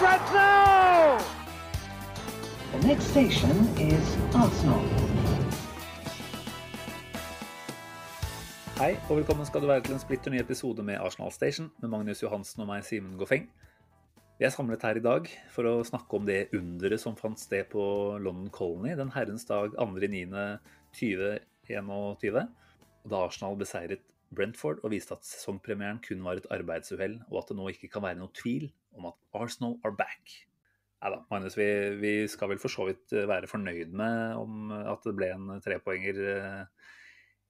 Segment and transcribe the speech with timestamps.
[0.00, 1.20] Now!
[2.72, 4.80] The next station is Arsenal.
[8.78, 11.92] Hei, og velkommen skal du være til en splitter ny episode med Arsenal Station med
[11.92, 13.44] Magnus Johansen og meg, Simen Goffeng.
[14.40, 17.68] Vi er samlet her i dag for å snakke om det underet som fant sted
[17.68, 22.48] på London Colony den herrens dag 2.9.2021,
[23.04, 24.00] da Arsenal beseiret
[24.32, 28.08] Brentford og viste at sesongpremieren kun var et arbeidsuhell, og at det nå ikke kan
[28.08, 30.36] være noe tvil om at Arsenal are back.
[31.00, 31.66] Nei da, Magnus, vi,
[32.00, 36.90] vi skal vel for så vidt være fornøyd med at det ble en trepoenger eh,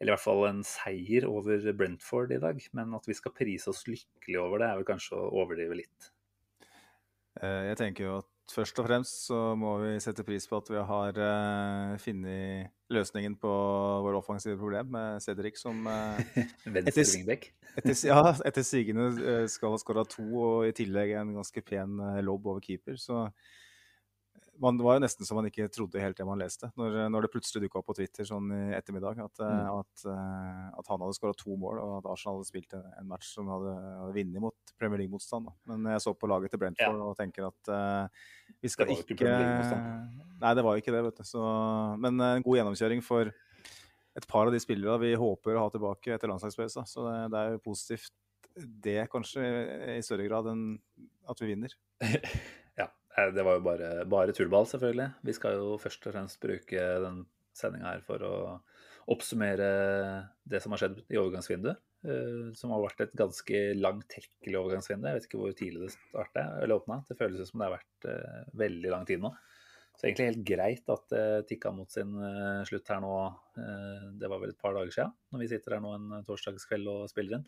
[0.01, 2.61] eller i hvert fall en seier over Brentford i dag.
[2.77, 6.13] Men at vi skal prise oss lykkelig over det, er vel kanskje å overdrive litt.
[7.43, 10.71] Eh, Jeg tenker jo at først og fremst så må vi sette pris på at
[10.73, 13.53] vi har uh, funnet løsningen på
[14.07, 16.21] vår offensive problem med Cedric som uh,
[16.67, 17.51] Etter- wingback.
[17.77, 22.01] etter, ja, etter sigende uh, skal ha skåra to, og i tillegg en ganske pen
[22.27, 22.99] lobb over keeper.
[23.01, 23.29] Så
[24.61, 27.25] man, det var jo nesten så man ikke trodde helt det man leste, når, når
[27.25, 29.81] det plutselig dukka opp på Twitter sånn i ettermiddag at, uh, Mm.
[29.81, 33.33] at, uh, at han hadde skåra to mål, og at Arsenal hadde spilt en, match
[33.35, 35.51] som hadde, hadde vunnet mot Premier League-motstand.
[35.69, 38.25] Men jeg så på laget til Brentford og tenker at uh,
[38.61, 39.35] vi skal ikke
[40.41, 41.27] Nei, det var jo ikke det, vet du.
[41.29, 41.43] Så,
[42.01, 43.29] men en god gjennomkjøring for
[44.17, 46.89] et par av de spillerne vi håper å ha tilbake etter landslagspausen.
[46.89, 48.15] Så det, det er jo positivt
[48.57, 49.45] det, kanskje,
[49.97, 50.65] i større grad enn
[51.31, 51.77] at vi vinner.
[53.21, 55.11] Eh, det var jo bare, bare tullball, selvfølgelig.
[55.27, 57.23] Vi skal jo først og fremst bruke den
[57.57, 58.35] sendinga her for å
[59.11, 59.69] oppsummere
[60.47, 61.81] det som har skjedd i overgangsvinduet.
[62.07, 65.09] eh, Som har vært et ganske langtekkelig overgangsvindu.
[65.09, 67.03] Jeg vet ikke hvor tidlig det startet, eller åpna.
[67.09, 69.33] Det føles som det har vært eh, veldig lang tid nå.
[69.99, 72.15] Så egentlig helt greit at det tikka mot sin
[72.65, 73.11] slutt her nå.
[74.17, 77.03] Det var vel et par dager siden, når vi sitter her nå en torsdagskveld og
[77.11, 77.45] spiller inn.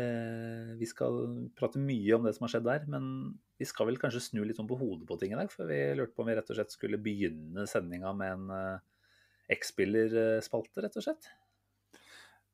[0.00, 1.18] Eh, Vi skal
[1.58, 4.60] prate mye om det som har skjedd der, men vi skal vel kanskje snu litt
[4.62, 5.52] om på hodet på ting i dag.
[5.52, 8.80] For vi lurte på om vi rett og slett skulle begynne sendinga med en eh,
[9.58, 11.30] X-spillerspalte, rett og slett.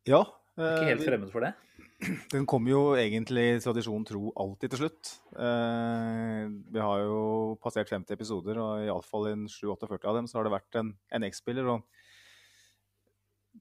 [0.08, 0.24] Ja.
[0.58, 1.54] Ikke eh, helt fremmed for det.
[2.34, 5.14] Den kommer jo egentlig tradisjonen tro alltid til slutt.
[5.38, 6.42] Eh,
[6.74, 7.22] vi har jo
[7.62, 11.26] passert 50 episoder, og iallfall i 7-48 av dem så har det vært en, en
[11.30, 11.70] X-spiller.
[11.70, 11.97] og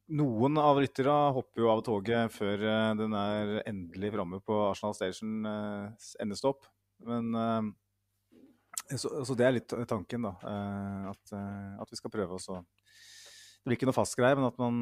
[0.08, 4.96] Noen av rytterne hopper jo av toget før eh, den er endelig framme på Arsenal
[4.96, 6.64] Station eh, endestopp.
[7.04, 10.32] Men eh, så, så det er litt tanken, da.
[11.12, 11.34] at,
[11.82, 14.78] at vi skal prøve oss å Det blir ikke noe fast greie, men at man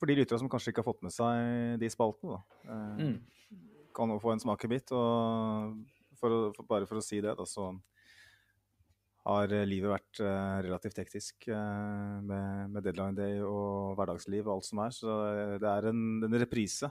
[0.00, 3.18] for de lyttere som kanskje ikke har fått med seg de spaltene, da, Mm.
[3.96, 4.92] kan jo få en smakebit.
[4.96, 5.76] Og
[6.16, 7.68] for å, for, bare for å si det, da, så
[9.26, 14.56] har eh, livet vært eh, relativt hektisk eh, med, med deadline day og hverdagsliv og
[14.56, 14.94] alt som er.
[14.94, 15.16] Så
[15.62, 16.90] det er en, en reprise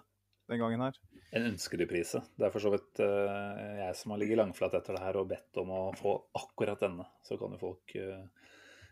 [0.51, 0.99] den gangen her.
[1.35, 2.21] En ønskereprise.
[2.35, 5.31] Det er for så vidt uh, jeg som har ligget langflat etter det her og
[5.31, 7.07] bedt om å få akkurat denne.
[7.25, 8.21] Så kan jo folk uh,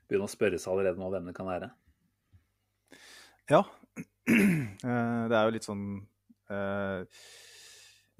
[0.09, 1.69] begynne å spørre seg allerede nå hvem det kan være.
[3.53, 3.61] Ja.
[3.61, 4.73] Uh,
[5.29, 5.85] det er jo litt sånn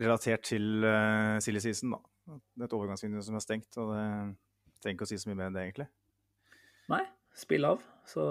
[0.04, 2.00] relatert til uh, silly season, da.
[2.24, 3.82] Det er et overgangsvindu som er stengt.
[3.82, 4.06] og det
[4.84, 5.90] trenger ikke å si så mye mer enn det, egentlig.
[6.92, 7.02] Nei,
[7.38, 7.84] spill av.
[8.10, 8.24] Så,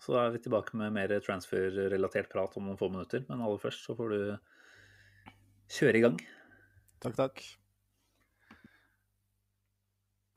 [0.00, 3.24] så er vi tilbake med mer transfer-relatert prat om noen få minutter.
[3.28, 4.20] Men aller først så får du
[5.78, 6.20] kjøre i gang.
[7.00, 7.42] Takk, takk.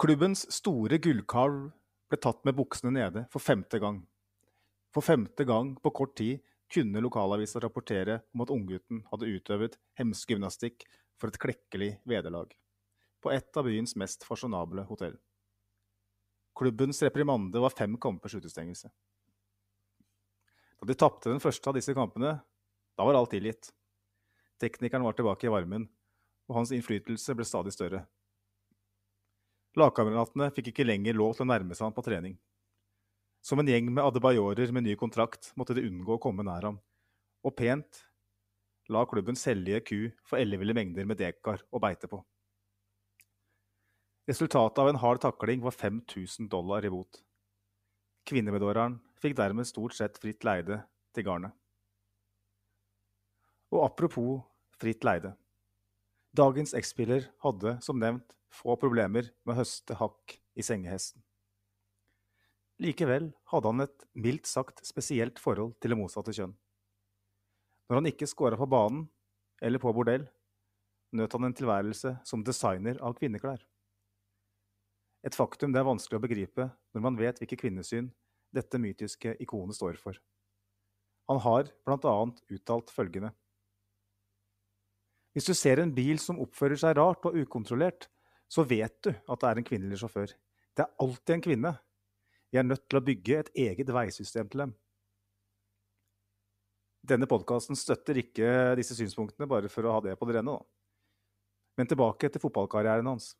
[0.03, 1.69] Klubbens store gullkalv
[2.11, 4.01] ble tatt med buksene nede for femte gang.
[4.93, 10.85] For femte gang på kort tid kunne lokalavisa rapportere om at unggutten hadde utøvet hemsegymnastikk
[11.21, 12.51] for et klekkelig vederlag.
[13.23, 15.15] På et av byens mest fasjonable hotell.
[16.59, 18.91] Klubbens reprimande var fem kampers utestengelse.
[20.79, 22.35] Da de tapte den første av disse kampene,
[22.93, 23.71] da var alt tilgitt.
[24.61, 25.87] Teknikeren var tilbake i varmen,
[26.49, 28.03] og hans innflytelse ble stadig større.
[29.79, 32.35] Lagkameratene fikk ikke lenger lov til å nærme seg ham på trening.
[33.43, 36.77] Som en gjeng med adebayorer med ny kontrakt måtte de unngå å komme nær ham,
[37.43, 38.03] og pent
[38.93, 39.97] la klubbens hellige ku
[40.27, 42.21] få elleville mengder med dekar å beite på.
[44.23, 47.17] Resultatet av en hard takling var 5000 dollar i bot.
[48.23, 50.77] Kvinnemedåreren fikk dermed stort sett fritt leide
[51.11, 51.51] til garnet.
[53.75, 54.45] Og apropos
[54.79, 55.33] fritt leide.
[56.31, 61.19] Dagens X-spiller hadde, som nevnt, få problemer med å høste hakk i sengehesten.
[62.79, 66.55] Likevel hadde han et mildt sagt spesielt forhold til det motsatte kjønn.
[67.89, 69.03] Når han ikke scora på banen
[69.59, 70.25] eller på bordell,
[71.11, 73.59] nøt han en tilværelse som designer av kvinneklær.
[75.23, 78.09] Et faktum det er vanskelig å begripe når man vet hvilke kvinnesyn
[78.53, 80.19] dette mytiske ikonet står for.
[81.31, 83.31] Han har annet uttalt følgende.
[85.33, 88.09] Hvis du ser en bil som oppfører seg rart og ukontrollert,
[88.51, 90.35] så vet du at det er en kvinnelig sjåfør.
[90.75, 91.71] Det er alltid en kvinne.
[92.53, 94.75] Vi er nødt til å bygge et eget veisystem til dem.
[97.03, 100.59] Denne podkasten støtter ikke disse synspunktene, bare for å ha det på det rene.
[101.79, 103.33] Men tilbake til fotballkarrieren hans.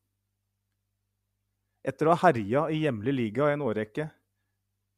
[1.84, 4.08] Etter å ha herja i hjemlig liga i en årrekke,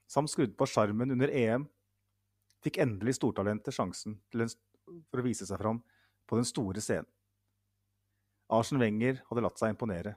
[0.06, 1.66] samt skrudd på sjarmen under EM,
[2.62, 4.52] fikk endelig stortalentet sjansen en,
[5.10, 5.82] for å vise seg fram
[6.30, 7.10] på den store scenen.
[8.54, 10.14] Arsen Wenger hadde latt seg imponere,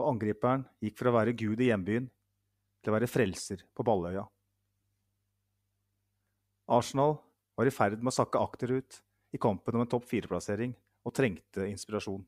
[0.00, 2.08] og angriperen gikk fra å være gud i hjembyen
[2.80, 4.24] til å være frelser på Balløya.
[6.72, 7.18] Arsenal
[7.56, 9.02] var i ferd med å sakke akterut
[9.36, 10.72] i kampen om en topp fire-plassering
[11.06, 12.24] og trengte inspirasjon.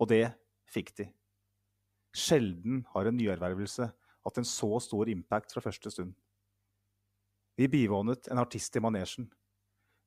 [0.00, 0.24] Og det
[0.72, 1.10] fikk de.
[2.16, 3.86] Sjelden har en nyervervelse
[4.24, 6.14] hatt en så stor impact fra første stund.
[7.56, 9.28] Vi bivånet en artist i manesjen,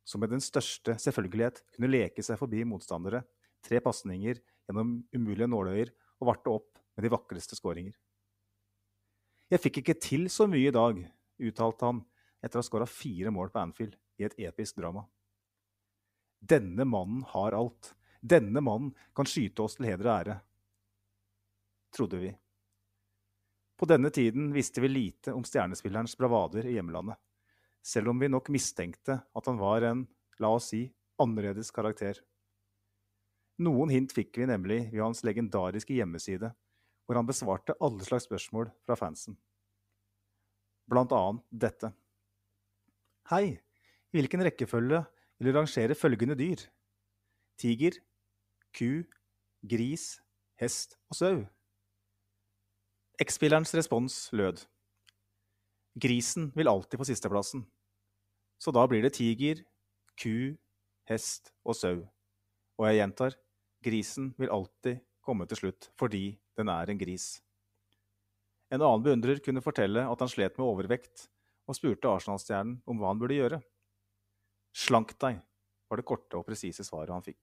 [0.04, 3.24] som med den største selvfølgelighet kunne leke seg forbi motstandere,
[3.64, 7.96] tre pasninger gjennom umulige nåløyer og varte opp med de vakreste skåringer.
[9.52, 11.00] Jeg fikk ikke til så mye i dag,
[11.44, 12.02] uttalte han
[12.44, 15.06] etter å ha skåra fire mål på Anfield i et episk drama.
[16.44, 17.94] Denne mannen har alt.
[18.20, 20.36] Denne mannen kan skyte oss til heder og ære.
[21.94, 22.32] Trodde vi.
[23.78, 27.18] På denne tiden visste vi lite om stjernespillerens bravader i hjemlandet,
[27.84, 30.06] selv om vi nok mistenkte at han var en,
[30.42, 30.86] la oss si,
[31.22, 32.22] annerledes karakter.
[33.62, 36.50] Noen hint fikk vi nemlig ved hans legendariske hjemmeside,
[37.06, 39.38] hvor han besvarte alle slags spørsmål fra fansen.
[40.90, 41.92] Blant annet dette.
[43.30, 43.60] Hei,
[44.12, 45.04] hvilken rekkefølge
[45.38, 46.66] vil du rangere følgende dyr?
[47.62, 48.00] Tiger,
[48.74, 49.04] ku,
[49.62, 50.16] gris,
[50.60, 51.44] hest og sau?
[53.22, 54.64] X-spillerens respons lød.
[56.02, 57.62] Grisen vil alltid få sisteplassen.
[58.58, 59.62] Så da blir det tiger,
[60.18, 60.56] ku,
[61.06, 62.02] hest og sau.
[62.80, 63.38] Og jeg gjentar,
[63.86, 67.38] grisen vil alltid komme til slutt fordi den er en gris.
[68.74, 71.28] En annen beundrer kunne fortelle at han slet med overvekt,
[71.70, 73.62] og spurte Arsenal-stjernen om hva han burde gjøre.
[74.74, 75.38] Slank deg,
[75.86, 77.38] var det korte og presise svaret han fikk.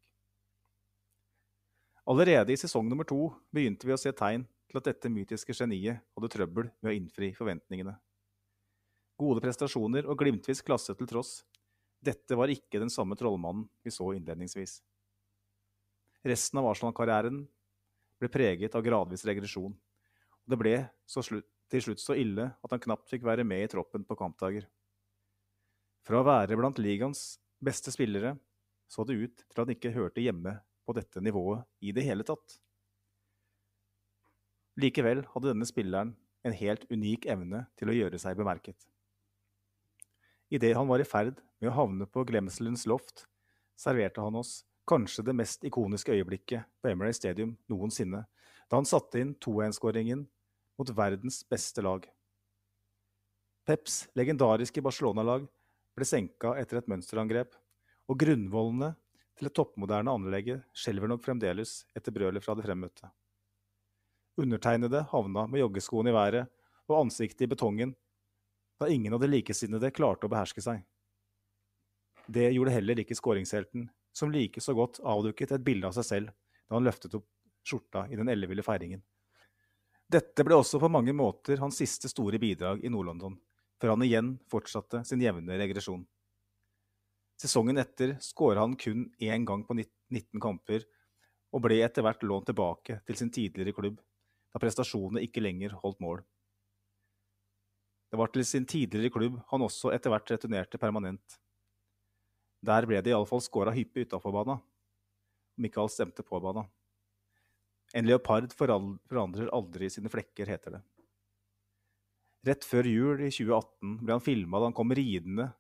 [2.11, 6.01] Allerede i sesong nummer to begynte vi å se tegn til at dette mytiske geniet
[6.15, 7.97] hadde trøbbel med å innfri forventningene.
[9.21, 11.41] Gode prestasjoner og glimtvis klasse til tross,
[12.01, 14.79] dette var ikke den samme trollmannen vi så innledningsvis.
[16.25, 17.43] Resten av Arsenal-karrieren
[18.21, 19.75] ble preget av gradvis regresjon.
[19.75, 20.75] Og det ble
[21.09, 24.65] slutt, til slutt så ille at han knapt fikk være med i troppen på kampdager.
[26.07, 28.35] Fra å være blant ligaens beste spillere
[28.91, 30.57] så det ut til at han ikke hørte hjemme
[30.87, 32.57] på dette nivået i det hele tatt.
[34.79, 36.15] Likevel hadde denne spilleren
[36.47, 38.79] en helt unik evne til å gjøre seg bemerket.
[40.51, 43.27] Idet han var i ferd med å havne på glemselens loft,
[43.79, 48.25] serverte han oss kanskje det mest ikoniske øyeblikket på Emirates Stadium noensinne,
[48.71, 50.25] da han satte inn 2-1-skåringen
[50.81, 52.07] mot verdens beste lag.
[53.67, 55.47] Peps legendariske Barcelona-lag
[55.95, 57.55] ble senka etter et mønsterangrep,
[58.11, 58.95] og grunnvollene
[59.39, 63.11] til det toppmoderne anlegget skjelver nok fremdeles etter brølet fra det fremmøtte.
[64.41, 66.49] Undertegnede havna med joggeskoene i været
[66.91, 67.93] og ansiktet i betongen
[68.81, 70.81] da ingen av de likesinnede klarte å beherske seg.
[72.31, 76.33] Det gjorde heller ikke skåringshelten som like så godt avdukket et bilde av seg selv
[76.33, 77.29] da han løftet opp
[77.67, 79.03] skjorta i den elleville feiringen.
[80.11, 83.37] Dette ble også på mange måter hans siste store bidrag i Nord-London,
[83.79, 86.03] før han igjen fortsatte sin jevne regresjon.
[87.41, 90.83] Sesongen etter skåra han kun én gang på 19 kamper,
[91.55, 94.01] og ble etter hvert lånt tilbake til sin tidligere klubb,
[94.51, 96.23] da prestasjonene ikke lenger holdt mål.
[98.11, 101.39] Det var til sin tidligere klubb han også etter hvert returnerte permanent.
[102.61, 104.59] Der ble det iallfall skåra hyppig utafor bana,
[105.57, 106.67] om ikke alt stemte på bana.
[107.95, 110.83] En leopard forandrer aldri sine flekker, heter det.
[112.47, 115.51] Rett før jul i 2018 ble han filma da han kom ridende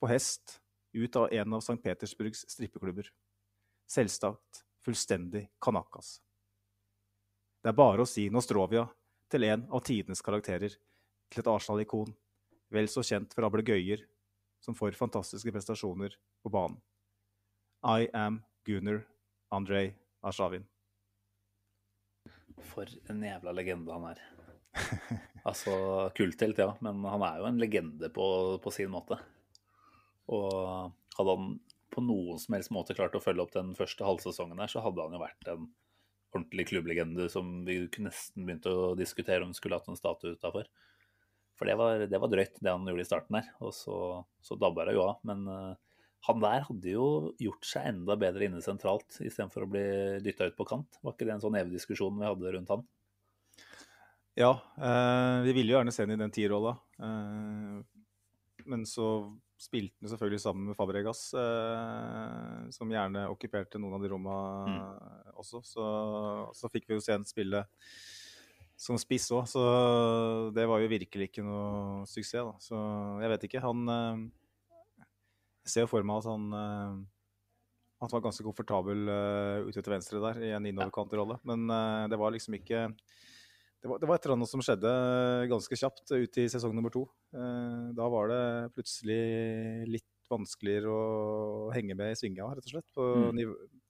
[0.00, 0.58] på hest
[0.92, 1.78] ut av en av St.
[1.82, 3.08] Petersburgs strippeklubber.
[3.90, 6.20] Selvsagt fullstendig kanakas.
[7.62, 8.82] Det er bare å si Nostrovia
[9.30, 10.72] til en av tidenes karakterer,
[11.30, 12.10] til et Arsenal-ikon,
[12.74, 14.02] vel så kjent for ablegøyer
[14.62, 16.80] som for fantastiske prestasjoner på banen.
[17.86, 19.04] I am Gunnar
[19.54, 19.92] Andrej
[20.26, 20.66] Arshavin.
[22.72, 24.24] For en jævla legende han er.
[25.42, 25.72] Altså,
[26.14, 28.26] kulthelt, ja, men han er jo en legende på,
[28.62, 29.16] på sin måte.
[30.30, 31.48] Og hadde han
[31.90, 35.02] på noen som helst måte klart å følge opp den første halvsesongen her, så hadde
[35.02, 35.66] han jo vært en
[36.32, 40.68] ordentlig klubblegende som vi nesten begynte å diskutere om skulle hatt en statue utafor.
[41.58, 43.50] For det var, det var, drøyt, det han gjorde i starten der.
[43.62, 43.96] Og så,
[44.42, 45.20] så dabba det jo av.
[45.28, 47.06] Men uh, han der hadde jo
[47.42, 49.84] gjort seg enda bedre inne sentralt istedenfor å bli
[50.24, 50.98] dytta ut på kant.
[51.02, 52.84] Var ikke det en sånn evig diskusjon vi hadde rundt han?
[54.38, 56.72] Ja, uh, vi ville jo gjerne se ham i den tierrolla.
[57.04, 57.80] Eh,
[58.72, 59.06] men så
[59.62, 65.38] spilte han selvfølgelig sammen med Fabregas, eh, som gjerne okkuperte noen av de rommene mm.
[65.38, 65.62] også.
[65.66, 65.86] Så,
[66.58, 67.62] så, fikk vi jo sent spille
[68.82, 69.62] som spiss òg, så
[70.56, 72.42] det var jo virkelig ikke noe suksess.
[72.48, 72.54] Da.
[72.62, 72.82] Så
[73.22, 73.62] jeg vet ikke.
[73.62, 74.22] Han eh,
[75.62, 77.02] Jeg ser jo for meg at han eh,
[78.02, 81.36] han var ganske komfortabel uh, ute til venstre der i en innoverkantrolle.
[81.46, 82.88] Men uh, det var liksom ikke
[83.82, 84.90] det var, det var, et eller annet som skjedde
[85.50, 87.02] ganske kjapt ut i sesong nummer to.
[87.34, 88.42] Uh, da var det
[88.76, 89.22] plutselig
[89.90, 92.86] litt vanskeligere å henge med i svinga, rett og slett.
[92.94, 93.40] På, mm.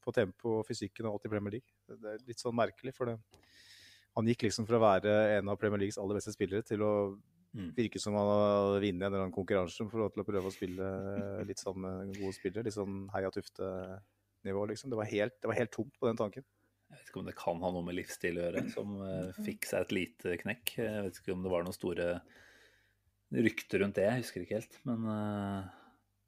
[0.02, 1.76] på tempo og fysikken og alt i Premier League.
[1.92, 3.18] Det er litt sånn merkelig, for det,
[4.16, 6.94] han gikk liksom fra å være en av Premier Leagues aller beste spillere til å
[7.12, 7.68] mm.
[7.76, 10.88] virke som han hadde vunnet en eller annen konkurranse for å prøve å spille
[11.48, 12.64] litt sammen med gode spillere.
[12.64, 14.92] Litt sånn Heia Tufte-nivå, liksom.
[14.92, 16.48] Det var, helt, det var helt tomt på den tanken.
[16.92, 19.64] Jeg vet ikke om det kan ha noe med livsstil å gjøre, som uh, fikk
[19.64, 20.74] seg et lite knekk.
[20.76, 22.08] Jeg vet ikke om det var noen store
[23.32, 24.76] rykter rundt det, jeg husker ikke helt.
[24.88, 25.70] Men uh,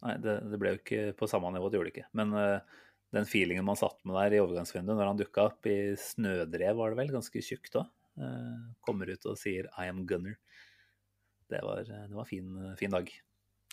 [0.06, 2.06] nei, det, det, ble jo ikke på samme nivå, det gjorde det ikke.
[2.16, 2.80] Men uh,
[3.12, 6.94] den feelingen man satt med der i overgangsvinduet når han dukka opp i snødrev, var
[6.94, 7.92] det vel, ganske tjukt òg.
[8.87, 10.38] Kommer ut og sier 'I am gunner'.
[11.50, 13.11] Det var, det var fin, fin dag.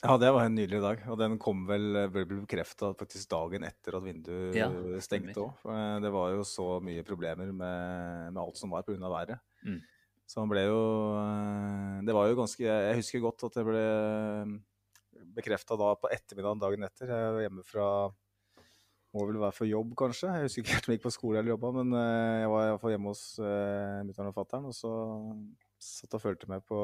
[0.01, 1.03] Ja, det var en nydelig dag.
[1.13, 4.69] Og den kom vel, ble bekrefta faktisk dagen etter at vinduet ja,
[5.03, 5.61] stengte òg.
[5.69, 8.97] Eh, det var jo så mye problemer med, med alt som var pga.
[8.97, 9.37] været.
[9.61, 9.77] Mm.
[10.25, 10.81] Så han ble jo
[11.19, 13.85] eh, Det var jo ganske Jeg husker godt at det ble
[15.35, 17.13] bekrefta da på ettermiddagen dagen etter.
[17.13, 17.87] Jeg var hjemme fra
[19.11, 20.31] må vel være for jobb, kanskje.
[20.33, 22.69] Jeg husker ikke helt om jeg gikk på skole eller jobba, men eh, jeg var
[22.69, 23.25] iallfall hjemme hos
[24.07, 24.93] mutter'n og fatter'n, og så
[25.81, 26.79] satt og fulgte med på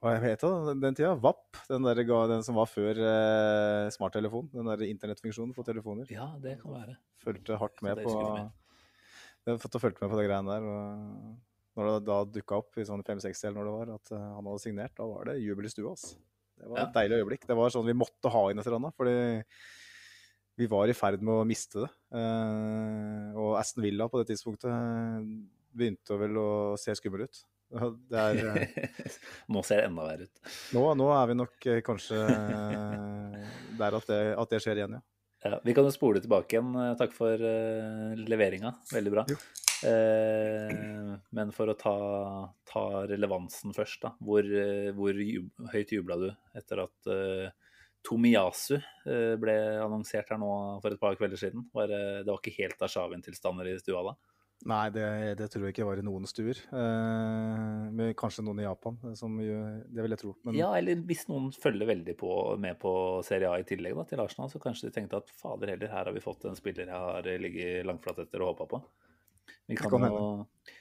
[0.00, 1.12] hva het det den tida?
[1.20, 1.98] VAP, den, der,
[2.30, 4.48] den som var før eh, smarttelefon.
[4.54, 6.08] Den der internettfunksjonen for telefoner.
[6.08, 6.96] Ja, det kan være.
[7.20, 8.14] Fulgte hardt med på
[9.48, 10.66] har fått med på de greiene der.
[10.68, 14.24] og Når det da dukka opp i sånn 560 eller når det var, at uh,
[14.38, 15.92] han hadde signert, da var det jubel i stua.
[15.94, 16.16] Altså.
[16.60, 16.86] Det var ja.
[16.86, 17.46] et deilig øyeblikk.
[17.48, 18.96] Det var sånn vi måtte ha inn et eller annet.
[18.96, 19.14] fordi
[20.60, 21.88] vi var i ferd med å miste det.
[22.20, 25.30] Eh, og Aston Villa på det tidspunktet
[25.72, 27.40] begynte vel å se skummel ut.
[27.70, 28.68] Er, eh,
[29.54, 30.50] nå ser det enda verre ut.
[30.74, 33.48] Nå, nå, er vi nok eh, kanskje eh,
[33.78, 35.02] der at det, at det skjer igjen, ja.
[35.46, 35.60] ja.
[35.66, 36.74] Vi kan jo spole tilbake igjen.
[36.98, 38.74] Takk for uh, leveringa.
[38.90, 39.24] Veldig bra.
[39.80, 41.96] Uh, men for å ta,
[42.68, 44.12] ta, relevansen først, da.
[44.18, 45.22] Hvor, uh, hvor
[45.72, 47.12] høyt jubla du etter at
[48.00, 48.78] Tomiyasu
[49.38, 50.50] ble annonsert her nå
[50.80, 51.66] for et par kvelder siden?
[51.76, 51.92] Var,
[52.24, 54.14] det var ikke helt Ashavin-tilstander i stua da?
[54.68, 55.04] Nei, det,
[55.40, 56.58] det, tror jeg ikke var i noen stuer.
[56.68, 60.34] Eh, med kanskje noen i Japan, som det vil jeg tro.
[60.44, 60.58] Men...
[60.58, 62.92] Ja, eller hvis noen følger veldig på, med på
[63.24, 66.10] Serie A i tillegg da, til Arsenal, så kanskje de tenkte at fader heller, her
[66.10, 68.82] har vi fått en spiller jeg har ligget langflat etter og håpa på.
[69.70, 70.22] Vi kan, kan jo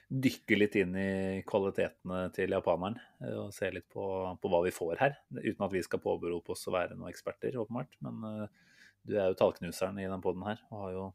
[0.10, 1.10] dykke litt inn i
[1.48, 4.04] kvalitetene til japaneren eh, og se litt på,
[4.42, 5.18] på, hva vi får her.
[5.38, 7.96] Uten at vi skal påberope oss å være noen eksperter, åpenbart.
[8.06, 11.06] Men uh, du er jo tallknuseren i den poden her og har jo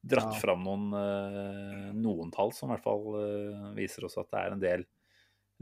[0.00, 0.40] dratt ja.
[0.40, 4.54] fram noen, eh, noen, tall som i hvert fall eh, viser oss at det er
[4.54, 4.86] en del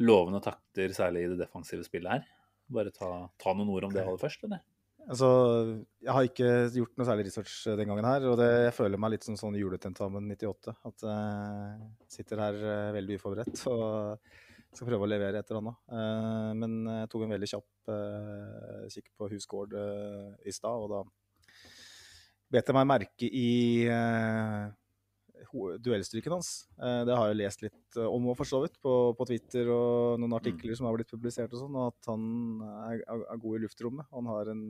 [0.06, 2.32] lovende takter, særlig i det defensive spillet her.
[2.76, 4.64] Bare ta, ta noen ord om det aller først, eller?
[5.06, 5.28] Altså,
[6.02, 9.00] jeg har ikke gjort noe særlig research eh, den gangen her, og det, jeg føler
[9.00, 10.76] meg litt som sånn juletentamen 98.
[10.90, 12.60] At jeg sitter her
[12.98, 14.34] veldig uforberedt og
[14.76, 16.56] skal prøve å levere et eller annet.
[16.60, 17.92] Men jeg tok en veldig kjapp
[18.92, 20.98] kikk på Husgård i stad, og da
[22.52, 24.68] bet jeg meg merke i uh,
[25.82, 26.50] duellstryken hans.
[26.78, 30.20] Uh, det har jeg lest litt om om for så vidt, på, på, Twitter og
[30.20, 30.38] noen mm.
[30.40, 30.78] artikler mm.
[30.80, 32.28] som har blitt publisert og sånn, og at han
[32.92, 34.08] er, er, god i luftrommet.
[34.14, 34.68] Han har en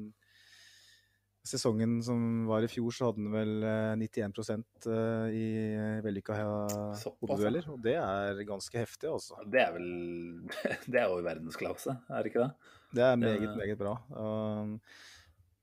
[1.46, 3.66] Sesongen som var i fjor, så hadde han vel
[4.00, 4.88] 91%
[5.30, 5.44] i
[6.02, 6.38] vellykka
[7.20, 7.68] hodedueller.
[7.70, 9.38] Og det er ganske heftig, altså.
[9.46, 9.86] Det er vel
[10.90, 12.72] Det er jo verdensklasse, er det ikke det?
[12.98, 13.94] Det er meget, meget bra.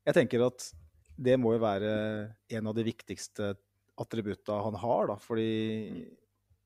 [0.08, 0.70] jeg tenker at
[1.16, 1.90] det må jo være
[2.58, 3.52] en av de viktigste
[4.00, 5.16] attributta han har, da.
[5.22, 6.06] Fordi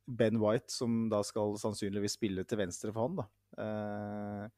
[0.09, 3.27] Ben White, som da skal sannsynligvis spille til venstre for han, da.
[3.65, 4.49] Eh,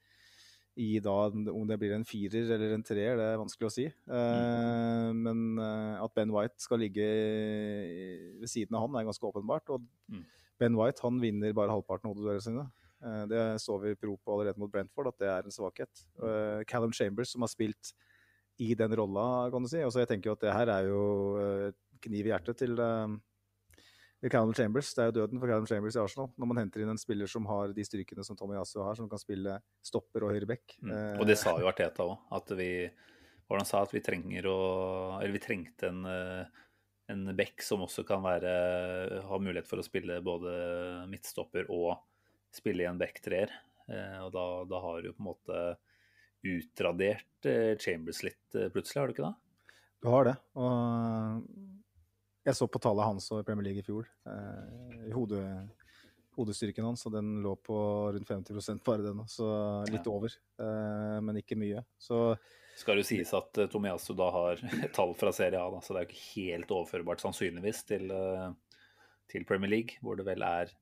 [0.80, 1.14] I da,
[1.50, 3.86] om det blir en firer eller en treer, det er vanskelig å si.
[3.90, 7.08] Eh, men eh, at Ben White skal ligge
[8.40, 9.74] ved siden av han, er ganske åpenbart.
[9.74, 10.24] Og Mm.
[10.60, 12.64] Ben White han vinner bare halvparten av hodeduellene sine.
[13.02, 16.02] Eh, Det så vi pro på allerede mot Brentford, at det er en svakhet.
[16.22, 17.92] Eh, Callum Chambers, som har spilt
[18.60, 19.80] i den rolla, kan du si.
[19.86, 21.02] Og så jeg tenker jo at det her er jo
[21.40, 21.66] eh,
[22.04, 23.16] kniv i hjertet til eh,
[24.28, 24.92] Callum Chambers.
[24.92, 26.28] Det er jo døden for Callum Chambers i Arsenal.
[26.36, 29.08] Når man henter inn en spiller som har de styrkene som Tommy Yasu har, som
[29.08, 30.76] kan spille stopper og høyre back.
[30.82, 30.92] Mm.
[30.92, 32.72] Eh, Og det sa jo Arteta òg, at vi
[33.50, 34.58] hvordan sa at vi trenger å
[35.18, 36.44] Eller vi trengte en, eh,
[37.10, 41.96] en back som også kan være ha mulighet for å spille både midtstopper og
[42.54, 43.50] spille i en back-treer.
[43.88, 45.62] Eh, og da, da har du på en måte
[46.46, 49.34] utradert eh, Chambers litt eh, plutselig, har du ikke det?
[50.00, 50.36] Du har det.
[50.56, 51.42] Og
[52.48, 54.06] jeg så på tallet hans over Premier League i fjor.
[54.26, 55.40] Eh, hode,
[56.38, 57.76] hodestyrken hans, og den lå på
[58.16, 59.20] rundt 50% bare den.
[59.28, 59.50] Så
[59.90, 60.12] litt Ja.
[60.14, 61.84] over, eh, men ikke mye.
[62.00, 62.38] Så
[62.80, 64.56] Skal det sies at Tomiasu Tomiyasu da har
[64.96, 68.52] tall fra Serie A, da, så det er jo ikke helt overførbart sannsynligvis til, eh,
[69.28, 70.72] til Premier League, hvor det vel er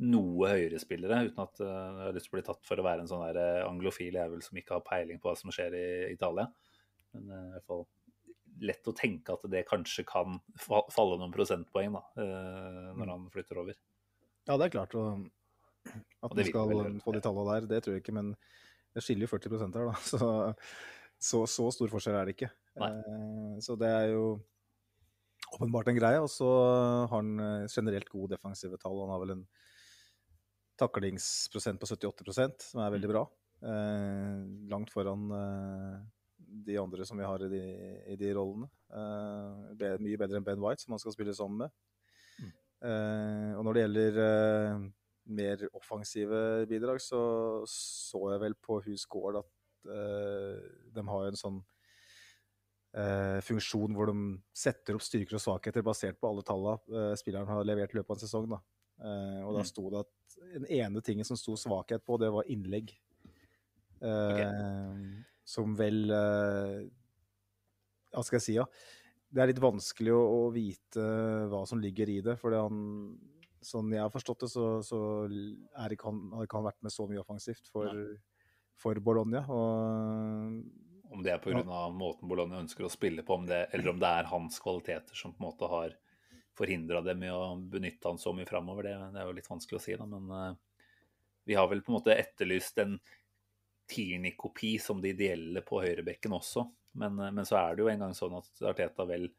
[0.00, 2.84] noe høyere spillere, uten at eh, jeg har lyst til å bli tatt for å
[2.86, 5.76] være en sånn der eh, anglofil jævel som ikke har peiling på hva som skjer
[5.76, 6.46] i Italia.
[7.14, 7.84] Men eh, i hvert fall
[8.70, 12.00] lett å tenke at det kanskje kan falle noen prosentpoeng da,
[12.98, 13.76] når han flytter over.
[14.44, 14.96] ja, det er klart.
[15.00, 15.22] Og,
[16.26, 18.16] at vil skal få de tallene der, det tror jeg ikke.
[18.18, 18.34] Men
[18.92, 19.94] det skiller jo 40 her, da.
[20.10, 20.20] Så,
[21.20, 22.50] så, så stor forskjell er det ikke.
[22.82, 22.90] Nei.
[23.64, 24.26] Så det er jo
[25.56, 26.20] åpenbart en greie.
[26.20, 28.98] Og så har han generelt gode defensive tall.
[29.06, 29.46] Han har vel en
[30.80, 33.26] taklingsprosent på 78% som er veldig bra.
[33.60, 34.40] Eh,
[34.72, 36.00] langt foran eh,
[36.66, 37.64] de andre som vi har i de,
[38.14, 38.70] i de rollene.
[38.90, 41.76] Eh, mye bedre enn Ben White, som han skal spille sammen med.
[42.80, 44.84] Eh, og når det gjelder eh,
[45.36, 47.20] mer offensive bidrag, så
[47.68, 49.50] så jeg vel på Who's Scored at
[49.92, 50.64] eh,
[50.96, 51.60] de har en sånn
[52.96, 54.16] eh, funksjon hvor de
[54.56, 58.16] setter opp styrker og svakheter basert på alle tallene spilleren har levert i løpet av
[58.16, 58.48] en sesong.
[58.56, 58.62] Da.
[59.00, 59.68] Eh, og da Mm.
[59.70, 62.92] sto det at den ene tingen som sto svakhet på, det var innlegg.
[64.02, 66.86] Eh, Som vel eh,
[68.12, 68.64] Hva skal jeg si, ja.
[69.30, 71.02] Det er litt vanskelig å, å vite
[71.50, 72.34] hva som ligger i det.
[72.40, 74.98] For sånn jeg har forstått det, så, så
[75.78, 77.92] er ikke han, har ikke han vært med så mye offensivt for,
[78.80, 79.44] for Bologna.
[79.46, 81.62] Og Om det er pga.
[81.62, 85.14] av måten Bologna ønsker å spille på, om det, eller om det er hans kvaliteter
[85.14, 85.94] som på en måte har
[86.60, 89.80] forhindra dem i å benytte han så mye framover, det, det er jo litt vanskelig
[89.80, 89.96] å si.
[89.96, 90.52] da, Men eh,
[91.48, 92.98] vi har vel på en måte etterlyst en
[93.90, 96.66] Tierney-kopi som det ideelle på høyrebekken også.
[97.00, 99.30] Men, eh, men så er det jo en gang sånn at Arteta vel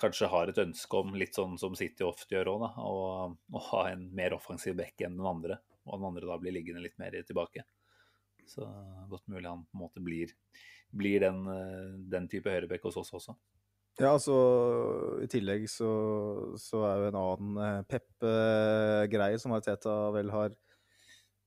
[0.00, 2.96] kanskje har et ønske om, litt sånn som City ofte gjør òg, å,
[3.32, 5.60] å ha en mer offensiv bekk enn den andre.
[5.86, 7.64] Og den andre da blir liggende litt mer tilbake.
[8.46, 8.66] Så
[9.10, 10.32] godt mulig han på en måte blir,
[10.94, 13.36] blir den, eh, den type høyrebekk hos oss også.
[13.96, 14.34] Ja, altså
[15.24, 15.88] i tillegg så,
[16.60, 20.56] så er jo en annen eh, Pep-greie som Arteta vel har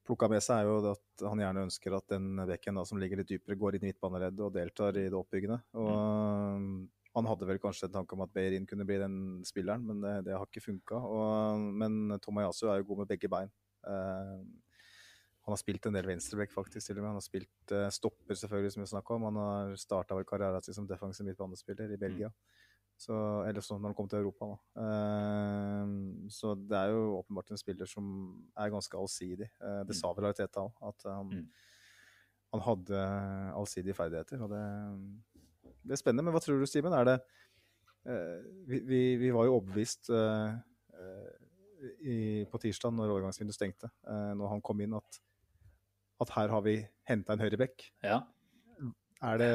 [0.10, 3.22] plukka med seg, er jo at han gjerne ønsker at den bekken da, som ligger
[3.22, 5.60] litt dypere, går inn i midtbaneleddet og deltar i det oppbyggende.
[5.78, 10.02] Og Han hadde vel kanskje en tanke om at Beirin kunne bli den spilleren, men
[10.02, 11.02] det, det har ikke funka.
[11.82, 13.54] Men Tomayasu er jo god med begge bein.
[13.86, 14.36] Eh,
[15.50, 16.86] han har spilt en del venstreback, faktisk.
[16.88, 17.10] til og med.
[17.10, 19.26] Han har spilt uh, stopper, selvfølgelig, som vi snakka om.
[19.32, 22.30] Han har starta vel karrieren sin som defensiv midtbanespiller i Belgia.
[23.00, 23.16] Så,
[23.48, 24.50] eller sånn når han kom til Europa.
[24.52, 24.84] Da.
[24.84, 28.06] Uh, så det er jo åpenbart en spiller som
[28.60, 29.50] er ganske allsidig.
[29.62, 30.00] Uh, det Mm.
[30.02, 31.46] sa vel Ariteta òg, at han, Mm.
[32.54, 33.04] han hadde
[33.56, 34.42] allsidige ferdigheter.
[34.44, 34.64] Og det,
[35.86, 36.24] det er spennende.
[36.28, 36.94] Men hva tror du, Steven?
[36.94, 37.18] Er det
[38.06, 40.54] eh, vi, vi, vi var jo overbevist eh,
[41.00, 41.32] eh,
[42.04, 45.20] i, på tirsdag når overgangsvinduet stengte, eh, når han kom inn, at,
[46.22, 46.78] at her har vi
[47.10, 47.86] henta en høyrebekk.
[48.04, 48.22] Ja.
[49.24, 49.54] Er det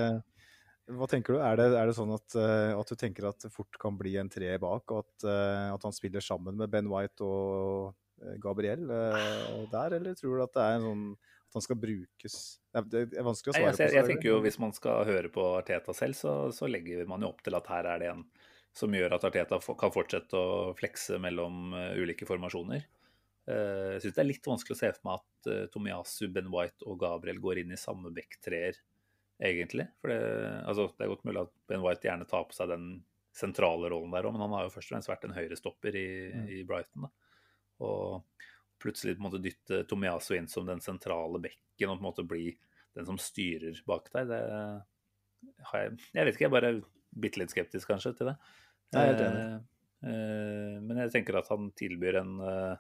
[0.93, 1.41] Hva tenker du?
[1.41, 4.17] Er det, er det sånn at, eh, at du tenker at det fort kan bli
[4.21, 8.35] en tre bak, og at, eh, at han spiller sammen med Ben White og eh,
[8.43, 12.37] Gabriel eh, der, eller tror du at det er en sånn at han skal brukes
[12.75, 13.97] Det er, vanskelig å Nei, svare jeg, ser- på.
[13.97, 17.31] jeg tenker jo Hvis man skal høre på Arteta selv, så, så legger man jo
[17.33, 18.25] opp til at her er det en
[18.75, 22.83] som gjør at Arteta kan fortsette å flekse mellom ulike formasjoner.
[23.51, 26.51] Eh, jeg syns det er litt vanskelig å se for meg at uh, Tomiyasu, Ben
[26.53, 28.79] White og Gabriel går inn i samme bekktreer,
[29.45, 29.89] egentlig.
[30.01, 30.21] For det,
[30.65, 32.89] altså, det er godt mulig at Ben White gjerne tar på seg den
[33.35, 36.09] sentrale rollen der òg, men han har jo først og fremst vært en høyrestopper i,
[36.35, 36.49] Mm.
[36.55, 37.09] i Brighton.
[37.09, 37.11] Da.
[37.85, 38.47] Og
[38.81, 42.27] plutselig på en måte dytte Tomiyasu inn som den sentrale bekken og på en måte
[42.29, 42.53] bli
[42.95, 44.43] den som styrer bak deg, det
[45.67, 46.73] har jeg Jeg vet ikke, jeg er bare
[47.15, 48.37] bitte litt skeptisk kanskje til det.
[48.95, 49.45] Jeg er helt enig.
[49.45, 52.77] Eh, eh, men jeg tenker at han tilbyr en eh,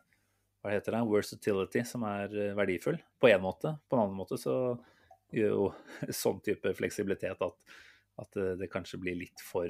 [0.64, 3.74] hva heter det, versatility som er eh, verdifull på én måte.
[3.84, 4.54] På en annen måte så
[5.34, 5.66] gjør jo
[6.22, 7.74] sånn type fleksibilitet at,
[8.24, 9.68] at eh, det kanskje blir litt for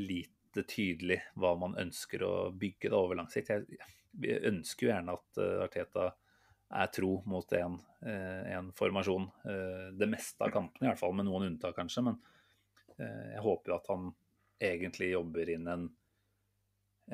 [0.00, 3.52] lite tydelig hva man ønsker å bygge da, over lang sikt.
[3.52, 3.84] Jeg,
[4.48, 6.04] ønsker jo gjerne at uh, Arteta
[6.78, 7.74] er tro mot en,
[8.06, 9.26] en formasjon.
[9.98, 12.02] det meste av kampene, i hvert fall med noen unntak kanskje.
[12.06, 12.16] Men
[12.96, 14.06] jeg håper jo at han
[14.70, 15.84] egentlig jobber inn en,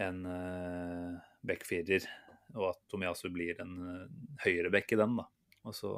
[0.06, 0.20] en
[1.44, 2.06] backfirer,
[2.56, 3.76] og at Tomiasu blir en
[4.44, 5.16] høyere back i den.
[5.20, 5.26] da.
[5.68, 5.92] Og så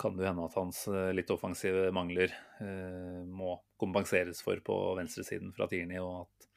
[0.00, 2.32] kan det hende at hans eh, litt offensive mangler
[2.64, 6.48] eh, må kompenseres for på venstresiden fra Tierney, og at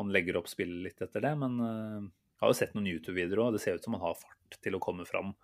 [0.00, 1.34] man legger opp spillet litt etter det.
[1.42, 3.56] Men eh, jeg har jo sett noen YouTube-videoer òg.
[3.56, 5.34] Det ser ut som man har fart til å komme fram.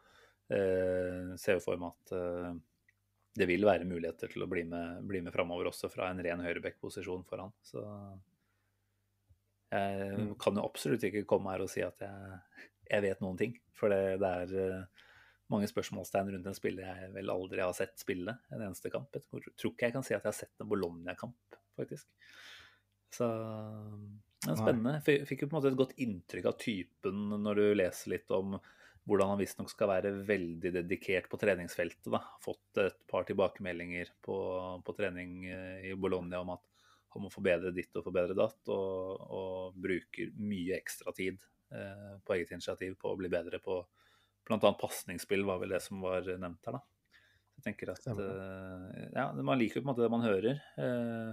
[0.52, 2.50] Eh, ser jo for meg at eh,
[3.36, 6.44] det vil være muligheter til å bli med, bli med framover også fra en ren
[6.44, 7.54] høyreback-posisjon for han.
[7.64, 7.84] Så
[9.72, 10.34] jeg mm.
[10.40, 12.40] kan jo absolutt ikke komme her og si at jeg,
[12.92, 13.56] jeg vet noen ting.
[13.78, 15.04] For det, det er eh,
[15.52, 19.12] mange spørsmålstegn rundt en spiller jeg vel aldri har sett spille en eneste kamp.
[19.16, 22.08] Jeg tror ikke jeg kan si at jeg har sett en Bologna-kamp, faktisk.
[23.12, 23.28] Så
[24.42, 24.98] det er spennende.
[25.04, 28.32] Jeg fikk jo på en måte et godt inntrykk av typen når du leser litt
[28.34, 28.56] om
[29.08, 32.06] hvordan han visstnok skal være veldig dedikert på treningsfeltet.
[32.12, 32.20] Da.
[32.42, 34.36] Fått et par tilbakemeldinger på,
[34.86, 36.62] på, trening eh, i Bologna om at
[37.12, 41.42] han må forbedre ditt og forbedre datt, og, og bruker mye ekstra tid
[42.24, 43.78] på eget initiativ på å bli bedre på
[44.50, 46.82] annet pasningsspill var vel det som var nevnt her, da.
[47.56, 50.58] Jeg tenker at uh, Ja, man liker på en måte det man hører.
[50.76, 51.30] Uh,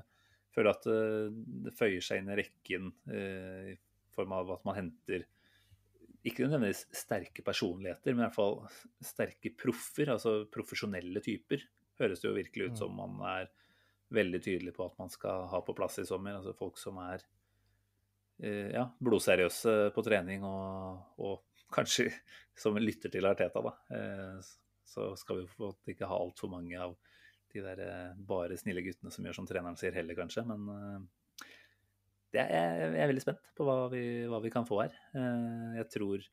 [0.54, 3.76] føler at det føyer seg inn i rekken i
[4.16, 5.26] form av at man henter
[6.28, 8.58] ikke nødvendigvis sterke personligheter, men i hvert fall
[9.06, 11.64] sterke proffer, altså profesjonelle typer.
[12.00, 12.80] Høres det jo virkelig ut mm.
[12.82, 13.52] som man er
[14.16, 16.40] veldig tydelig på at man skal ha på plass i sommer.
[16.40, 17.24] Altså folk som er
[18.40, 21.34] ja, blodseriøse på trening og, og
[21.74, 22.10] kanskje
[22.60, 24.42] som lytter til Arteta, da, eh,
[24.90, 26.98] så skal vi ikke ha altfor mange av
[27.54, 30.46] de der eh, bare snille guttene som gjør som treneren sier heller, kanskje.
[30.50, 31.00] Men eh,
[32.42, 32.52] er,
[32.94, 34.94] jeg er veldig spent på hva vi, hva vi, kan få her.
[35.80, 36.28] Jeg tror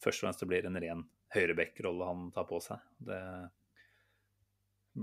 [0.00, 1.02] først og fremst det blir en ren
[1.34, 2.80] høyreback-rolle han tar på seg.
[3.04, 3.20] Det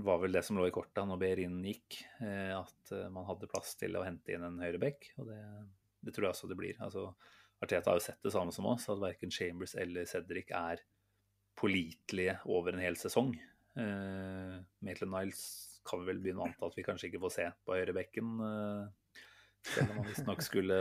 [0.02, 3.94] var vel det som lå i kortet når Behrin gikk, at man hadde plass til
[3.94, 5.12] å hente inn en høyreback.
[5.20, 5.38] Og det,
[6.02, 6.78] det tror jeg også det blir.
[6.82, 7.08] Altså,
[7.62, 10.82] Arteta har jo sett det samme som oss, at verken Chambers eller Cedric er
[11.58, 13.34] pålitelige over en hel sesong.
[13.76, 15.44] Uh, Maitland Niles
[15.86, 18.34] kan vi vel begynne å anta at vi kanskje ikke får se på høyrebekken.
[18.42, 19.22] Uh,
[19.62, 20.78] selv om han visstnok skulle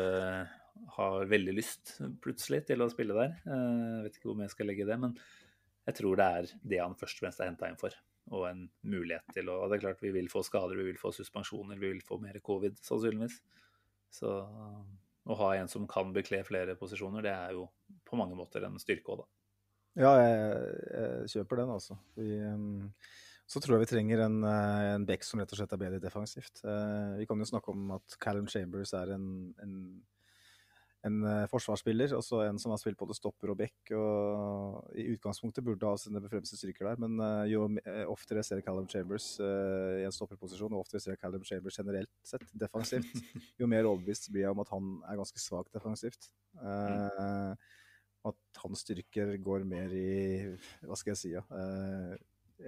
[0.96, 3.36] ha veldig lyst plutselig til å spille der.
[3.46, 5.18] Uh, vet ikke hvor mye jeg skal legge i det, men
[5.90, 7.96] jeg tror det er det han først og fremst er henta inn for.
[8.32, 11.00] Og en mulighet til å og Det er klart vi vil få skader, vi vil
[11.02, 13.40] få suspensjoner, vi vil få mer covid sannsynligvis.
[14.12, 14.30] Så
[15.34, 17.67] å ha en som kan bekle flere posisjoner, det er jo
[18.08, 19.30] på mange måter en styrke òg, da.
[20.00, 20.52] Ja, jeg,
[20.96, 21.98] jeg, kjøper den, altså.
[22.15, 22.91] Vi, um,
[23.52, 26.00] så tror jeg vi trenger en, eh, en back som rett og slett er bedre
[26.00, 26.62] defensivt.
[26.63, 29.26] Uh, vi kan jo snakke om at Callum Chambers er en,
[29.60, 29.74] en
[31.08, 31.18] en
[31.50, 33.94] forsvarsspiller, og så en som har spilt både stopper og back.
[33.98, 38.50] og I utgangspunktet burde ha sine fremste styrker der, men uh, jo uh, oftere jeg
[38.50, 43.22] ser Callum Chambers i en stopperposisjon, og oftere jeg ser Callum Chambers generelt sett defensivt,
[43.62, 46.32] jo mer overbevist blir jeg om at han er ganske svak defensivt.
[48.22, 50.12] at hans styrker går mer i
[50.86, 51.32] Hva skal jeg si?
[51.34, 51.42] Ja,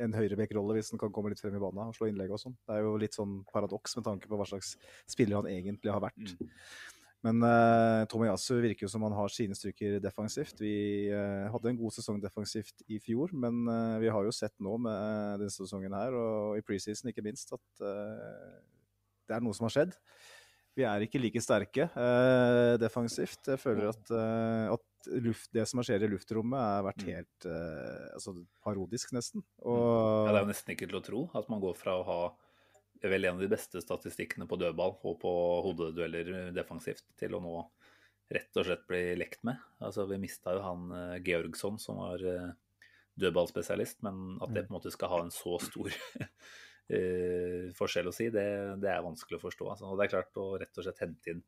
[0.02, 2.56] en høyreback-rolle hvis han kan komme litt frem i banen og slå innlegg og sånn.
[2.66, 4.74] Det er jo litt sånn paradoks med tanke på hva slags
[5.10, 6.34] spiller han egentlig har vært.
[6.34, 6.50] Mm.
[7.24, 10.60] Men uh, Tomiyasu virker jo som han har sine styrker defensivt.
[10.60, 14.56] Vi uh, hadde en god sesong defensivt i fjor, men uh, vi har jo sett
[14.64, 17.84] nå med uh, denne sesongen her, og i preseason ikke minst, at
[19.24, 19.96] det er noe som har skjedd.
[20.76, 21.86] Vi er ikke like sterke
[22.82, 23.46] defensivt.
[23.46, 24.10] Jeg føler at,
[24.74, 27.12] at luft, det som skjer i luftrommet, har vært mm.
[27.12, 27.48] helt
[28.18, 28.34] altså,
[28.66, 29.46] parodisk, nesten.
[29.62, 32.08] Og, ja, det er jo nesten ikke til å tro at man går fra å
[32.10, 32.18] ha
[33.12, 35.32] vel en av de beste statistikkene på dødball og på
[35.66, 37.56] hodedueller defensivt til å nå
[38.34, 39.60] rett og slett bli lekt med.
[39.84, 42.54] Altså, vi mista jo han uh, Georgsson, som var uh,
[43.20, 44.70] dødballspesialist, men at det mm.
[44.70, 48.48] på en måte skal ha en så stor uh, forskjell å si, det,
[48.82, 49.68] det, er vanskelig å forstå.
[49.76, 49.90] Altså.
[49.90, 51.44] Og det er klart å rett og slett hente inn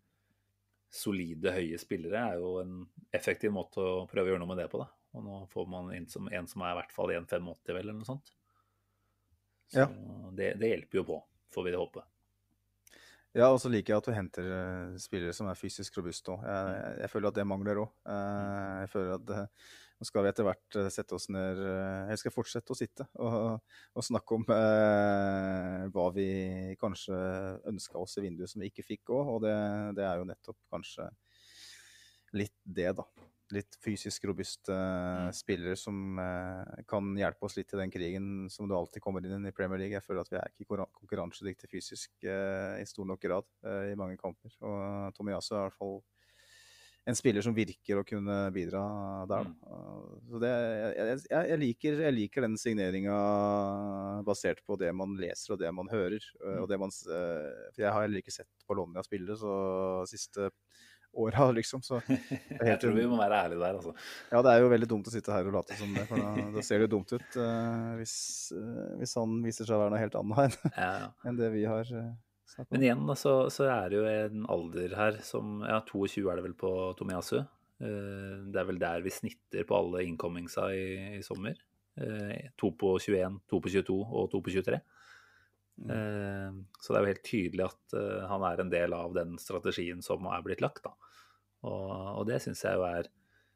[0.96, 2.76] solide, høye spillere er jo en
[3.16, 4.80] effektiv måte å prøve å gjøre noe med det på.
[4.84, 4.90] Da.
[5.18, 7.98] Og nå får man inn som, en som er i hvert fall 1,85 vel, eller
[7.98, 8.36] noe sånt.
[9.72, 9.88] Så ja.
[10.38, 12.04] det, det hjelper jo på får vi det håpe.
[13.36, 16.46] Ja, og så liker jeg at du henter uh, spillere som er fysisk robuste òg.
[16.48, 17.90] Jeg, jeg, føler at det mangler òg.
[18.08, 21.60] Eh, jeg føler at uh, nå skal vi etter hvert sette oss ned
[22.12, 23.62] Jeg skal fortsette å sitte og,
[23.96, 26.26] og snakke om hva vi
[26.82, 27.16] kanskje
[27.72, 29.32] ønska oss i vinduet som vi ikke fikk òg.
[29.38, 29.54] Og det,
[29.96, 31.08] det, er jo nettopp kanskje
[32.36, 33.08] litt det, da.
[33.56, 38.68] Litt fysisk robuste uh, spillere som uh, kan hjelpe oss litt i den krigen som
[38.70, 39.96] du alltid kommer inn i Premier League.
[39.96, 43.48] Jeg føler at vi er ikke konkurran- konkurransedyktige fysisk uh, i stor nok grad
[43.90, 44.54] i mange kamper.
[44.62, 45.98] Og Tomiyasu er i hvert fall
[47.06, 48.82] en spiller som virker å kunne bidra
[49.30, 49.46] der.
[49.46, 50.16] Mm.
[50.32, 50.54] Så det,
[50.98, 53.18] jeg, jeg, liker, jeg liker den signeringa
[54.26, 56.26] basert på det man leser og det man hører.
[56.42, 59.56] uh, Og det man, for jeg har heller ikke sett Bologna spille så
[60.10, 60.50] siste
[61.16, 61.82] åra, liksom.
[61.86, 62.02] Så
[62.70, 63.96] Jeg tror vi må være ærlige der, altså.
[64.32, 66.46] ja, det er jo veldig dumt å sitte her og late som det, for da,
[66.56, 68.16] da ser det jo dumt ut uh, hvis,
[68.56, 71.12] uh, hvis han viser seg å være noe helt annet enn Ja, ja.
[71.30, 72.10] enn det vi har uh,
[72.52, 72.74] snakket om.
[72.78, 76.42] Men igjen da, så, så er det jo en alder her som Ja, 22 er
[76.42, 77.40] det vel på Tomiyasu.
[77.76, 81.58] Det er vel der vi snitter på alle incomingsa i, i sommer.
[82.56, 84.80] To på 21, to på 22 og to på 23.
[85.84, 89.36] Eh, Så det er jo helt tydelig at eh, han er en del av den
[89.42, 90.84] strategien som er blitt lagt.
[90.86, 90.94] da.
[91.68, 93.10] Og, og det syns jeg jo er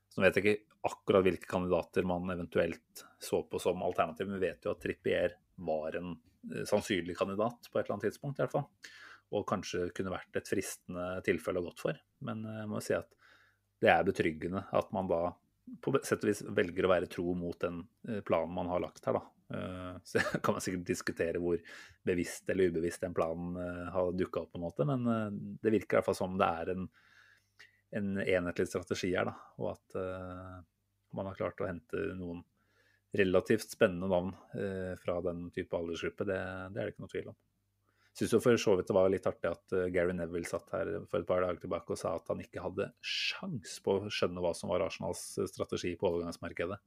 [0.10, 4.48] Så vet jeg ikke akkurat hvilke kandidater man eventuelt så på som alternativ, men vi
[4.48, 5.36] vet jo at Trippier
[5.70, 6.16] var en
[6.52, 8.96] eh, sannsynlig kandidat på et eller annet tidspunkt, i hvert fall.
[9.38, 12.00] Og kanskje kunne vært et fristende tilfelle å gått for.
[12.26, 13.12] Men jeg må jo si at
[13.80, 15.22] det er betryggende at man da
[15.82, 19.06] på sett og vis velger å være tro mot den eh, planen man har lagt
[19.08, 19.24] her, da.
[19.56, 21.62] Eh, Så kan man sikkert diskutere hvor
[22.06, 25.06] bevisst eller ubevisst den planen eh, har dukka opp, på en måte, men
[25.62, 26.88] det virker i hvert fall som det er en,
[28.00, 29.36] en enhetlig strategi her, da.
[29.62, 30.00] Og at
[31.18, 32.44] man har klart å hente noen
[33.18, 34.36] relativt spennende navn
[35.02, 36.38] fra den type aldersgruppe, det,
[36.76, 37.38] det er det ikke noe tvil om.
[38.20, 40.90] Syns jo for så vidt det var litt artig at eh, Gary Neville satt her
[41.08, 44.44] for et par dager tilbake og sa at han ikke hadde sjans på å skjønne
[44.44, 46.80] hva som var Arsenals eh, strategi på overgangsmarkedet.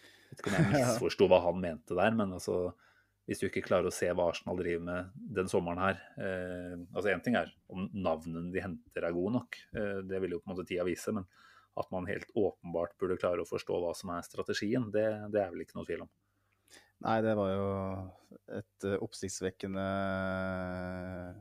[0.00, 2.72] Jeg vet ikke om jeg misforsto hva han mente der, men altså
[3.26, 7.10] hvis du ikke klarer å se hva Arsenal driver med den sommeren her eh, altså
[7.10, 10.50] Én ting er om navnene de henter er gode nok, eh, det vil jo på
[10.50, 11.14] en måte tida vise.
[11.14, 11.26] Men
[11.76, 15.50] at man helt åpenbart burde klare å forstå hva som er strategien, det, det er
[15.52, 16.12] vel ikke noe tvil om.
[17.04, 17.66] Nei, det var jo
[18.56, 21.34] et uh, oppsiktsvekkende uh,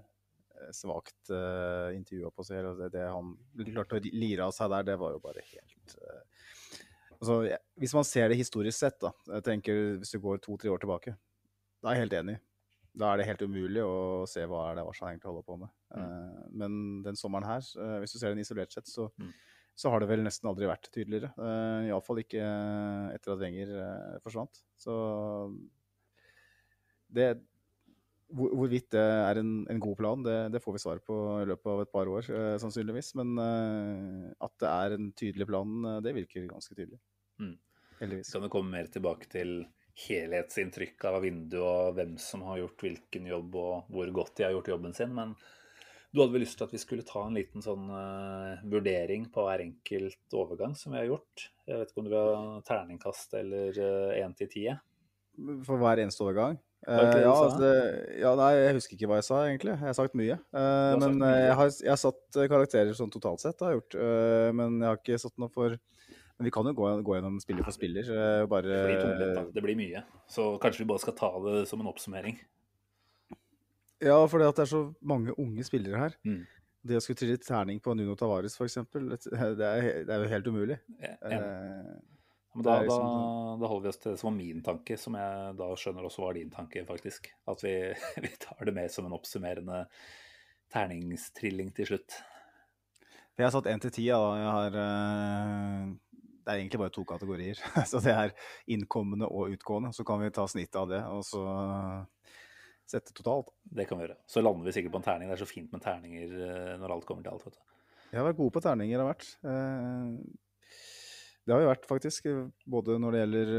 [0.76, 2.66] svakt uh, intervju på seg.
[2.68, 3.36] Og det, det han
[3.70, 5.96] klarte å lire av seg der, det var jo bare helt
[7.20, 7.40] altså,
[7.80, 11.16] Hvis man ser det historisk sett, da, jeg tenker hvis du går to-tre år tilbake,
[11.80, 12.38] da er jeg helt enig.
[12.96, 15.72] Da er det helt umulig å se hva er det Arsenal egentlig holder på med.
[15.96, 17.64] Uh, men den sommeren her,
[18.04, 19.32] hvis du ser den isolert sett, så, Mm.
[19.76, 21.32] Så har det vel nesten aldri vært tydeligere.
[21.36, 22.46] Uh, Iallfall ikke
[23.16, 24.64] etter at Wenger uh, forsvant.
[24.80, 24.96] Så
[27.16, 27.36] det
[28.36, 31.50] hvor, Hvorvidt det er en, en god plan, det, det, får vi svar på i
[31.52, 32.26] løpet av et par år,
[32.60, 33.12] sannsynligvis.
[33.22, 36.98] Men at det er en tydelig plan, det virker ganske tydelig.
[37.38, 37.54] Mm.
[38.00, 38.32] Heldigvis.
[38.34, 39.54] Kan vi komme mer tilbake til
[39.96, 44.56] helhetsinntrykk av vinduet og hvem som har gjort hvilken jobb og hvor godt de har
[44.56, 45.14] gjort jobben sin.
[45.16, 45.36] Men
[46.16, 49.44] du hadde vel lyst til at vi skulle ta en liten sånn uh, vurdering på
[49.46, 51.50] hver enkelt overgang som vi har gjort?
[51.68, 53.84] Jeg vet ikke om du vil ha terningkast eller
[54.16, 54.70] én til ti?
[55.68, 56.56] For hver eneste overgang?
[56.86, 57.70] Uh, ja, det
[58.22, 59.74] ja, nei, jeg husker ikke hva jeg sa, egentlig.
[59.74, 60.36] Jeg har sagt mye.
[60.54, 61.30] Uh, har men mye.
[61.32, 63.98] eh, jeg, har, jeg har satt eh, karakterer sånn totalt sett, har jeg gjort.
[63.98, 65.78] Uh, men jeg har ikke satt noe for
[66.36, 68.10] Men vi kan jo gå, gå gjennom spiller for spiller.
[68.12, 69.54] eh, bare Det blir tomlet.
[69.56, 70.02] Det blir mye.
[70.28, 72.36] Så kanskje vi bare skal ta det som en oppsummering.
[74.06, 76.18] Ja, for at det er så mange unge spillere her.
[76.28, 76.44] Mm.
[76.86, 80.30] Det å skulle trille terning på Nuno Tavares, f.eks., det, det, er det er jo
[80.30, 80.78] helt umulig.
[81.02, 81.16] Ja.
[81.32, 81.96] Eh,
[82.54, 85.18] Men da, da, liksom da holder vi oss til det som var min tanke, som
[85.18, 87.32] jeg da skjønner også var din tanke, faktisk.
[87.50, 87.74] At vi,
[88.28, 89.82] vi tar det med som en oppsummerende
[90.74, 92.20] terningstrilling til slutt.
[93.36, 94.06] Jeg har satt én til ti.
[94.14, 94.76] Eh,
[96.46, 97.58] Det er egentlig bare to kategorier.
[97.90, 98.36] så det er
[98.72, 99.92] innkommende og utgående.
[99.98, 101.42] Så kan vi ta snittet av det, og så
[102.90, 103.52] sette totalt.
[103.66, 104.18] Det kan vi gjøre.
[104.30, 105.30] Så lander vi sikkert på en terning.
[105.32, 107.46] Det er så fint med terninger eh, når alt kommer til alt.
[107.48, 107.62] vet du.
[108.12, 109.30] Jeg har vært gode på terninger, har vært.
[109.44, 110.42] Eh,
[111.46, 112.26] Det har vi vært, faktisk.
[112.66, 113.50] Både når det gjelder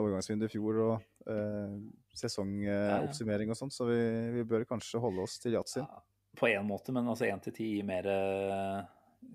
[0.00, 0.94] overgangsvinduet i fjor og
[1.28, 1.74] eh,
[2.16, 3.72] sesongoppsummering og sånn.
[3.74, 3.98] Så vi,
[4.38, 5.82] vi bør kanskje holde oss til yatzy.
[5.82, 6.00] Ja,
[6.40, 8.78] på én måte, men altså én til ti gir mer, eh,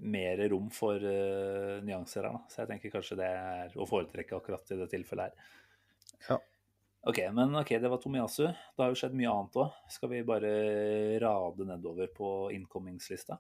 [0.09, 2.33] mer rom for eh, nyanser her.
[2.39, 2.41] Da.
[2.49, 5.53] Så jeg tenker kanskje det er å foretrekke akkurat i det tilfellet her.
[6.31, 6.39] Ja.
[7.07, 8.49] Ok, men ok, det var Tomiyasu.
[8.49, 9.77] Det har jo skjedd mye annet òg.
[9.93, 10.49] Skal vi bare
[11.23, 13.37] rade nedover på incomingslista?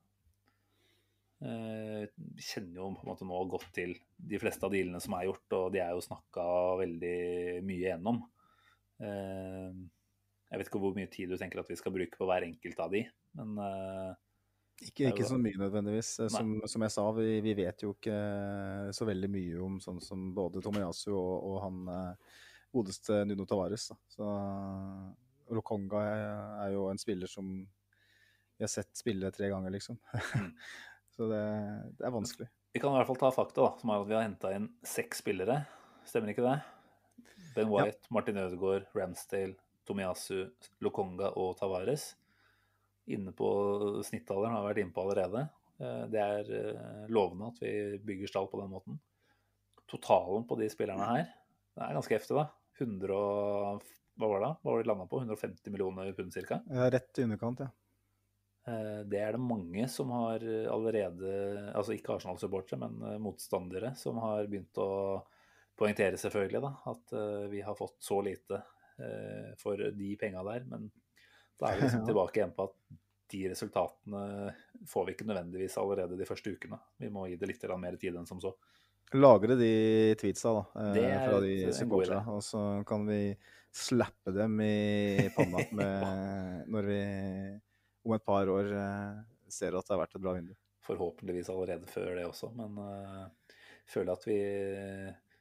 [1.43, 2.07] Eh,
[2.39, 5.45] kjenner jo på en måte nå godt til de fleste av dealene som er gjort,
[5.55, 6.45] og de er jo snakka
[6.81, 7.19] veldig
[7.67, 8.23] mye gjennom.
[9.03, 9.71] Eh,
[10.49, 12.79] Jeg vet ikke hvor mye tid du tenker at vi skal bruke på hver enkelt
[12.81, 13.03] av de,
[13.37, 14.11] men eh,
[14.87, 16.09] Ikke, ikke så mye nødvendigvis.
[16.23, 18.19] Eh, Som, som jeg sa, vi, vi vet jo ikke
[18.95, 22.37] så veldig mye om sånn som både Tomiyasu og, og han eh,
[22.71, 23.89] godeste Nuno Tavares.
[24.07, 24.29] Så
[25.49, 29.97] Lokonga er, jo en spiller som vi har sett spille tre ganger, liksom.
[30.35, 30.51] Mm.
[31.15, 31.43] Så det,
[31.99, 32.47] det er vanskelig.
[32.71, 34.67] Vi kan i hvert fall ta fakta, da, som er at vi har henta inn
[34.85, 35.63] seks spillere.
[36.07, 36.59] Stemmer ikke det?
[37.55, 39.57] Ben White, Martin Ødegaard, Ramsdale,
[39.89, 40.45] Tomiyasu,
[40.85, 42.11] Lokonga og Tavares.
[43.09, 43.49] Inne på
[44.05, 45.47] snittalderen har vi vært inne på allerede.
[45.81, 47.73] Eh, Det er eh, lovende at vi
[48.05, 48.99] bygger stall på den måten.
[49.89, 51.25] Totalen på de spillerne her
[51.79, 52.45] det er ganske heftig, da.
[52.79, 53.83] 100 og,
[54.19, 54.47] Hva var det?
[54.47, 54.53] da?
[54.59, 55.19] Hva var det de landa på?
[55.23, 56.59] 150 millioner pund ca.
[56.67, 57.69] Ja, rett i underkant, ja.
[58.67, 61.33] Eh, Det er det mange som har allerede,
[61.73, 64.89] altså ikke Arsenal-supportere, men eh, motstandere, som har begynt å
[65.79, 68.59] poengtere, selvfølgelig, da, at eh, vi har fått så lite
[68.99, 70.65] eh, for de penga der.
[70.67, 70.89] Men
[71.59, 72.75] da er vi liksom tilbake igjen på at
[73.29, 74.53] de resultatene
[74.89, 76.79] får vi ikke nødvendigvis allerede de første ukene.
[76.97, 78.55] Vi må gi det litt mer tid enn som så.
[79.17, 79.71] Lagre de
[80.19, 83.35] tweetsa da, eh, fra de et- supporterne, og så kan vi
[83.73, 86.99] slappe dem i panna med, når vi
[88.05, 90.53] om et par år eh, ser at det har vært et bra vindu.
[90.85, 93.57] Forhåpentligvis allerede før det også, men uh,
[93.89, 94.37] føler at vi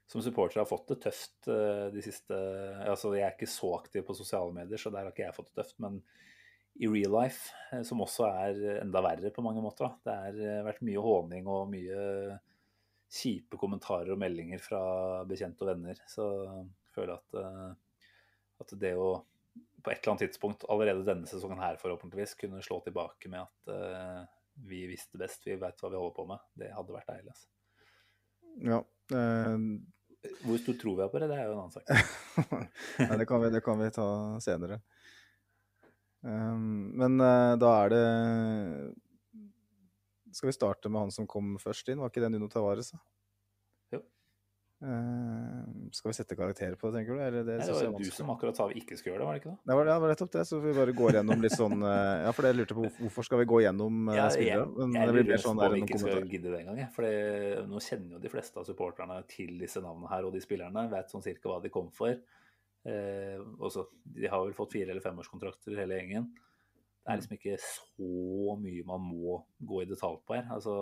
[0.08, 2.36] som supportere har fått det tøft uh, de siste
[2.84, 5.48] Altså, jeg er ikke så aktiv på sosiale medier, så der har ikke jeg fått
[5.52, 5.78] det tøft.
[5.84, 6.02] Men
[6.78, 9.96] i real life, eh, som også er enda verre på mange måter, da.
[10.04, 12.02] Det har eh, vært mye håning og mye
[13.08, 14.80] kjipe kommentarer og meldinger fra
[15.28, 16.00] bekjente og venner.
[16.10, 18.08] Så jeg føler at, eh,
[18.64, 19.10] at det å
[19.82, 23.70] på et eller annet tidspunkt allerede denne sesongen her forhåpentligvis kunne slå tilbake med at
[23.72, 24.24] eh,
[24.68, 27.34] vi visste best, vi veit hva vi holder på med, det hadde vært deilig.
[27.34, 27.48] Altså.
[28.68, 28.80] Ja,
[29.14, 31.86] eh, Hvor stor tror vi er på det, det er jo en annen sak.
[33.06, 34.08] Nei, det, kan vi, det kan vi ta
[34.42, 34.80] senere.
[36.18, 38.06] Um, men uh, da er det
[40.38, 41.98] Skal vi starte med han som kom først inn?
[42.02, 42.92] Var ikke det Nuno Tavares?
[42.94, 43.00] da?
[43.96, 44.02] Jo.
[44.78, 47.22] Uh, skal vi sette karakter på det, tenker du?
[47.24, 49.26] Eller det Nei, det var jo du som akkurat sa vi ikke skulle gjøre det,
[49.26, 49.58] var det ikke det?
[49.66, 52.12] Det var, ja, det var nettopp det, så vi bare går gjennom litt sånn eh,
[52.28, 54.68] Ja, for jeg lurte på hvorfor- skal vi gå gjennom eh, Ja, jeg, spillere?
[54.78, 56.28] Men jeg det blir sånn der noen kommentarer.
[56.30, 56.78] gidde det engang.
[56.84, 56.90] jeg.
[56.94, 60.86] For nå kjenner jo de fleste av supporterne til disse navnene her, og de spillerne
[60.94, 62.14] vet sånn cirka hva de kom for.
[62.86, 66.30] Eh, også, de har vel fått fire- eller femårskontrakter, hele gjengen.
[67.08, 70.50] Det er liksom ikke så mye man må gå i detalj på her.
[70.52, 70.74] Altså,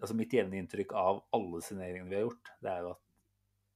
[0.00, 3.02] altså Mitt jevne inntrykk av alle signeringene vi har gjort, det er jo at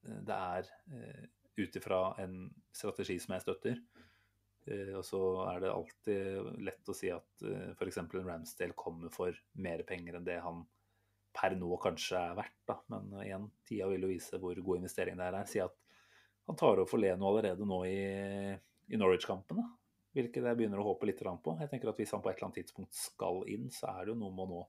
[0.09, 1.27] eh, det er eh,
[1.59, 2.39] ut ifra en
[2.73, 3.83] strategi som jeg støtter.
[4.65, 5.21] Eh, og så
[5.51, 8.01] er det alltid lett å si at f.eks.
[8.01, 10.63] en Ramsdale kommer for mer penger enn det han
[11.37, 12.63] per nå kanskje er verdt.
[12.65, 12.79] Da.
[12.95, 15.45] Men igjen, tida vil jo vise hvor god investering det er.
[15.53, 15.77] Si at
[16.49, 18.01] han tar over for Leno allerede nå i,
[18.89, 19.61] i Norwich-kampen.
[20.19, 21.55] Hvilket jeg begynner å håpe litt på.
[21.61, 24.15] Jeg tenker at Hvis han på et eller annet tidspunkt skal inn, så er det
[24.15, 24.63] jo noe med å nå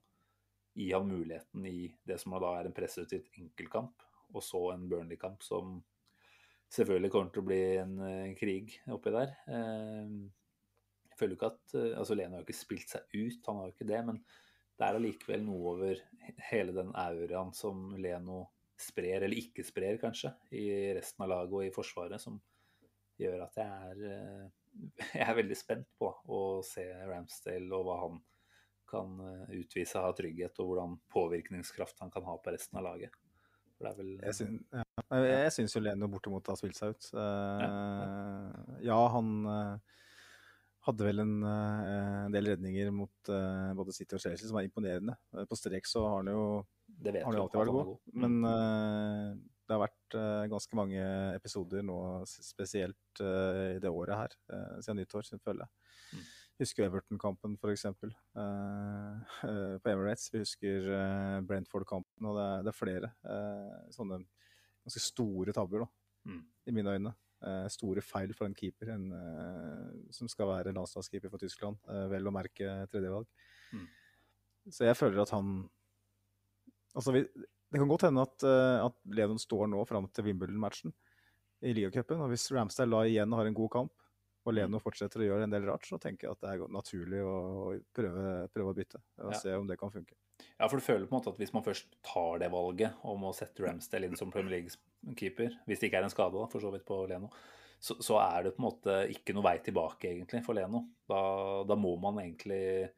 [0.78, 5.42] gi han muligheten i det som da er en presseutgitt enkeltkamp, og så en Burnley-kamp
[5.44, 5.80] som
[6.70, 9.34] selvfølgelig kommer til å bli en, eh, krig oppi der.
[9.50, 10.14] Eh,
[11.10, 13.58] Jeg føler jo ikke at eh, altså Leno har jo ikke spilt seg ut, han
[13.58, 14.22] har jo ikke det, men
[14.80, 16.04] det er allikevel noe over
[16.52, 18.46] hele den auraen som Leno
[18.80, 22.38] sprer, eller ikke sprer kanskje, i resten av laget og i Forsvaret, som
[23.20, 24.48] gjør at jeg er, eh,
[25.14, 28.20] jeg er veldig spent på å se Ramsdale og hva han
[28.90, 33.14] kan eh, utvise av trygghet, og hvordan påvirkningskraft han kan ha på resten av laget.
[33.78, 35.22] For det er vel Jeg, syn, ja.
[35.24, 37.12] Jeg syns jo Leno bortimot har spilt seg ut.
[37.16, 38.50] Uh,
[38.84, 40.02] ja, han uh,
[40.90, 43.32] hadde vel en, uh, del redninger mot
[43.80, 45.16] både City og Chelsea som er imponerende.
[45.48, 46.44] På strek så har han jo
[46.90, 47.94] det vet har han jo alltid vært god.
[47.94, 48.12] god.
[48.12, 48.26] Mm.
[48.26, 51.02] Men det har vært eh, ganske mange
[51.38, 55.68] episoder nå, spesielt eh, i det året her, eh, siden nyttår, sin følge.
[56.10, 56.24] Mm.
[56.60, 57.86] Husker Everton-kampen, f.eks.
[57.86, 59.36] Uh,
[59.84, 60.26] på Emirates.
[60.34, 60.90] Vi husker
[61.48, 63.12] Brentford-kampen, og det er, det er flere
[63.96, 64.18] sånne
[64.84, 65.94] ganske store tabber, da,
[66.28, 66.42] Mm.
[66.68, 67.14] i mine øyne.
[67.72, 69.06] Store feil for en keeper en,
[70.12, 71.78] som skal være landslagskeeper for Tyskland.
[72.12, 73.30] vel å merke tredjevalg.
[73.72, 73.86] Mm.
[74.68, 75.70] Så jeg føler at han
[76.98, 77.24] Altså, vi,
[77.72, 80.94] det kan godt hende at, eh, at Lenon står nå fram til Wimbledon-matchen
[81.62, 82.22] i ligacupen.
[82.24, 83.94] Og hvis Ramsdale la igjen har en god kamp,
[84.48, 87.20] og Leno fortsetter å gjøre en del rart, så tenker jeg at det er naturlig
[87.22, 87.34] å
[87.94, 88.24] prøve,
[88.56, 89.02] prøve å bytte.
[89.20, 89.38] Og Ja.
[89.38, 90.16] se om det kan funke.
[90.58, 93.22] Ja, for du føler på en måte at hvis man først tar det valget om
[93.28, 96.60] å sette Ramsdale inn som Premier League-keeper, hvis det ikke er en skade, da, for
[96.64, 97.30] så vidt på Leno,
[97.80, 100.86] så, så er det på en måte ikke noe vei tilbake egentlig for Leno.
[101.08, 102.90] Da, da må man egentlig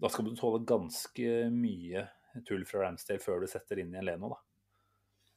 [0.00, 2.08] Da skal du tåle ganske mye
[2.46, 4.40] tull fra Ramsdale før du setter inn i en Leno, da.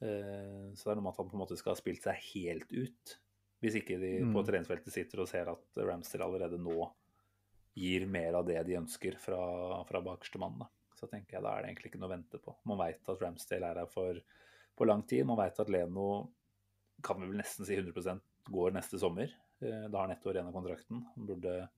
[0.07, 2.15] Eh, Så det er noe med at han på en måte skal ha spilt seg
[2.33, 3.17] helt ut.
[3.63, 4.45] Hvis ikke de på Mm.
[4.45, 6.91] treningsfeltet sitter og ser at Ramsdale allerede nå
[7.75, 10.59] gir mer av det de ønsker fra, fra bakerste mann.
[10.59, 10.67] Da.
[10.95, 12.55] Så tenker jeg da er det egentlig ikke noe å vente på.
[12.65, 14.19] Man veit at Ramsdale er her for
[14.77, 15.25] på lang tid.
[15.25, 16.31] Man veit at Leno
[17.01, 18.21] kan vi vel nesten si 100%
[18.51, 19.31] går neste sommer.
[19.61, 21.05] Eh, Da har han ett år igjen av kontrakten.
[21.15, 21.69] Han burde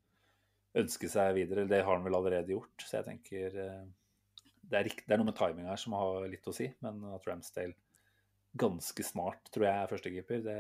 [0.76, 1.68] ønske seg videre.
[1.68, 2.76] Det har han vel allerede gjort.
[2.80, 3.86] Så jeg tenker eh,
[4.70, 6.68] det er, rikt, det er noe med timing her som har litt å si.
[6.84, 7.76] Men at Ramsdale
[8.56, 10.60] ganske snart tror jeg er førstekeeper, det,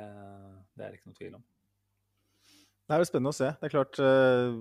[0.75, 1.45] det er det ikke noe tvil om.
[2.85, 3.53] Det er jo spennende å se.
[3.57, 4.57] Det er klart uh,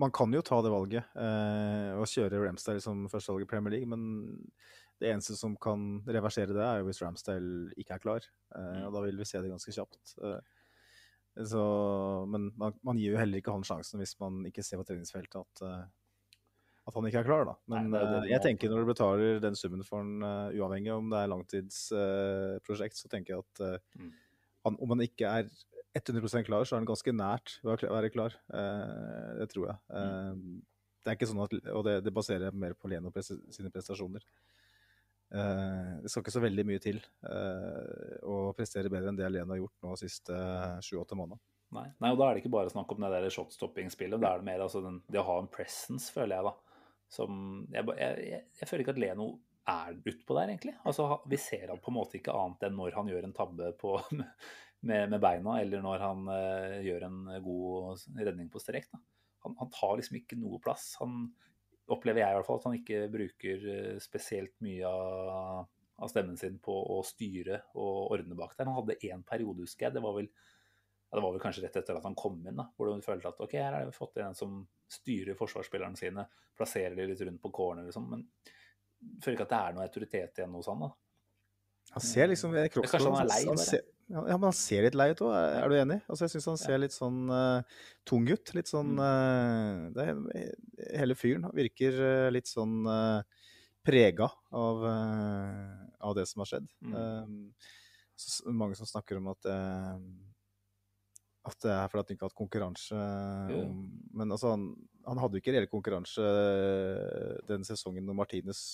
[0.00, 4.38] Man kan jo ta det valget og kjøre Ramsdale som førstevalg i Premier League, men
[5.00, 8.30] det eneste som kan reversere det, er jo hvis Ramsdale ikke er klar.
[8.54, 10.16] Uh, og da vil vi se det ganske kjapt.
[11.50, 11.62] Så,
[12.28, 15.38] men man, man, gir jo heller ikke han sjansen hvis man ikke ser på treningsfeltet
[15.40, 15.62] at,
[16.90, 17.46] at han ikke er klar.
[17.48, 17.56] da.
[17.72, 20.20] Men Nei, det det jeg tenker når du betaler den summen for han,
[20.52, 24.12] uavhengig om det er langtidsprosjekt, så tenker jeg at mm.
[24.66, 25.50] han, om han ikke er
[25.98, 28.36] 100% klar, så er han ganske nært ved å være klar.
[28.54, 29.78] Eh, det tror jeg.
[29.90, 30.62] Mm.
[31.02, 34.26] det er ikke sånn at, Og det, det baserer jeg mer på Leno sine prestasjoner.
[35.34, 39.54] Eh, det skal ikke så veldig mye til eh, å prestere bedre enn det Leno
[39.54, 40.38] har gjort nå de siste
[40.86, 41.42] sju-åtte månedene.
[41.74, 41.86] Nei.
[42.02, 44.18] Nei, og da er det ikke bare snakk om det der shotstopping-spillet.
[44.22, 46.69] Da er det mer altså den, det å ha en presence, føler jeg, da.
[47.10, 49.30] Som Jeg, jeg, jeg, føler ikke at Leno
[49.70, 50.74] er utpå der, egentlig.
[50.86, 53.72] Altså, vi ser han på en måte ikke annet enn når han gjør en tabbe
[53.80, 53.96] på
[54.88, 58.88] med, med beina, eller når han uh, gjør en god redning på strek.
[59.44, 60.94] Han, han, tar liksom ikke noe plass.
[61.00, 61.28] Han
[61.90, 65.68] opplever jeg i hvert fall at han ikke bruker uh, spesielt mye av,
[66.00, 68.70] av, stemmen sin på å styre og ordne bak der.
[68.70, 69.98] Han hadde én periode, husker jeg.
[69.98, 70.30] Det var vel
[71.10, 73.32] ja, det var vel kanskje rett etter at han kom inn, da, hvor du følte
[73.32, 77.42] at ok, her har vi fått en som styrer forsvarsspillerne sine, plasserer de litt rundt
[77.42, 78.26] på corner, liksom, men
[79.00, 80.84] jeg føler ikke at det er noe autoritet igjen hos han.
[80.84, 80.90] da.
[81.96, 83.40] Han ser liksom Kanskje han er lei?
[83.48, 85.98] Han ser, ja, men han ser litt lei ut òg, er, du enig?
[86.04, 88.52] Altså, jeg syns han ser litt sånn uh, tung ut.
[88.56, 90.06] Litt sånn uh, det,
[90.98, 93.22] Hele fyren virker uh, litt sånn uh,
[93.86, 96.66] prega av, av, det som har skjedd.
[96.84, 97.46] Mm.
[98.12, 99.48] Så, mange som snakker om at
[101.48, 103.02] at det er fordi han ikke har hatt konkurranse.
[103.48, 103.84] Mm.
[104.20, 104.66] Men altså, han,
[105.06, 106.26] han, hadde jo ikke reell konkurranse
[107.48, 108.64] den sesongen når Martinez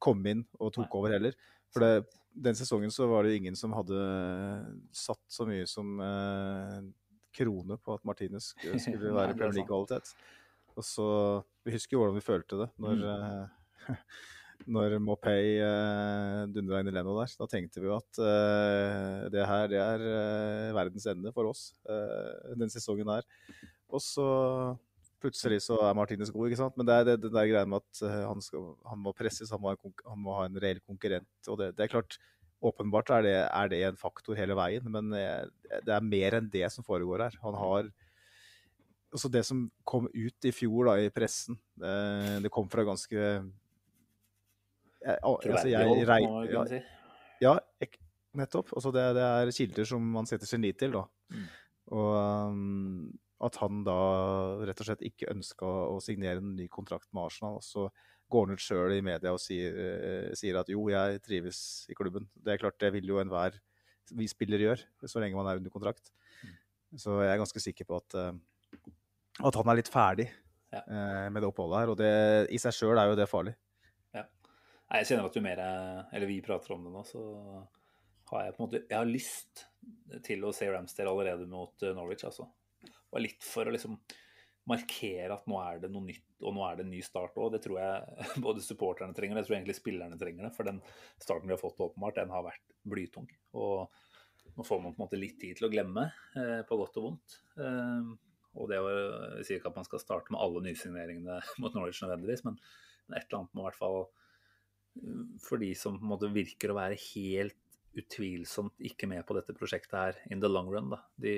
[0.00, 1.00] kom inn og tok Nei.
[1.00, 1.36] over heller.
[1.74, 3.98] For det, den sesongen så var det ingen som hadde
[4.94, 6.80] satt så mye som eh,
[7.36, 8.52] krone på at Martinez
[8.84, 10.14] skulle være Premier League-kvalitet.
[10.78, 11.08] Og så,
[11.66, 13.96] Vi husker jo hvordan vi følte det når, mm.
[14.66, 17.32] når Mopay uh, dundra inn i Leno der.
[17.38, 21.70] Da tenkte vi jo at uh, det her det er uh, verdens ende for oss
[21.88, 23.26] uh, den sesongen her.
[23.88, 24.26] Og så
[25.22, 26.76] plutselig så er Martinez god, ikke sant.
[26.78, 29.62] Men det er det, det der greia med at han, skal, han, må presses, han
[29.62, 31.30] må, ha, han må ha en reell konkurrent.
[31.48, 32.18] Og det, det, er klart,
[32.62, 36.68] åpenbart er det, er det, en faktor hele veien, men det er mer enn det
[36.74, 37.40] som foregår her.
[37.46, 37.90] Han har
[39.08, 43.22] Altså det som kom ut i fjor da, i pressen, det kom fra ganske
[45.04, 46.82] jeg, altså jeg, jeg,
[47.40, 47.54] ja, ja,
[48.38, 48.74] nettopp.
[48.76, 50.94] Altså det, det, er kilder som man setter sin lit til.
[50.96, 51.04] da.
[51.32, 51.48] Mm.
[51.98, 52.10] Og
[52.52, 53.08] um,
[53.44, 53.98] at han da
[54.66, 57.60] rett og slett ikke ønska å signere en ny kontrakt med Arsenal.
[57.60, 57.86] Og så
[58.28, 61.96] går han ut sjøl i media og sier, uh, sier, at jo, jeg trives i
[61.98, 62.28] klubben.
[62.34, 63.58] Det er klart, det vil jo enhver
[64.16, 66.14] vi spiller gjør, så lenge man er under kontrakt.
[66.40, 66.52] Mm.
[66.96, 68.86] Så jeg er ganske sikker på at, uh,
[69.44, 70.30] at han er litt ferdig
[70.72, 70.80] ja.
[70.80, 71.92] uh, med det oppholdet her.
[71.92, 72.12] Og det,
[72.54, 73.52] i seg sjøl er jo det farlig.
[74.88, 75.00] Ja.
[75.00, 77.20] Jeg kjenner at jo mer Eller vi prater om det nå, så
[78.30, 79.66] har jeg på en måte Jeg har lyst
[80.24, 82.48] til å se Ramsdale allerede mot Norwich, altså
[83.12, 83.98] Og litt for å liksom
[84.68, 87.54] markere at nå er det noe nytt, og nå er det en ny start òg.
[87.54, 90.52] Det tror jeg både supporterne trenger, og jeg tror egentlig spillerne trenger det.
[90.56, 90.82] For den
[91.16, 93.28] starten vi har fått, åpenbart, den har vært blytung.
[93.56, 93.88] Og
[94.58, 97.08] nå får man på en måte litt tid til å glemme, eh, på godt og
[97.08, 97.38] vondt.
[97.56, 98.12] Eh,
[98.58, 98.92] og det å
[99.46, 102.60] si ikke at man skal starte med alle nysigneringene mot Norwich nødvendigvis, men
[103.14, 104.26] et eller annet må i hvert fall eh,
[105.42, 107.58] For de som på en måte virker å være helt
[107.98, 111.00] utvilsomt ikke med på dette prosjektet her in the long run, da.
[111.18, 111.34] De,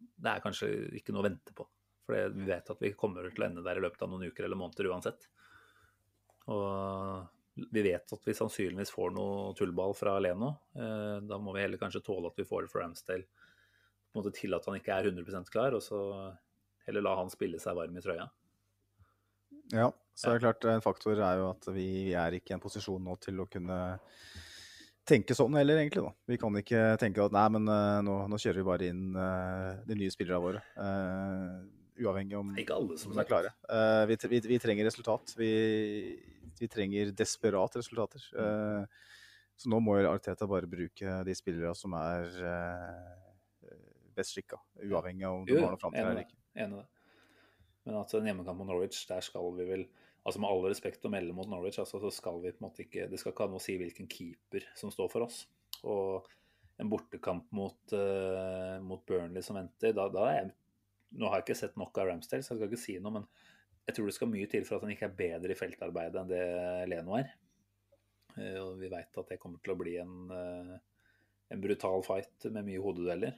[0.00, 1.66] det er kanskje ikke noe å vente på.
[2.04, 4.46] For vi vet at vi kommer til å ende der i løpet av noen uker
[4.46, 5.28] eller måneder uansett.
[6.52, 10.50] Og vi vet at vi sannsynligvis får noe tullball fra Leno.
[10.74, 14.22] Eh, da må vi heller kanskje tåle at vi får det for Ramsdale på en
[14.22, 15.98] måte til at han ikke er 100% klar, og så
[16.86, 18.28] heller la han spille seg varm i trøya.
[19.72, 22.62] Ja, så er det klart en faktor er jo at vi er ikke i en
[22.62, 23.78] posisjon nå til å kunne
[25.08, 26.04] tenke sånn heller, egentlig.
[26.04, 26.12] da.
[26.30, 29.80] Vi kan ikke tenke at nei, men uh, nå, nå, kjører vi bare inn uh,
[29.88, 30.62] de nye spillerne våre.
[30.78, 31.64] Uh,
[32.04, 33.52] uavhengig om ikke alle som er klare.
[34.10, 35.34] Vi, vi, vi, trenger resultat.
[35.38, 35.50] Vi,
[36.58, 38.24] vi trenger desperat resultater.
[39.54, 42.26] så nå må Arteta bare bruke de spillerne som er
[44.14, 46.38] best skikka, uavhengig av om de har noe framtid eller ikke.
[46.54, 46.93] Enig i det.
[47.84, 49.84] Men at en hjemmekamp mot Norwich, der skal vi vel
[50.24, 52.84] altså Med all respekt å melde mot Norwich, altså, så skal vi på en måte
[52.86, 55.42] ikke Det skal ikke ha noe å si hvilken keeper som står for oss.
[55.84, 56.30] Og
[56.80, 60.52] en bortekamp mot, uh, mot Burnley som venter, da, da, er jeg
[61.20, 63.26] Nå har jeg ikke sett nok av Ramsdale, så jeg skal ikke si noe, men
[63.86, 66.32] jeg tror det skal mye til for at han ikke er bedre i feltarbeidet enn
[66.32, 66.46] det
[66.90, 67.28] Leno er.
[68.34, 70.72] Uh, og vi veit at det kommer til å bli en, uh,
[71.54, 73.36] en brutal fight med mye hodedueller.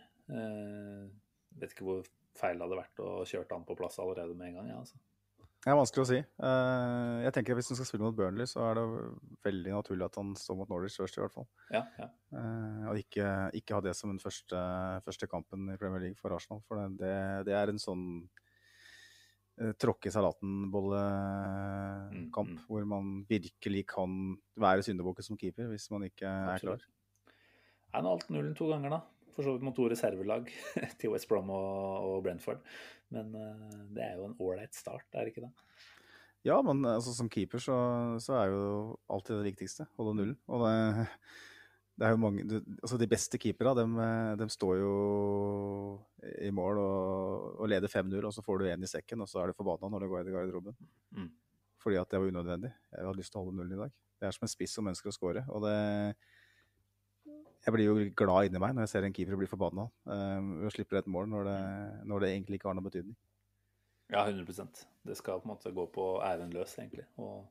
[1.61, 2.09] Vet ikke hvor
[2.39, 4.73] feil hadde vært å kjøre han på plass allerede med en gang.
[4.75, 5.01] Ja, altså.
[5.67, 6.19] Det er vanskelig å si.
[6.47, 8.85] Eh, jeg tenker at Hvis han skal spille mot Burnley, så er det
[9.49, 11.49] veldig naturlig at han står mot Norwich først, i hvert fall.
[11.75, 12.07] Ja, ja.
[12.39, 13.27] Eh, og ikke,
[13.59, 14.61] ikke ha det som den første,
[15.03, 16.61] første kampen i Premier League for Arsenal.
[16.69, 17.17] For det,
[17.49, 18.05] det, er en sånn
[19.59, 22.63] uh, tråkke i salaten-bollekamp, Mm, mm.
[22.69, 26.79] hvor man virkelig kan være syndebukken som keeper hvis man ikke er klar.
[26.79, 27.35] Absolutt.
[27.91, 29.03] Er nå alt nullen to ganger, da.
[29.37, 30.49] For så vidt mot to reservelag
[31.01, 32.63] til West Brom og, Brentford.
[33.15, 35.53] Men eh, det er jo en ålreit start, er det ikke det?
[36.47, 37.77] Ja, men altså, som keeper så,
[38.23, 38.63] så er jo
[39.11, 39.89] alltid det viktigste.
[39.99, 40.39] Holde nullen.
[40.49, 41.07] Og det,
[42.01, 44.95] det er jo mange Altså, de beste keepera, dem, eh, dem står jo
[46.47, 49.43] i mål og, og leder 5-0, og så får du én i sekken, og så
[49.43, 50.81] er du forbanna når du går inn i garderoben.
[51.19, 51.29] Mm.
[51.83, 52.73] Fordi at det var unødvendig.
[52.95, 53.93] Jeg hadde lyst til å holde nullen i dag.
[54.17, 55.45] Det er som en spiss som ønsker å score.
[55.53, 55.77] Og det
[57.67, 61.01] Jeg blir jo glad inni meg når jeg ser en keeper bli forbanna og slipper
[61.01, 61.61] et mål når det,
[62.07, 63.17] når det egentlig ikke har noe betydning.
[64.13, 67.07] Ja, 100% Det skal på en måte gå på æren løs, egentlig.
[67.19, 67.47] Og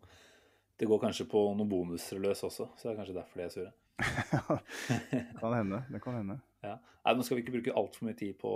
[0.80, 3.53] det går kanskje på noen bonuser løs også, så det er kanskje derfor de er
[3.53, 3.74] sure.
[5.39, 5.82] kan hende.
[5.91, 6.39] Det kan hende.
[6.63, 6.78] Ja.
[7.05, 8.51] Nei, Nå skal vi ikke bruke altfor mye tid på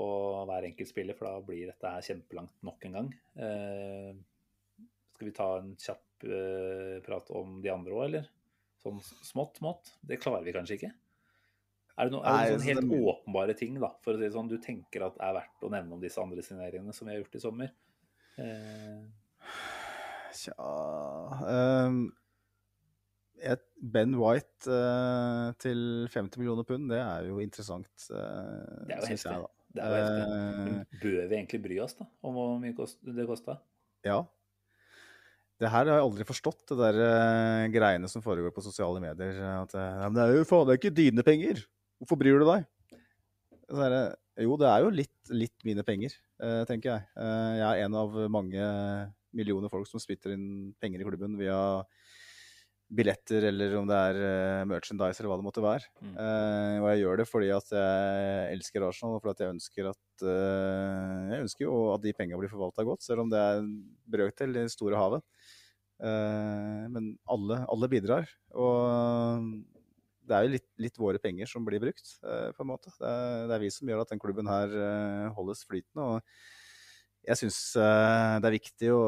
[0.49, 3.11] hver enkelt spiller, for da blir dette her kjempelangt nok en gang.
[3.45, 8.31] Eh, skal vi ta en kjapp eh, prat om de andre òg, eller?
[8.83, 9.93] Sånn smått, smått?
[10.07, 10.91] Det klarer vi kanskje ikke?
[11.99, 14.23] Er det, no, er det noen altså, helt det- åpenbare ting da, for å si
[14.23, 17.13] det sånn, du tenker at er verdt å nevne om disse andre signeringene som vi
[17.13, 17.73] har gjort i sommer?
[18.39, 19.01] Eh,
[20.39, 20.55] Tja
[21.89, 21.97] um,
[23.39, 27.87] et Ben White uh, til 50 millioner pund, det er jo interessant.
[28.11, 29.31] uh, Det er jo synes heftig.
[29.31, 29.49] jeg, da.
[29.75, 30.75] det er jo heftig.
[30.75, 33.57] Eh, Bør vi egentlig bry oss da, om hvor mye kost, det kosta?
[34.07, 34.21] Ja.
[35.59, 39.39] Det her har jeg aldri forstått, det der uh, greiene som foregår på sosiale medier.
[39.57, 41.63] At «Ja, men det er jo faen det er ikke dine penger.
[41.99, 42.67] Hvorfor bryr du deg?
[43.69, 44.03] Så er det,
[44.45, 47.07] jo, det er jo litt, litt mine penger, eh, tenker jeg.
[47.19, 48.69] Eh, jeg er en av mange
[49.35, 51.59] millioner folk som spytter inn penger i klubben via
[52.89, 55.91] billetter, eller om det er eh, merchandise, eller hva det måtte være.
[56.01, 56.15] Mm.
[56.81, 60.05] Og jeg gjør det fordi at jeg elsker Arsenal, og fordi at jeg ønsker at
[60.19, 63.73] Jeg ønsker jo at de pengene blir forvalta godt, selv om det er en
[64.09, 65.23] brøkdel i det store havet.
[65.99, 68.27] Men alle, alle bidrar.
[68.55, 69.45] Og
[70.29, 72.93] det er jo litt, litt våre penger som blir brukt, eh, på en måte.
[72.95, 76.05] Det er, det er vi som gjør at den klubben her eh, holdes flytende.
[76.05, 79.01] og jeg syns det er viktig å,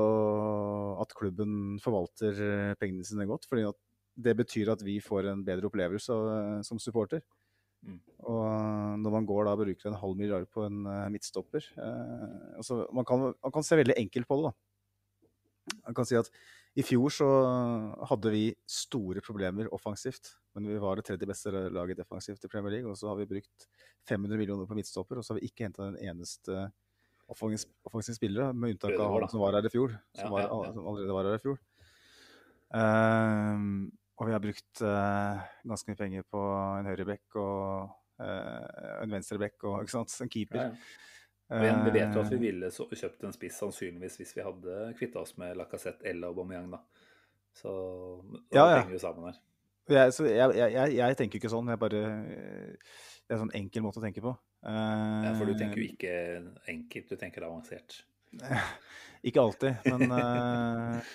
[1.02, 3.48] at klubben forvalter eh, pengene sine godt.
[3.50, 3.70] fordi
[4.22, 6.18] det betyr at vi får en bedre opplevelse
[6.68, 7.24] som supporter.
[7.82, 7.98] Mm.
[8.30, 12.84] Og når man går da bruker en halv milliard på en eh, midtstopper eh, altså
[12.94, 14.52] man, kan, man kan se veldig enkelt på det.
[14.52, 15.80] da.
[15.88, 16.30] Man kan si at
[16.78, 17.30] i fjor så
[18.12, 22.78] hadde vi store problemer offensivt, men vi var det tredje beste laget defensivt i Premier
[22.78, 22.92] League.
[22.92, 23.68] Og så har vi brukt
[24.10, 26.68] 500 millioner på midtstopper, og så har vi ikke henta en eneste
[27.32, 29.94] offensiv spiller, med unntak av han som var her i fjor.
[30.18, 31.62] Som, var, som allerede var her i fjor.
[32.72, 36.42] Um, og vi har brukt uh, ganske mye penger på
[36.80, 40.18] en høyrebekk og uh, en venstrebekk og ikke sant?
[40.24, 40.62] en keeper.
[40.62, 41.00] Ja, ja.
[41.52, 44.44] Men vi vet jo at vi Eh, ville så, kjøpt en spiss sannsynligvis hvis vi
[44.46, 46.80] hadde kvitta oss med Lacassette eller Aubameyang, da.
[47.52, 47.72] Så
[48.52, 48.78] da Ja, ja.
[48.80, 49.40] henger vi sammen her.
[49.90, 51.72] Jeg, så jeg, jeg, jeg, tenker ikke sånn.
[51.74, 54.36] Jeg bare, det er en sånn enkel måte å tenke på.
[54.62, 58.04] Ja, for du tenker Eh, jo ikke enkelt, du tenker avansert.
[59.28, 61.10] Ikke alltid, men uh,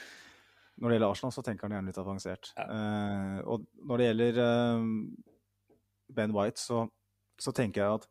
[0.78, 2.50] når det gjelder Arsenal, så tenker han gjerne litt avansert.
[2.54, 2.66] Ja.
[2.70, 4.84] Uh, og når det gjelder eh,
[6.14, 6.84] Ben White, så,
[7.40, 8.06] så tenker jeg at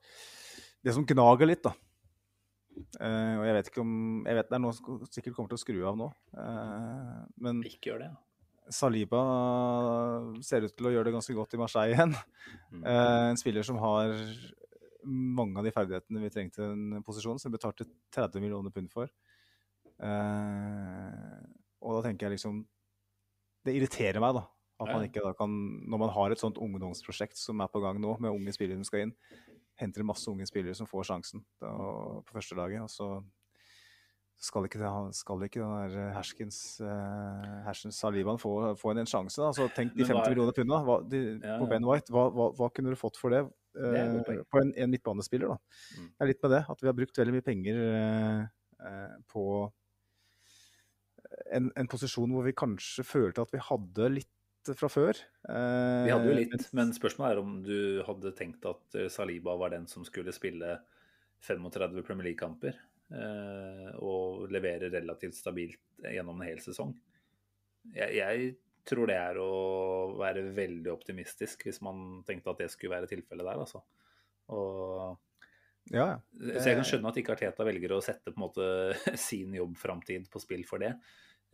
[0.86, 1.72] det som gnager litt, da
[2.99, 3.93] eh, Og jeg vet ikke om
[4.28, 6.10] jeg vet Det er noe som sikkert kommer til å skru av nå.
[6.38, 8.20] eh, men Ikke gjør det, ja.
[8.74, 9.22] Saliba
[10.45, 12.16] ser ut til å gjøre det ganske godt i Marseille igjen.
[12.74, 12.82] Mm.
[12.82, 14.13] Eh, en spiller som har
[15.05, 18.89] mange av de ferdighetene vi trengte i en posisjon, som vi betalte 30 millioner pund
[18.93, 19.11] for.
[20.01, 21.43] Eh,
[21.86, 22.57] og da tenker jeg liksom
[23.66, 24.43] Det irriterer meg, da.
[24.84, 25.49] At man ikke da kan,
[25.88, 28.89] når man har et sånt ungdomsprosjekt som er på gang nå, med unge spillere som
[28.89, 29.13] skal inn,
[29.80, 31.72] henter masse unge spillere som får sjansen da,
[32.28, 33.07] på førstelaget, og så
[34.38, 39.07] skal ikke, det, skal ikke den der herskens, uh, hersens Saliban få, få en, en
[39.09, 39.39] sjanse.
[39.41, 41.69] da, så Tenk de Men 50 er- millioner pundene hva- de- Ja, på.
[41.71, 42.11] Ben White.
[42.11, 43.45] Hva, hva, hva kunne du fått for det?
[43.75, 45.57] et godt eh, på en, en midtbanespiller, da.
[45.99, 46.05] Mm.
[46.13, 48.45] Det er litt med det, at vi har brukt veldig mye penger uh,
[48.86, 49.43] uh, på
[51.51, 54.31] en, en posisjon hvor vi kanskje følte at vi hadde litt
[54.79, 55.19] fra før.
[55.45, 57.75] Vi hadde jo Eh, litt, men spørsmålet er om du
[58.07, 60.79] hadde tenkt at eh, Saliba var den som skulle spille
[61.45, 62.79] 35 Premier League-kamper.
[63.14, 66.93] Eh, og leverer relativt stabilt gjennom en hel sesong.
[67.93, 69.51] Jeg, jeg tror det er å
[70.20, 73.84] være veldig optimistisk hvis man tenkte at det skulle være tilfellet der, altså.
[74.53, 75.22] Og
[75.93, 76.18] Ja, ja.
[76.34, 78.68] så jeg kan skjønne at ikke Arteta velger å sette på en måte
[79.28, 80.95] sin jobbframtid på spill for det.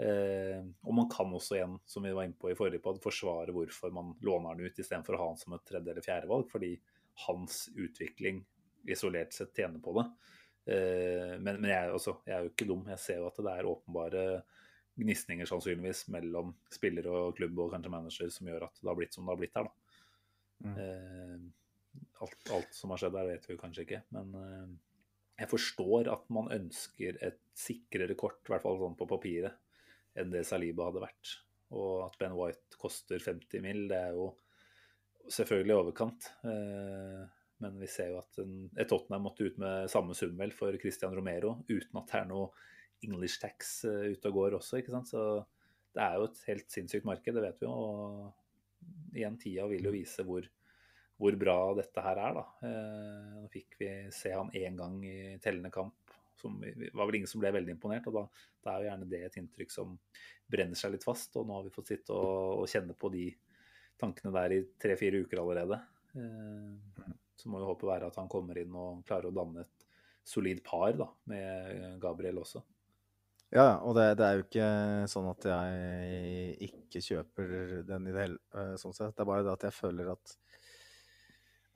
[0.01, 3.53] Eh, og man kan også igjen, som vi var inne på i forrige pod, forsvare
[3.55, 6.71] hvorfor man låner han ut istedenfor å ha han som et tredje- eller fjerdevalg, fordi
[7.27, 8.39] hans utvikling
[8.89, 10.07] isolert sett tjener på det.
[10.69, 12.83] Eh, men men jeg, også, jeg er jo ikke dum.
[12.93, 14.25] Jeg ser jo at det er åpenbare
[15.01, 19.15] gnisninger sannsynligvis mellom spiller og klubb og kanskje manager som gjør at det har blitt
[19.15, 19.71] som det har blitt her.
[20.61, 20.77] Mm.
[20.77, 24.01] Eh, alt, alt som har skjedd der, vet vi kanskje ikke.
[24.15, 24.71] Men eh,
[25.41, 29.57] jeg forstår at man ønsker et sikrere kort, i hvert fall sånn på papiret,
[30.19, 31.35] enn det Saliba hadde vært.
[31.71, 34.31] Og at Ben White koster 50 mill., det er jo
[35.31, 36.27] selvfølgelig i overkant.
[36.45, 37.23] Eh,
[37.61, 41.15] men vi ser jo at en, et Tottenham måtte ut med samme sum for Christian
[41.15, 42.49] Romero, uten at det er noe
[43.05, 44.79] English tax eh, ute og går også.
[44.81, 45.09] ikke sant?
[45.09, 45.21] Så
[45.95, 47.75] det er jo et helt sinnssykt marked, det vet vi jo.
[47.75, 50.47] Og igjen, tida vil jo vise hvor,
[51.21, 52.45] hvor bra dette her er, da.
[52.67, 55.97] Eh, nå fikk vi se han én gang i tellende kamp.
[56.41, 58.07] Som var vel ingen som ble veldig imponert.
[58.09, 58.25] og da,
[58.65, 59.97] da er jo gjerne det et inntrykk som
[60.49, 61.35] brenner seg litt fast.
[61.37, 63.27] Og nå har vi fått sitte og, og kjenne på de
[64.01, 65.77] tankene der i tre-fire uker allerede.
[66.17, 67.11] Eh,
[67.41, 69.87] så må vi håpe være at han kommer inn og klarer å danne et
[70.31, 72.61] solid par da, med Gabriel også.
[73.51, 74.67] Ja, ja, og det, det er jo ikke
[75.11, 77.49] sånn at jeg ikke kjøper
[77.89, 79.11] den i det hele eh, sånn sett.
[79.17, 80.37] Det er bare det at jeg føler at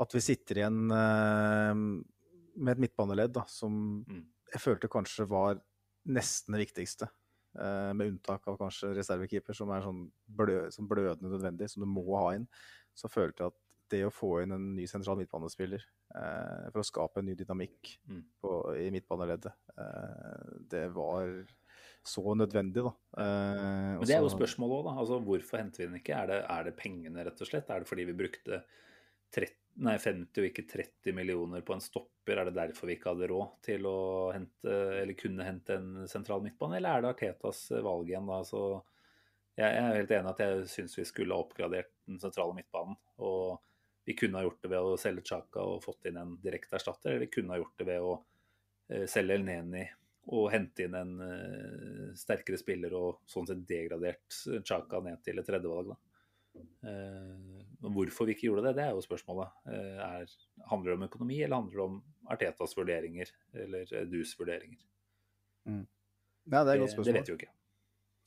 [0.03, 3.75] at vi sitter igjen eh, med et midtbaneledd da, som
[4.07, 4.23] Mm.
[4.53, 5.59] jeg følte kanskje var
[6.05, 7.09] nesten det viktigste.
[7.55, 11.87] eh, med unntak av kanskje reservekeeper, som er sånn blø, som blødende nødvendig, som du
[11.87, 12.47] må ha inn.
[12.93, 13.59] Så følte jeg at
[13.95, 15.83] det å få inn en ny sentral midtbanespiller
[16.15, 18.23] eh, for å skape en ny dynamikk Mm.
[18.43, 21.29] på, i midtbaneleddet, eh, det var
[22.05, 22.91] så nødvendig, da.
[23.17, 24.95] Eh, Men det er jo spørsmålet òg, da.
[25.01, 26.13] Altså, hvorfor henter vi den ikke?
[26.21, 27.71] Er det, er det pengene, rett og slett?
[27.73, 28.59] Er det fordi vi brukte
[29.33, 29.55] 30,
[29.87, 32.37] nei, 50 og ikke 30 millioner på en stopper?
[32.39, 33.95] Er det derfor vi ikke hadde råd til å
[34.35, 36.77] hente, eller kunne hente en sentral midtbane?
[36.77, 38.43] Eller er det Artetas valg igjen, da?
[38.45, 38.61] Så
[39.57, 42.97] jeg jeg er helt enig at jeg syns vi skulle ha oppgradert den sentrale midtbanen.
[43.23, 43.57] Og
[44.05, 47.11] vi kunne ha gjort det ved å selge Chaka og fått inn en direkte erstatter,
[47.11, 48.15] eller vi kunne ha gjort det ved å
[48.89, 49.85] eh, selge El Neni
[50.35, 55.49] og hente inn en eh, sterkere spiller og sånn sett degradert Chaka ned til et
[55.49, 55.95] tredjevalg.
[56.55, 59.59] Eh, hvorfor vi ikke gjorde det, det er jo spørsmålet.
[59.69, 60.37] Er,
[60.71, 61.99] handler det om økonomi, eller handler det om
[62.33, 63.33] Artetas vurderinger,
[63.65, 64.81] eller Dus vurderinger?
[65.65, 67.09] Ja, det er et godt Det, spørsmål.
[67.09, 67.53] det vet vi jo ikke.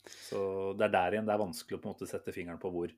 [0.09, 0.41] Så
[0.79, 2.93] det er der igjen det er vanskelig å på en måte sette fingeren på hvor,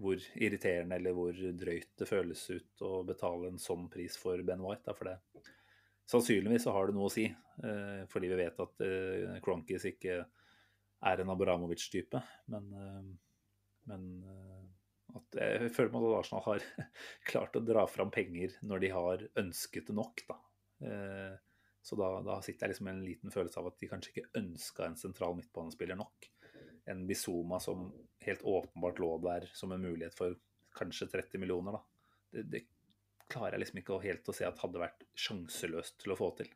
[0.00, 4.62] hvor irriterende eller hvor drøyt det føles ut å betale en sånn pris for Ben
[4.64, 4.84] White.
[4.88, 5.44] Da, for det.
[6.10, 10.20] Sannsynligvis så har det noe å si, eh, fordi vi vet at eh, Kronkis ikke
[11.06, 12.22] er en Abramovic-type.
[12.52, 13.08] Men, eh,
[13.90, 14.62] men eh,
[15.16, 16.68] at jeg føler meg at Arsenal har
[17.30, 20.22] klart å dra fram penger når de har ønsket det nok.
[20.30, 20.38] Da.
[20.86, 21.34] Eh,
[21.86, 24.40] så da, da sitter jeg liksom med en liten følelse av at de kanskje ikke
[24.40, 26.30] ønska en sentral midtbanespiller nok.
[26.86, 27.88] En Bizoma som
[28.26, 30.36] helt åpenbart lå der som en mulighet for
[30.76, 31.78] kanskje 30 millioner.
[31.78, 31.82] Da.
[32.36, 32.62] Det, det
[33.32, 36.50] klarer jeg liksom ikke helt å se at hadde vært sjanseløst til å få til.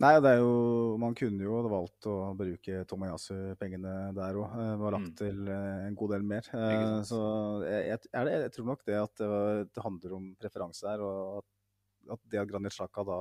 [0.00, 4.54] Nei, det er jo Man kunne jo valgt å bruke Tomayasu-pengene der òg.
[4.80, 5.16] Var lagt Mm.
[5.18, 6.46] til eh, en god del mer.
[6.54, 7.02] Eh.
[7.04, 7.18] Så
[7.66, 11.02] jeg, jeg, jeg tror nok det at det, var, det handler om preferanse her.
[11.04, 11.48] Og at,
[12.16, 13.18] at det at Granit Sjaka da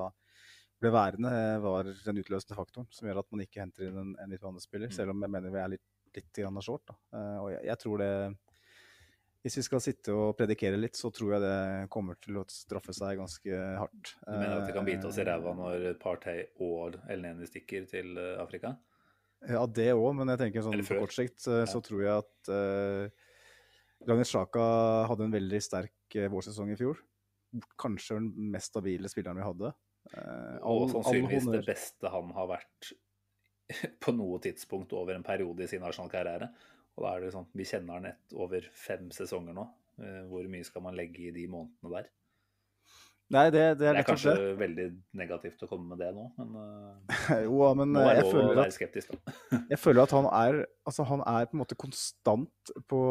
[0.80, 4.14] ble værende, eh, var den utløsende faktoren som gjør at man ikke henter inn en,
[4.20, 4.92] en midtbanespiller.
[4.92, 4.96] Mm.
[4.96, 6.86] Selv om jeg mener vi er litt, litt grann short.
[6.88, 6.96] Da.
[7.16, 8.14] Eh, Og jeg, jeg tror det
[9.40, 12.92] Hvis vi skal sitte og predikere litt, så tror jeg det kommer til å straffe
[12.92, 14.14] seg ganske hardt.
[14.26, 17.88] Du mener at det kan bite oss i Eh, ræva når Partey og Elneni stikker
[17.88, 18.74] til Afrika?
[19.48, 21.80] Ja, det òg, men jeg tenker sånn på kort sikt så Ja.
[21.80, 23.08] tror jeg at uh,
[24.04, 27.00] Ragnhild Sjaka hadde en veldig sterk vårsesong i fjor.
[27.80, 29.72] Kanskje den mest stabile spilleren vi hadde.
[30.18, 32.92] Eh, Og sannsynligvis det beste han har vært
[34.04, 36.50] på noe tidspunkt over en periode i sin Arsenal-karriere.
[36.98, 39.68] Og da er det sånn, Vi kjenner han et over fem sesonger nå.
[40.02, 42.10] Eh, Hvor mye skal man legge i de månedene der?
[43.30, 44.46] Nei, det, det Det er er kanskje det.
[44.58, 44.86] veldig
[45.20, 48.74] negativt å komme med det nå, men eh, Jo, men nå er jeg føler, at,
[48.74, 49.12] skeptisk,
[49.70, 50.58] jeg føler at han er
[50.90, 53.02] Altså, han er på en måte konstant på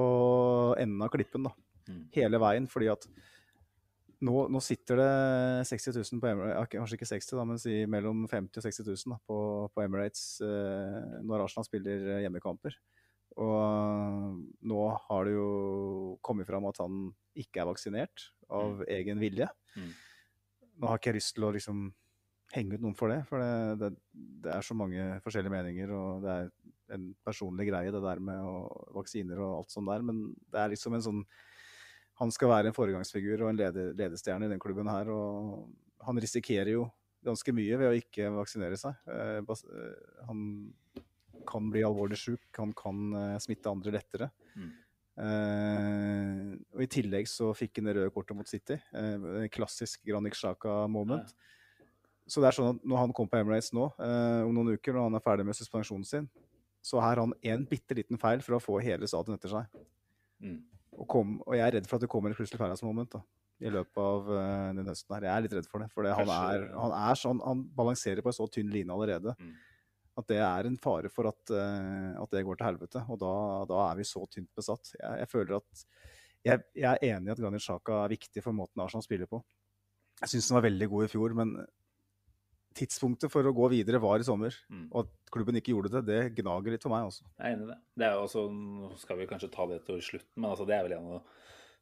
[0.82, 1.54] enden av klippen, da.
[1.86, 2.02] Mm.
[2.18, 3.06] Hele veien, fordi at
[4.26, 5.10] nå, nå sitter det
[5.70, 9.12] 60 000 på Emirates, kanskje ikke 60 da, men si mellom 50 og 60 000
[9.14, 9.38] da, på,
[9.74, 12.74] på Emirates eh, når Arsenal spiller eh, hjemmekamper.
[13.38, 15.48] Og nå har det jo
[16.26, 17.06] kommet fram at han
[17.38, 19.46] ikke er vaksinert av egen vilje.
[19.78, 19.92] Mm.
[20.78, 21.86] Nå har ikke jeg lyst til å liksom
[22.56, 23.20] henge ut noen for det.
[23.28, 23.92] For det, det,
[24.42, 26.50] det er så mange forskjellige meninger, og det er
[26.96, 30.04] en personlig greie, det der med og, vaksiner og alt sånt der.
[30.10, 31.22] Men det er liksom en sånn
[32.18, 35.10] Han skal være en foregangsfigur og en leder, ledestjerne i den klubben her.
[35.14, 35.68] Og
[36.06, 36.88] han risikerer jo
[37.26, 38.98] ganske mye ved å ikke vaksinere seg.
[39.10, 40.42] Eh, eh, han
[41.48, 44.30] kan bli alvorlig sjuk, han kan eh, smitte andre lettere.
[44.58, 44.70] Mm.
[45.18, 46.42] Eh,
[46.76, 48.78] og I tillegg så fikk han det røde kortet mot City.
[48.94, 51.34] Eh, klassisk Granit Sjaka moment.
[52.28, 54.94] Så det er sånn at når han kommer på Emirates nå, eh, om noen uker,
[54.94, 56.28] når han er ferdig med suspensjonen sin,
[56.84, 59.80] så har han en bitte liten feil for å få hele stadion etter seg.
[60.44, 60.60] Mm.
[60.98, 63.14] Og, kom, og jeg er redd for at det kommer et Crystal Palace-moment
[63.62, 65.26] i løpet av uh, den høsten her.
[65.28, 65.88] Jeg er litt redd for det.
[65.94, 69.54] For han, er, han er sånn, han balanserer på en så tynn line allerede Mm.
[70.18, 73.04] at det er en fare for at, uh, at det går til helvete.
[73.06, 73.34] Og da,
[73.70, 74.94] da er vi så tynt besatt.
[74.98, 75.84] Jeg, jeg føler at
[76.46, 79.42] jeg, jeg er enig i at Granit Sjaka er viktig for måten Arsenal spiller på.
[80.22, 81.54] Jeg syns han var veldig god i fjor, men
[82.78, 84.54] tidspunktet for å gå videre var i sommer.
[84.70, 84.86] Mm.
[84.92, 87.26] Og at klubben ikke gjorde det, det gnager litt for meg også.
[87.36, 87.78] Jeg er enig i det.
[87.98, 90.86] Det er også, Nå skal vi kanskje ta det til slutten, men altså det er
[90.86, 91.36] vel en av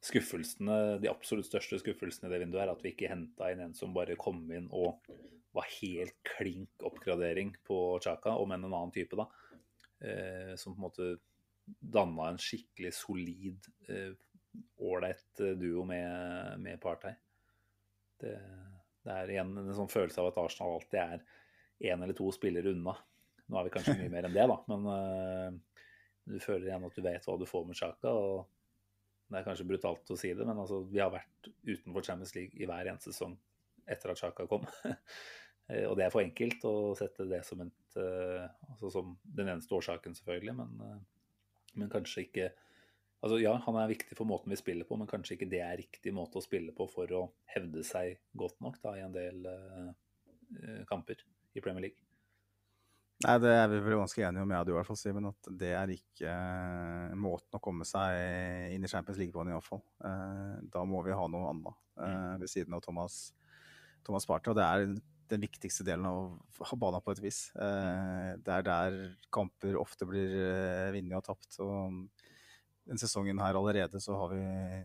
[0.07, 3.75] skuffelsene, de absolutt største skuffelsene i det vinduet, er at vi ikke henta inn en
[3.75, 5.01] som bare kom inn og
[5.57, 9.27] var helt klink oppgradering på Chaka, om enn en annen type, da.
[10.05, 11.11] Eh, som på en måte
[11.81, 13.71] danna en skikkelig solid,
[14.79, 17.17] ålreit eh, duo med, med Partey.
[18.21, 18.37] Det,
[19.07, 21.23] det er igjen en sånn følelse av at Arsenal alltid er
[21.93, 22.97] én eller to spillere unna.
[23.47, 25.81] Nå er vi kanskje mye mer enn det, da, men uh,
[26.27, 28.11] du føler igjen at du vet hva du får med Chaka.
[28.11, 32.35] og Det er kanskje brutalt å si det, men altså, vi har vært utenfor Champions
[32.35, 33.37] League i hver eneste sesong
[33.87, 34.67] etter at Chaka kom.
[35.67, 39.49] Eh, og det er for enkelt å sette det som, et, eh, altså som den
[39.51, 41.01] eneste årsaken, selvfølgelig, men,
[41.75, 42.45] men kanskje ikke
[43.25, 45.79] Altså Ja, han er viktig for måten vi spiller på, men kanskje ikke det er
[45.81, 47.23] riktig måte å spille på for å
[47.55, 51.25] hevde seg godt nok da, i en del eh, kamper
[51.57, 52.07] i Premier League.
[53.25, 55.29] Nei, det er vi vel ganske enige om, jeg og du i hvert fall, Simen,
[55.31, 59.55] at det er ikke uh, måten å komme seg inn i Champions League på, i
[59.55, 59.81] hvert fall.
[60.05, 63.31] Eh, da må vi ha noe annet uh, ved siden av Thomas,
[64.05, 64.53] Thomas Party.
[64.53, 64.85] Og det er
[65.33, 67.41] den viktigste delen av banen på et vis.
[67.57, 69.01] Uh, det er der
[69.33, 71.57] kamper ofte blir uh, vunnet og tapt.
[71.65, 72.16] Og
[72.87, 74.85] den sesongen her allerede så har vi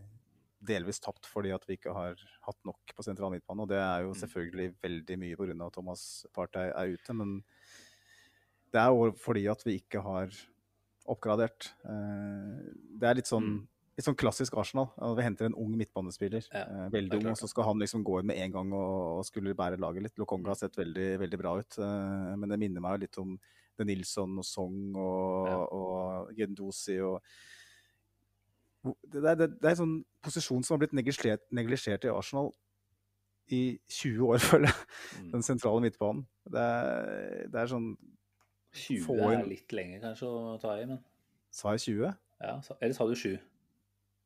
[0.62, 2.14] delvis tapt fordi at vi ikke har
[2.46, 3.64] hatt nok på sentral midtbane.
[3.64, 5.66] Og det er jo selvfølgelig veldig mye pga.
[5.66, 7.14] at Thomas Partey er ute.
[7.14, 7.42] men
[8.72, 10.30] det er jo fordi at vi ikke har
[11.08, 11.72] oppgradert.
[11.84, 13.66] Eh, Det er litt sånn, Mm.
[13.98, 14.92] litt sånn klassisk Arsenal.
[14.98, 18.04] at Vi henter en ung midtbanespiller, Ja, eh, veldig ung, og så skal han liksom
[18.04, 20.16] gå inn med en gang og, skulle bære laget litt.
[20.16, 23.38] Lokonga har sett veldig, veldig bra ut, eh, men det minner meg jo litt om
[23.76, 25.56] De Nilsson og Song og, Ja.
[25.64, 27.20] og Gendosi og
[28.82, 32.50] det er, det, er en sånn posisjon som har blitt neglisjert, i Arsenal
[33.52, 34.90] i 20 år, føler jeg.
[35.20, 35.30] Mm.
[35.36, 36.26] Den sentrale midtbanen.
[36.50, 37.92] Det er, det er sånn
[38.72, 41.02] 20 Få er litt lenger kanskje å ta i, men
[41.52, 42.14] Sa jeg 20?
[42.40, 43.34] ja, Eller sa du 7?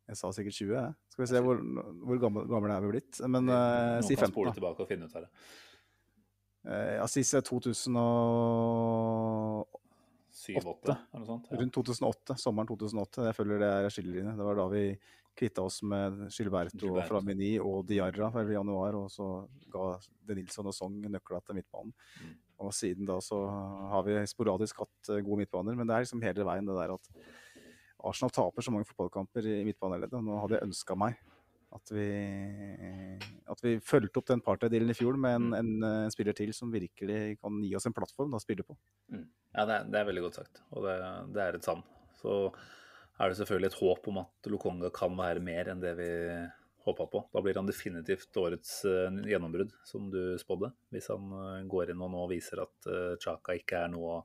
[0.07, 0.93] Jeg sa sikkert 20, jeg.
[1.11, 1.63] Skal vi se hvor,
[2.07, 3.19] hvor gammel, gammel er vi blitt.
[3.27, 5.31] Men uh, si Noen kan spole tilbake og finne ut av det.
[6.67, 9.81] Uh, ja, si se 2000 og
[10.37, 11.47] 7-8, eller sånt.
[11.51, 11.59] Ja.
[11.61, 13.25] Rundt 2008, sommeren 2008.
[13.31, 14.35] Jeg føler det er skillelinje.
[14.37, 14.83] Det var da vi
[15.37, 17.09] kvitta oss med Gilberto, og Gilberto.
[17.11, 19.31] Flamini og Diarra i januar, og så
[19.73, 19.95] ga
[20.29, 21.93] De Nilsson og Song nøkla til midtbanen.
[22.21, 22.35] Mm.
[22.67, 23.43] Og siden da så
[23.93, 26.95] har vi sporadisk hatt eh, gode midtbaner, men det er liksom hele veien det der
[26.95, 27.11] at
[28.07, 30.21] Arsenal taper så mange fotballkamper i midtbaneleddet.
[30.25, 31.21] Nå hadde jeg ønska meg
[31.77, 32.07] at vi,
[33.53, 36.53] at vi fulgte opp den Partey-dealen i fjor med en, en, en, eh, spiller til
[36.57, 38.77] som virkelig kan gi oss en plattform å spille på.
[39.13, 40.97] Ja, det er, det er veldig godt sagt, og det,
[41.37, 41.85] det er et savn.
[42.21, 42.39] Så
[43.17, 46.11] er det selvfølgelig et håp om at Lukonga kan være mer enn det vi
[46.87, 47.23] håpa på.
[47.33, 50.73] Da blir han definitivt årets eh, gjennombrudd, som du spådde.
[50.95, 52.91] Hvis han eh, går inn og nå viser at
[53.23, 54.21] Chaka ikke er noe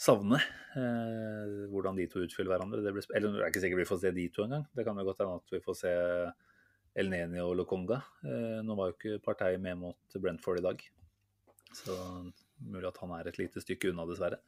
[0.00, 0.40] savne.
[0.74, 2.82] Eh, hvordan de to utfyller hverandre.
[2.84, 4.66] Det blir, eller det er ikke sikkert vi får se de to engang.
[4.74, 5.94] Det kan jo godt hende at vi får se
[6.94, 8.00] El Neni og Lokonga.
[8.26, 10.82] Eh, nå var jo ikke partiet med mot Brentford i dag.
[11.74, 11.94] Så
[12.64, 14.38] mulig at han er et lite stykke unna, dessverre.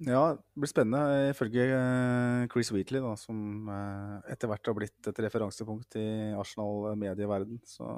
[0.00, 1.28] Ja, det blir spennende.
[1.28, 6.04] Ifølge eh, Chris Wheatley, da, som eh, etter hvert har blitt et referansepunkt i
[6.40, 7.88] Arsenal-medieverden, så,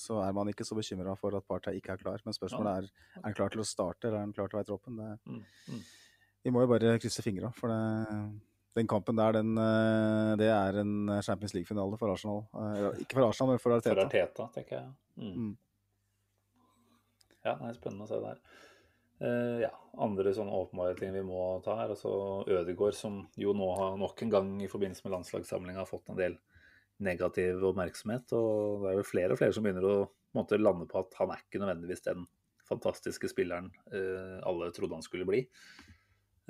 [0.00, 2.22] så er man ikke så bekymra for at Party ikke er klar.
[2.24, 4.60] Men spørsmålet er er han klar til å starte, eller er han klar til å
[4.62, 4.96] være i troppen?
[5.02, 5.42] Det, Mm,
[5.74, 5.82] mm.
[6.46, 8.40] vi må jo bare krysse fingra, for det,
[8.78, 10.94] den kampen der, den, eh, det er en
[11.26, 12.46] Champions League-finale for Arsenal.
[12.56, 14.06] Eh, Ikke for Arsenal, men for For Arteta.
[14.08, 14.88] Arteta, tenker jeg.
[15.20, 15.34] Mm.
[15.36, 15.56] Mm.
[17.44, 18.34] Ja, det er spennende å se det
[19.18, 21.94] Eh, ja, andre sånne åpenbare ting vi må ta her.
[21.94, 22.12] altså
[22.46, 26.38] Ødegaard, som jo nå har nok en gang i forbindelse med landslagssamlinga fått en del
[27.02, 28.30] negativ oppmerksomhet.
[28.38, 29.98] Og det er jo flere og flere som begynner å
[30.38, 32.26] måte, lande på at han er ikke nødvendigvis den
[32.68, 35.40] fantastiske spilleren uh, alle trodde han skulle bli.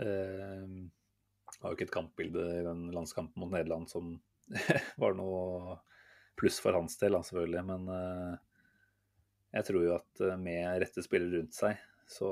[0.03, 0.89] Uh,
[1.63, 4.17] har jo ikke et kampbilde i den landskampen mot Nederland som
[5.03, 5.79] var noe
[6.39, 7.63] pluss for hans del, selvfølgelig.
[7.71, 7.89] Men
[9.57, 12.31] jeg tror jo at med rette spillere rundt seg, så,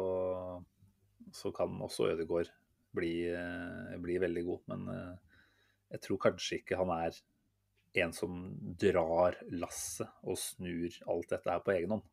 [1.33, 2.51] så kan også Ødegaard
[2.97, 4.61] bli, eh, bli, veldig god.
[4.73, 5.39] Men eh,
[5.95, 7.21] jeg tror kanskje ikke han er
[8.03, 8.41] en som
[8.81, 12.07] drar lasset og snur alt dette her på egen hånd.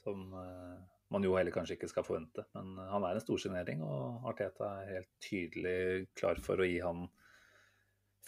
[0.00, 0.76] Som eh,
[1.14, 2.44] man jo heller kanskje ikke skal forvente.
[2.58, 6.82] Men han er en stor signering, og Arteta er helt tydelig klar for å gi
[6.84, 7.06] han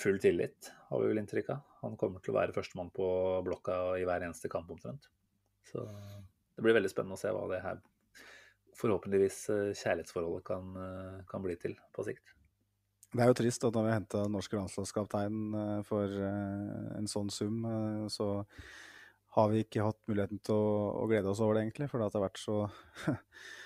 [0.01, 1.64] full tillit, har vi vel inntrykk av.
[1.83, 3.07] Han kommer til å være førstemann på
[3.45, 5.11] blokka i hver eneste kamp omtrent.
[5.68, 5.83] Så
[6.57, 7.83] det blir veldig spennende å se hva det her
[8.81, 9.43] forhåpentligvis
[9.78, 10.76] kjærlighetsforholdet kan,
[11.31, 12.35] kan bli til på sikt.
[13.11, 17.33] Det er jo trist at når vi henta norsk landslagskaptein eh, for eh, en sånn
[17.35, 18.45] sum, eh, så
[19.35, 21.89] har vi ikke hatt muligheten til å, å glede oss over det, egentlig.
[21.91, 22.57] For det har vært så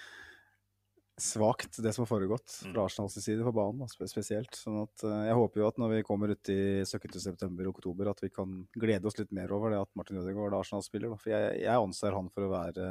[1.29, 2.81] svakt, det som har foregått fra mm.
[2.87, 4.57] Arsenals side på banen, spesielt.
[4.57, 8.63] Sånn at jeg håper jo at når vi kommer ut i 17.9.-oktober, at vi kan
[8.77, 11.17] glede oss litt mer over det at Martin Ødegaard er Arsenal-spiller.
[11.21, 12.91] For jeg, jeg, anser han for å være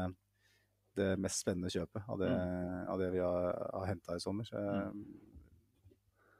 [0.99, 2.79] det mest spennende kjøpet av det, mm.
[2.93, 4.49] av det vi har, har henta i sommer.
[4.53, 5.03] Mm.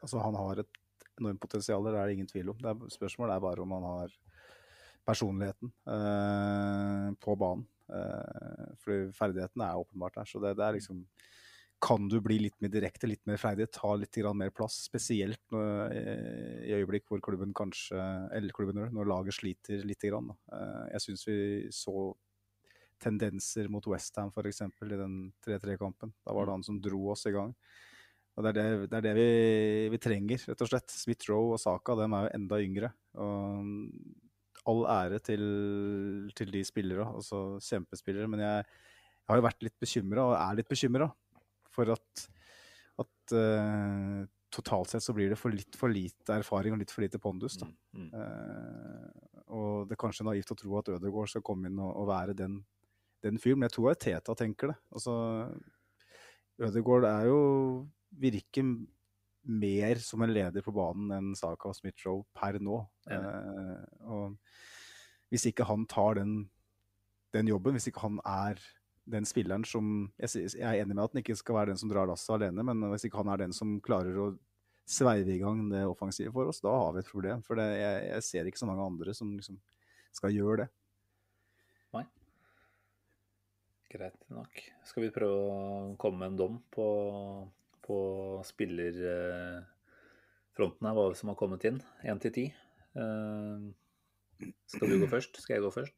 [0.04, 0.82] Altså, han har et
[1.20, 2.60] enormt potensial, det er det ingen tvil om.
[2.62, 4.18] Det er, spørsmålet er bare om han har
[5.08, 7.68] personligheten eh, på banen.
[7.94, 10.30] Eh, fordi ferdighetene er åpenbart der.
[10.30, 11.04] Så det, det, er liksom
[11.84, 14.80] Kan du bli litt mer direkte, litt mer freidig, ta litt mer plass?
[14.88, 18.00] Spesielt når, eh, i øyeblikk hvor klubben kanskje
[18.32, 20.02] Eller klubben når laget sliter litt.
[20.04, 21.38] Grann, eh, jeg syns vi
[21.72, 22.14] så
[23.04, 24.64] tendenser mot Westham f.eks.
[24.64, 26.14] i den 3-3-kampen.
[26.24, 26.56] Da var det mm.
[26.58, 27.54] han som dro oss i gang.
[28.34, 29.30] Og Det er det, det, er det vi,
[29.94, 30.94] vi, trenger, rett og slett.
[31.04, 32.90] Smith-Roe og Saka dem er jo enda yngre.
[33.22, 33.68] Og
[34.70, 35.44] all ære til,
[36.38, 38.30] til de spillere, altså kjempespillere.
[38.32, 41.10] Men jeg, jeg, har jo vært litt bekymra, og er litt bekymra,
[41.74, 42.24] for at,
[43.04, 44.24] at uh,
[44.54, 47.58] totalt sett så blir det for litt for lite erfaring og litt for lite pondus.
[47.62, 47.70] Da.
[47.98, 48.12] Mm, mm.
[48.18, 52.10] Uh, og det er kanskje naivt å tro at Ødegaard skal komme inn og, og
[52.10, 52.62] være den,
[53.24, 54.78] den fyren, men jeg tror at Teta tenker det.
[54.94, 55.14] Altså,
[56.62, 57.40] Ødegaard er jo
[58.14, 58.68] virker
[59.44, 62.78] mer som en leder på banen enn Saka og Smith-Roe per nå.
[63.12, 64.38] Eh, og
[65.34, 66.38] hvis ikke han tar den,
[67.36, 68.62] den, jobben, hvis ikke han er
[69.04, 71.90] den spilleren som Jeg, jeg er enig med at han ikke skal være den som
[71.92, 74.30] drar lasset alene, men hvis ikke han er den som klarer å
[74.88, 77.44] sveive i gang det offensive for oss, da har vi et problem.
[77.44, 79.60] For det, jeg, jeg, ser ikke så mange andre som liksom
[80.14, 80.70] skal gjøre det.
[81.96, 82.06] Nei.
[83.94, 84.64] Greit nok.
[84.90, 85.58] Skal vi prøve å
[86.02, 86.88] komme med en dom på
[87.84, 87.98] på
[88.48, 91.80] spillerfronten her, hva som har kommet inn.
[92.08, 92.46] Én til ti.
[92.96, 93.60] Eh,
[94.72, 95.34] skal du gå først?
[95.44, 95.98] Skal jeg gå først?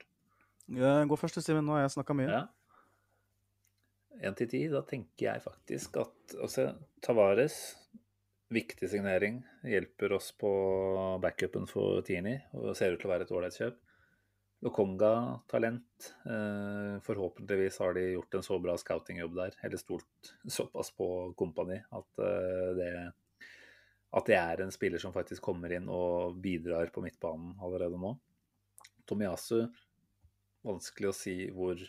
[1.12, 1.66] Gå først, Simen.
[1.68, 2.32] Nå har jeg snakka mye.
[2.32, 2.44] Ja.
[4.26, 6.64] Én til ti, da tenker jeg faktisk at altså,
[7.04, 7.56] Tavares,
[8.54, 9.36] viktig signering,
[9.68, 10.50] hjelper oss på
[11.22, 13.78] backupen for Tini og ser ut til å være et ålreit kjøp.
[14.66, 16.16] Lokonga, talent.
[16.26, 21.78] Eh, forhåpentligvis har de gjort en så bra scoutingjobb der, eller stolt såpass på Kompani
[21.94, 22.90] at eh, det
[24.16, 28.14] at det er en spiller som faktisk kommer inn og bidrar på midtbanen allerede nå.
[29.06, 29.68] Tomiyasu,
[30.66, 31.82] vanskelig å si hvor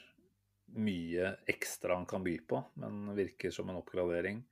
[0.76, 4.42] mye ekstra han kan by på, men virker som en oppgradering.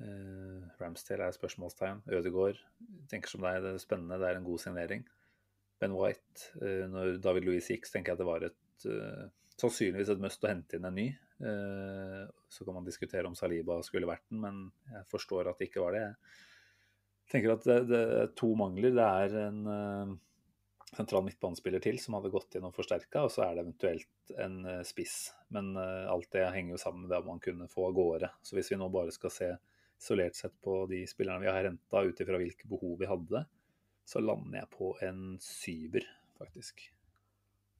[0.00, 2.02] Eh, Ramsdale er spørsmålstegn.
[2.16, 2.58] Ødegaard
[3.12, 5.04] tenker som deg, det er spennende, det er en god signering.
[5.80, 6.50] Ben White.
[6.62, 9.24] Eh, når David Louis gikk, så tenker jeg at det var et eh,
[9.58, 11.08] sannsynligvis et must å hente inn en ny.
[11.38, 14.62] Eh, så kan man diskutere om Saliba skulle vært den, men
[14.92, 16.06] jeg forstår at det ikke var det.
[17.28, 18.94] Jeg tenker at det, det er to mangler.
[18.96, 20.18] Det er en
[20.88, 24.62] sentral midtbanespiller til som hadde gått inn og forsterka, og så er det eventuelt en
[24.88, 25.18] spiss.
[25.52, 28.30] Men alt det henger jo sammen med det man kunne få av gårde.
[28.40, 29.50] Så hvis vi nå bare skal se
[29.98, 33.44] isolert sett på de spillerne vi har henta ut ifra hvilke behov vi hadde,
[34.08, 36.06] så lander jeg på en syver,
[36.40, 36.86] faktisk.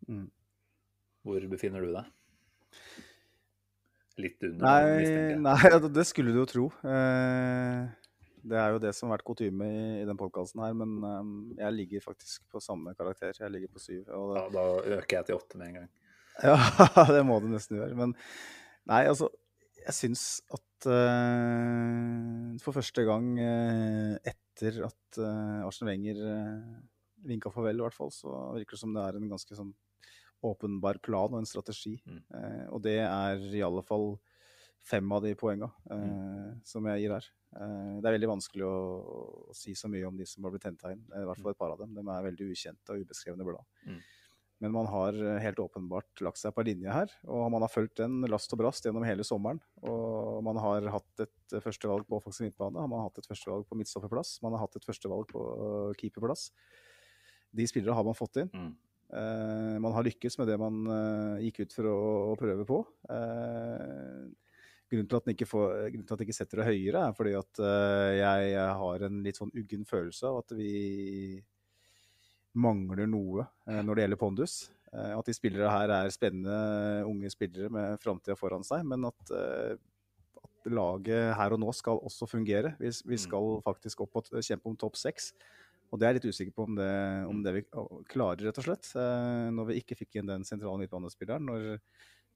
[0.08, 0.26] Mm.
[1.24, 2.10] Hvor befinner du deg?
[4.18, 4.66] Litt under?
[4.66, 6.66] Nei, nei, det skulle du jo tro.
[6.84, 7.88] Eh,
[8.48, 11.32] det er jo det som har vært kutyme i, i den podkasten her, men um,
[11.58, 13.32] jeg ligger faktisk på samme karakter.
[13.38, 14.04] Jeg ligger på syv.
[14.04, 14.12] Det...
[14.12, 14.66] Ja, da
[14.98, 15.90] øker jeg til åtte med en gang.
[16.38, 16.54] Ja,
[17.10, 17.96] det må du nesten gjøre.
[17.98, 18.12] Men
[18.86, 19.26] nei, altså
[19.80, 20.22] Jeg syns
[20.54, 26.20] at uh, for første gang uh, etter at uh, Arsen Wenger
[27.26, 29.74] vinka farvel, i hvert fall, så virker det som det er en ganske sånn
[30.46, 31.96] åpenbar plan og en strategi.
[32.06, 32.20] Mm.
[32.70, 34.12] Og det er i alle fall
[34.86, 36.60] fem av de poenga mm.
[36.68, 37.26] som jeg gir her.
[37.56, 38.76] Eh, det er veldig vanskelig å,
[39.48, 41.04] å, si så mye om de som har blitt henta inn.
[41.08, 41.94] I hvert fall et par av dem.
[41.96, 43.64] De er veldig ukjente og ubeskrevne blad.
[43.88, 44.00] Mm.
[44.58, 48.24] Men man har helt åpenbart lagt seg på linje her, og man har fulgt den
[48.26, 49.60] last og brast gjennom hele sommeren.
[49.86, 53.78] Og man har hatt et førstevalg på offensiv midtbane, man har hatt et førstevalg på
[53.78, 55.44] midtstopperplass, man har hatt et førstevalg på
[56.00, 56.48] keeperplass.
[57.54, 58.50] De spillere har man fått inn.
[58.50, 58.74] Mm.
[59.08, 61.98] Uh, man har lykkes med det man uh, gikk ut for å,
[62.28, 62.82] å prøve på.
[63.08, 64.28] Uh,
[64.92, 67.60] grunnen, til får, grunnen til at den ikke setter det høyere, er fordi at
[68.16, 70.72] jeg, har en litt sånn uggen følelse av at vi
[72.56, 74.54] mangler noe når det gjelder pondus.
[74.92, 80.70] at de spillere her er spennende unge spillere med framtida foran seg, men at, at,
[80.72, 82.72] laget her og nå skal også fungere.
[82.80, 83.24] Vi, vi mm.
[83.26, 85.32] skal faktisk opp og kjempe om topp seks.
[85.88, 86.92] Og det er jeg litt usikker på om det,
[87.30, 87.64] om det vi
[88.12, 88.90] klarer, rett og slett.
[89.00, 91.68] Eh, når vi ikke fikk inn den sentrale midtbanespilleren, når,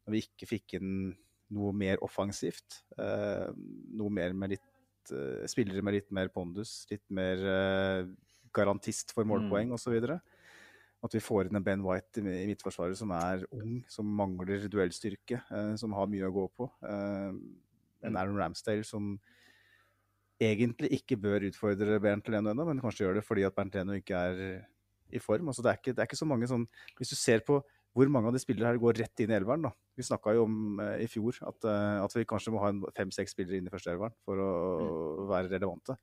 [0.06, 0.92] når, vi ikke fikk inn
[1.52, 3.50] noe mer offensivt, eh,
[3.98, 7.44] noe mer med litt eh, spillere med litt mer pondus, litt mer
[8.54, 9.76] garantist for målpoeng mm.
[9.78, 9.98] osv.
[11.02, 15.40] At vi får inn en Ben White i midtforsvaret som er ung, som mangler duellstyrke,
[15.80, 16.68] som har mye å gå på.
[16.86, 17.38] En
[18.06, 18.18] mm.
[18.20, 19.16] Aaron Ramsdale som
[20.42, 23.98] egentlig ikke bør utfordre Bernt Leno ennå, men kanskje gjør det fordi at Bernt Leno
[23.98, 24.44] ikke er
[25.12, 25.50] i form.
[25.50, 26.66] Altså, det, er ikke, det, er ikke, så mange sånn
[26.98, 27.60] Hvis du ser på
[27.92, 29.70] hvor mange av de spillere her går rett inn i elveren, da.
[29.98, 33.34] Vi snakka jo om eh, i fjor at, uh, at, vi kanskje må ha fem-seks
[33.34, 34.46] spillere inn i første elveren for å
[34.80, 35.26] mm.
[35.28, 35.98] være relevante.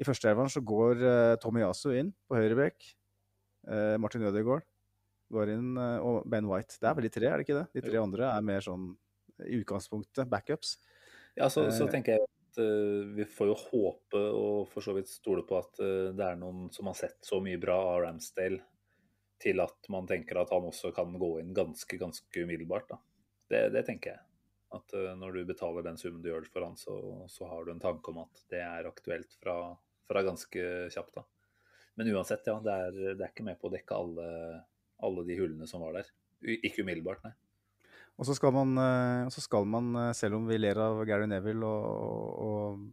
[0.00, 2.94] I første elveren så går uh, Tommy Yasu inn på høyre bekk.
[4.00, 4.64] Martin Ødegaard
[5.30, 6.78] går inn, og Ben White.
[6.80, 7.66] Det er vel de tre, er det ikke det?
[7.76, 8.86] De tre andre er mer sånn
[9.44, 10.78] i utgangspunktet backups.
[11.36, 12.24] Ja, så, så tenker jeg
[12.58, 16.40] uh, vi får jo håpe og for så vidt stole på at uh, det er
[16.40, 18.60] noen som har sett så mye bra av Ramsdale
[19.40, 22.92] til at man tenker at han også kan gå inn ganske, ganske umiddelbart.
[23.48, 24.24] Det, det, tenker jeg.
[24.76, 26.96] At uh, når du betaler den summen du gjør for han, så,
[27.30, 29.56] så, har du en tanke om at det er aktuelt fra,
[30.10, 31.20] fra ganske kjapt.
[31.20, 31.26] da.
[31.98, 32.58] Men uansett, ja.
[32.64, 34.30] Det er, det er ikke med på å dekke alle,
[35.06, 36.10] alle de hullene som var der.
[36.60, 37.34] Ikke umiddelbart, nei.
[38.20, 41.28] Og så skal, man, eh, så skal man, eh, selv om vi ler av Gary
[41.30, 42.88] Neville og, og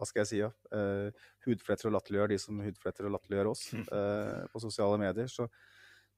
[0.00, 3.66] hva skal jeg si, ja, uh, hudfletter og latterliggjør de som hudfletter og latterliggjør oss
[3.76, 5.44] uh, på sosiale medier, så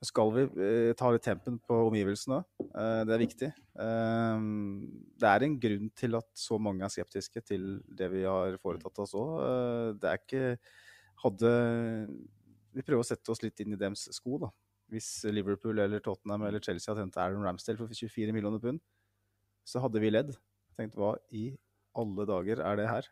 [0.03, 2.41] skal vi uh, ta litt tempen på omgivelsene.
[2.73, 3.51] Uh, det er viktig.
[3.73, 8.99] det er en grunn til at så mange er skeptiske til det vi har foretatt
[9.05, 9.39] oss òg.
[10.01, 10.57] det er ikke
[11.23, 11.51] Hadde
[12.75, 14.49] Vi prøver å sette oss litt inn i dems sko, da
[14.93, 18.81] hvis Liverpool eller Tottenham eller Chelsea hadde hentet Aaron Ramsdale for 24 millioner pund,
[19.65, 20.35] så hadde vi ledd.
[20.77, 21.51] Tenkt hva i
[21.99, 23.09] alle dager er det her?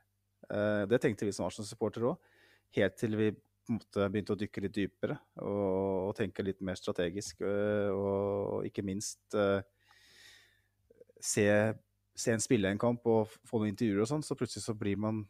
[0.51, 2.35] Eh, det tenkte vi som Arsenal-supportere òg,
[2.77, 3.31] helt til vi
[3.73, 7.43] måte, begynte å dykke litt dypere og, og tenke litt mer strategisk.
[7.47, 9.61] Og, og, ikke minst uh,
[11.17, 11.47] se,
[12.15, 15.01] se, en spille en kamp og få noen intervjuer og sånn, så plutselig så blir
[15.01, 15.25] man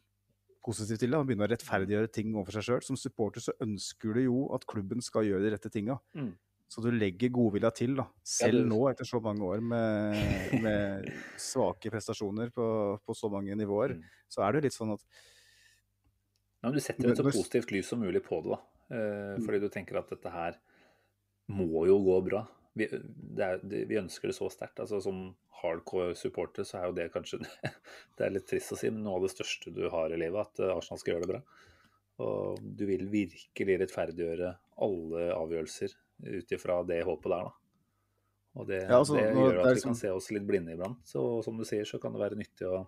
[0.65, 1.19] positiv til det.
[1.19, 2.85] Man begynner å rettferdiggjøre ting overfor seg sjøl.
[2.85, 5.99] Som supporter så ønsker du jo at klubben skal gjøre de rette tinga.
[6.17, 6.33] Mm.
[6.71, 8.07] Så du legger godvilja til, da.
[8.23, 10.21] Selv nå, etter så mange år med,
[10.65, 11.09] med
[11.41, 12.67] svake prestasjoner på,
[13.03, 14.05] på, så mange nivåer, mm.
[14.31, 15.07] så er det jo litt sånn at
[16.61, 18.61] men Du setter et så positivt lys som mulig på det, da.
[18.91, 19.45] Eh, mm.
[19.47, 20.59] fordi du tenker at dette her
[21.51, 24.81] må jo gå bra vi, er, vi, ønsker det så sterkt.
[24.83, 25.23] Altså, som
[25.61, 27.41] hardcore supporter så er jo det kanskje
[28.17, 30.47] Det er litt trist å si, men noe av det største du har i livet,
[30.47, 31.41] at eh, Arsenal skal gjøre det bra.
[32.21, 34.53] Og du vil virkelig rettferdiggjøre
[34.85, 35.97] alle avgjørelser
[36.31, 37.57] ut ifra det håpet der, da.
[38.59, 40.99] Og det, ja, altså, det gjør at vi kan se oss litt blinde iblant.
[41.07, 42.83] Så som du sier, så kan det være nyttig å,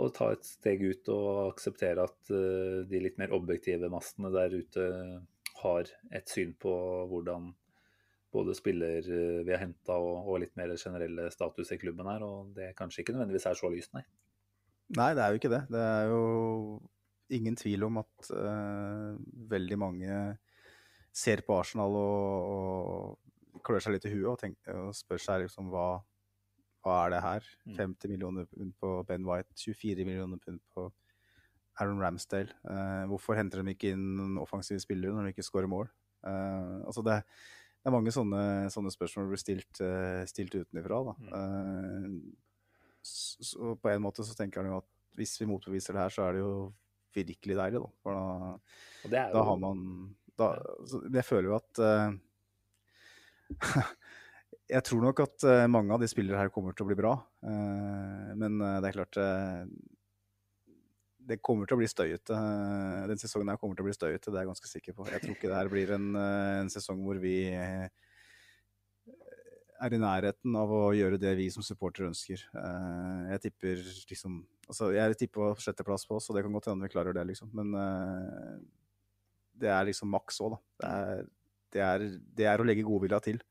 [0.00, 4.54] å ta et steg ut og akseptere at uh, de litt mer objektive mastene der
[4.56, 4.86] ute
[5.62, 6.72] har et syn på
[7.10, 7.52] hvordan
[8.32, 12.24] både spiller eh, vi har henta og, og, litt mer generelle status i klubben her.
[12.26, 14.04] Og det kanskje ikke nødvendigvis er så lyst, nei.
[14.96, 15.60] Nei, det er jo ikke det.
[15.72, 16.22] Det er jo
[17.32, 19.12] ingen tvil om at uh,
[19.52, 20.16] veldig mange
[21.12, 22.48] ser på Arsenal og,
[23.52, 26.00] og klør seg litt i huet og, tenker, og spør seg liksom hva,
[26.82, 27.48] hva er det her?
[27.76, 28.10] 50 mm.
[28.10, 30.88] millioner pund på Ben White, 24 millioner pund på
[31.80, 32.52] Aaron Ramsdale.
[32.66, 35.90] Uh, hvorfor henter de ikke inn offensive spillere når de ikke skårer mål?
[36.22, 37.20] Uh, altså det,
[37.82, 38.42] det er mange sånne,
[38.74, 41.00] sånne spørsmål blir stilt, uh, stilt utenfra.
[41.18, 41.30] Mm.
[41.32, 42.42] Uh,
[43.02, 46.26] så på en måte så tenker han jo at hvis vi motbeviser det her, så
[46.26, 46.52] er det jo
[47.12, 47.88] virkelig deilig, da.
[48.02, 48.26] For da,
[49.06, 49.32] jo...
[49.34, 49.80] da har man
[50.38, 50.46] da,
[51.12, 52.14] Jeg føler jo at uh,
[54.70, 57.16] Jeg tror nok at mange av de spillere her kommer til å bli bra.
[57.42, 59.18] men det er klart
[61.22, 62.38] det kommer til å bli støyete.
[63.10, 65.08] Den sesongen her kommer til å bli støyete, det er jeg ganske sikker på.
[65.10, 67.36] Jeg tror ikke det her blir en, en sesong hvor vi
[69.82, 72.42] er i nærheten av å gjøre det vi som supportere ønsker.
[72.54, 76.70] Eh, jeg tipper liksom altså Jeg tipper på sjetteplass på oss, og det kan godt
[76.70, 77.50] hende vi klarer det, liksom.
[77.58, 78.60] Men eh,
[79.62, 80.60] det er liksom maks òg, da.
[80.78, 81.24] Det er,
[81.72, 82.06] det, er,
[82.38, 83.42] det er, å legge godvilja til.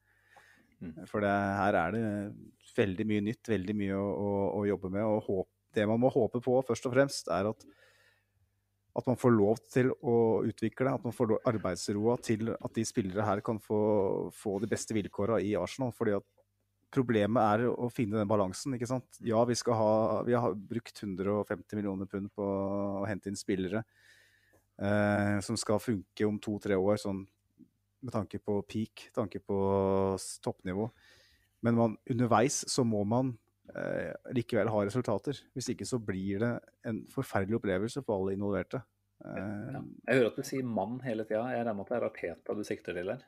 [0.81, 1.05] Mm.
[1.09, 2.03] For det, her er det
[2.75, 5.05] veldig mye nytt, veldig mye å, å, å jobbe med.
[5.05, 7.65] Og håp, det man må håpe på, først og fremst, er at
[8.91, 13.23] at man får lov til å utvikle, at man får arbeidsroa til at de spillere
[13.23, 13.79] her kan få,
[14.35, 15.93] få de beste vilkåra i Arsenal.
[15.95, 16.27] fordi at
[16.91, 18.73] Problemet er å finne den balansen.
[18.75, 19.19] ikke sant?
[19.23, 19.91] Ja, vi, ha,
[20.27, 23.85] vi har brukt 150 millioner pund på å hente inn spillere
[24.75, 27.23] eh, som skal funke om to-tre år, sånn
[28.01, 29.57] med tanke på peak, tanke på
[30.43, 30.89] toppnivå.
[31.61, 33.35] Men man, underveis så må man
[33.75, 35.37] eh, likevel ha resultater.
[35.53, 36.53] Hvis ikke så blir det
[36.89, 38.81] en forferdelig opplevelse for alle involverte.
[39.21, 39.83] Eh, ja.
[40.07, 41.45] Jeg hører at du sier 'mann' hele tida.
[41.53, 43.23] Jeg regner med at det er Arteta du sikter til her?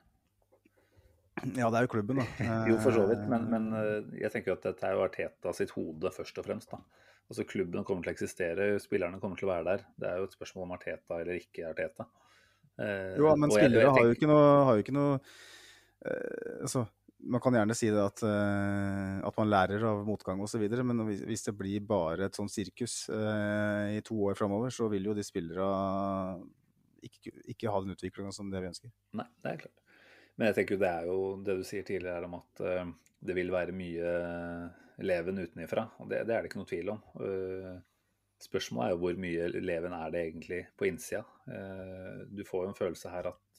[1.43, 2.25] Ja, det er jo klubben, da.
[2.69, 3.23] jo, for så vidt.
[3.29, 6.73] Men, men, eh, jeg tenker at dette er jo Arteta sitt hode, først og fremst.
[6.73, 6.81] da.
[7.29, 9.85] Altså Klubben kommer til å eksistere, spillerne kommer til å være der.
[9.97, 12.05] Det er jo et spørsmål om Arteta eller ikke Arteta.
[12.81, 16.87] Eh, jo, men spillere har jo ikke noe, har jo ikke noe eh, altså,
[17.29, 21.45] man kan gjerne si det at, uh, at man lærer av motgang osv., men hvis,
[21.45, 26.41] det blir bare et sånt sirkus i to år framover, så vil jo de spillerne
[26.99, 28.91] ikke, ikke, ha den utviklinga som det vi ønsker.
[29.15, 29.79] Nei, det er klart.
[30.35, 32.65] Men jeg tenker jo det er jo det du sier tidligere om at
[33.23, 34.13] det vil være mye
[35.07, 35.87] leven utenifra.
[36.03, 37.01] Og det, det, er det ikke noe tvil om.
[38.43, 41.23] Spørsmålet er jo hvor mye leven er det egentlig på innsida.
[42.29, 43.53] du får jo en følelse her at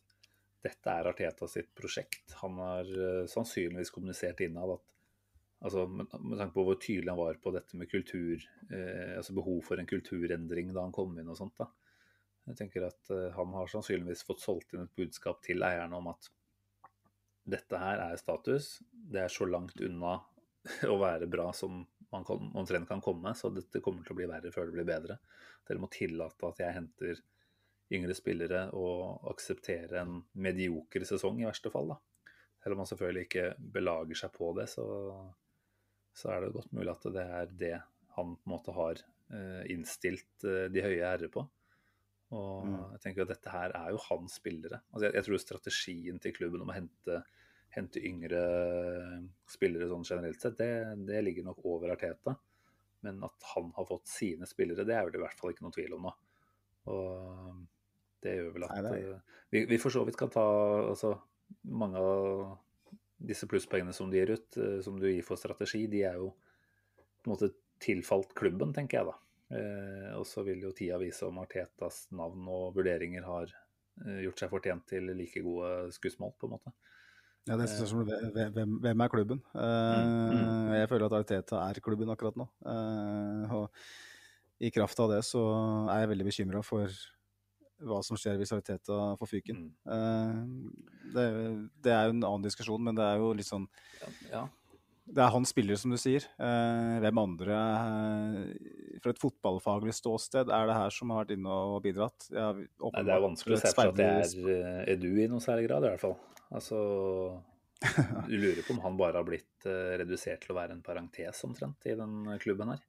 [0.65, 2.37] dette er Arteta sitt prosjekt.
[2.41, 4.85] Han har uh, sannsynligvis kommunisert innad at
[5.67, 9.61] altså, med, tanke på hvor tydelig han var på dette med kultur, uh, altså behov
[9.67, 11.57] for en kulturendring da han kom inn og sånt.
[11.61, 11.69] da.
[12.49, 13.09] Jeg tenker at
[13.39, 16.27] Han har sannsynligvis fått solgt inn et budskap til eierne om at
[17.49, 18.83] dette her er status.
[18.93, 20.19] Det er så langt unna
[20.93, 24.31] å være bra som man kan, omtrent kan komme, så dette kommer til å bli
[24.31, 25.19] verre før det blir bedre.
[25.67, 27.23] Dere må tillate at jeg henter
[27.95, 31.93] yngre spillere og akseptere en medioker sesong i verste fall.
[31.93, 32.31] da.
[32.63, 34.87] Selv om man selvfølgelig ikke belager seg på det, så,
[36.17, 37.75] så er det godt mulig at det er det
[38.15, 39.03] han på en måte har
[39.35, 41.45] eh, innstilt eh, de høye herrer på.
[42.35, 42.77] Og mm.
[42.95, 44.81] jeg tenker at dette her er jo hans spillere.
[44.91, 47.21] Altså jeg, jeg, tror strategien til klubben om å hente,
[47.75, 48.41] hente yngre
[49.51, 50.71] spillere sånn generelt sett, det,
[51.09, 52.37] det, ligger nok over Arteta.
[53.05, 55.75] Men at han har fått sine spillere, det er det i hvert fall ikke noe
[55.75, 56.13] tvil om nå.
[56.93, 57.59] Og
[58.25, 60.45] det gjør vel at Nei, uh, vi, vi, for så vidt kan ta
[60.93, 61.13] altså,
[61.73, 62.55] mange av
[63.25, 66.33] disse plusspoengene som de gir ut, som du gir for strategi, de er jo
[67.25, 67.53] på en måte
[67.85, 69.15] tilfalt klubben, tenker jeg da.
[70.19, 73.53] Og så vil jo tida vise om Artetas navn og vurderinger har
[74.25, 76.75] gjort seg fortjent til like gode skussmål, på en måte.
[77.45, 79.43] Ja, det synes jeg som hvem, hvem er klubben?
[79.53, 80.73] Mm, mm.
[80.79, 82.49] Jeg føler at Arteta er klubben akkurat nå.
[83.53, 83.69] og
[84.65, 85.43] i kraft av det så
[85.93, 86.89] er jeg veldig bekymra for
[87.85, 89.65] hva som skjer hvis Ariteta får fyken.
[89.85, 89.87] Mm.
[89.89, 91.25] Uh, det,
[91.85, 93.67] det, er jo en annen diskusjon, men det er jo litt sånn
[94.31, 94.47] ja.
[95.05, 96.25] Det er han spiller, som du sier.
[96.41, 97.57] Hvem andre
[99.05, 102.31] fra et fotballfaglig ståsted er det her som har vært inne og bidratt?
[102.33, 105.69] Nei, det er vanskelig å se for seg at det er Edu i noen særlig
[105.69, 106.17] grad, i hvert fall.
[106.55, 106.79] Altså,
[108.31, 109.67] du lurer på om han bare har blitt
[110.01, 112.85] redusert til å være en parentes omtrent i den klubben her.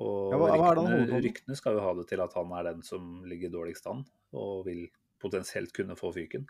[0.00, 3.52] Og ja, ryktene, ryktene, skal jo ha det til at han er den som ligger
[3.52, 4.00] dårligst an,
[4.32, 4.86] og vil
[5.22, 6.46] potensielt kunne få fyken.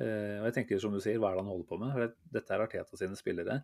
[0.00, 1.92] Eh, og jeg tenker som du sier, hva er det han holder på med?
[1.94, 3.60] For dette er Arteta sine spillere.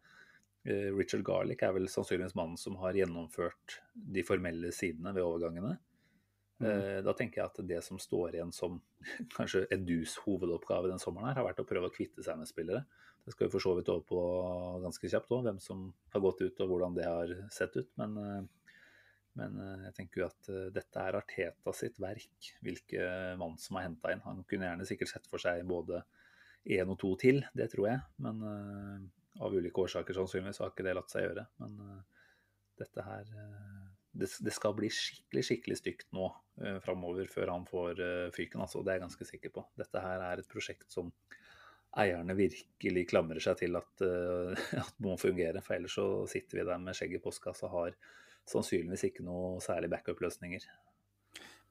[0.69, 5.79] Eh, Richard Garlick er vel sannsynligvis mannen som har gjennomført de formelle sidene ved overgangene.
[6.59, 6.67] Mm.
[6.67, 8.81] Eh, da tenker jeg at det som står igjen som
[9.37, 12.85] kanskje Edus hovedoppgave den sommeren, her, har vært å prøve å kvitte seg med spillere.
[13.25, 14.21] Det skal vi for så vidt over på
[14.83, 17.91] ganske kjapt òg, hvem som har gått ut og hvordan det har sett ut.
[18.01, 18.47] Men eh,
[19.39, 23.05] men eh, jeg tenker jo at dette er Arteta sitt verk, hvilke
[23.39, 24.25] mann som har henta inn.
[24.25, 26.01] Han kunne gjerne sikkert sett for seg både
[26.75, 28.01] én og to til, det tror jeg.
[28.25, 28.43] Men
[29.39, 31.45] av ulike årsaker sannsynligvis har ikke det latt seg gjøre.
[31.63, 31.79] Men
[32.83, 33.31] dette her
[34.19, 38.03] det, det, skal bli skikkelig skikkelig stygt nå uh, framover før han får
[38.35, 38.65] fyken.
[38.65, 39.65] altså, Det er jeg ganske sikker på.
[39.79, 41.13] Dette her er et prosjekt som
[41.99, 44.05] eierne virkelig klamrer seg til at,
[44.85, 45.63] at må fungere.
[45.65, 47.97] For ellers så sitter vi der med skjegget i postkassa og har
[48.49, 50.67] sannsynligvis ikke noe særlig backup-løsninger.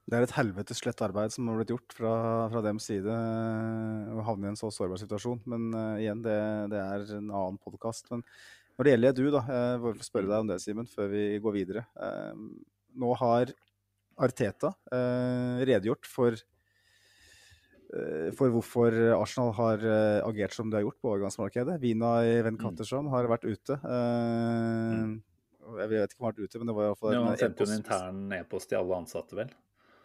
[0.07, 2.11] Det er et helvetes slett arbeid som har blitt gjort fra,
[2.47, 5.41] fra deres side å havne i en så sårbar situasjon.
[5.51, 6.37] Men uh, igjen, det,
[6.71, 8.07] det, er en annen podkast.
[8.13, 8.23] Men
[8.77, 11.55] når det gjelder du, da, jeg får spørre deg om det, Simen, før vi går
[11.55, 11.85] videre.
[11.97, 12.33] Uh,
[12.97, 13.49] nå har
[14.17, 16.33] Arteta uh, redegjort for
[17.93, 21.77] eh, for hvorfor Arsenal har eh, agert som de har gjort på overgangsmarkedet.
[21.83, 23.77] Vina i Venkatterson har vært ute.
[23.77, 25.13] Eh,
[25.77, 27.21] Jeg vet ikke om han har vært ute, men det var i hvert fall Ja,
[27.21, 29.49] en han sendte en intern e-post til alle ansatte, vel.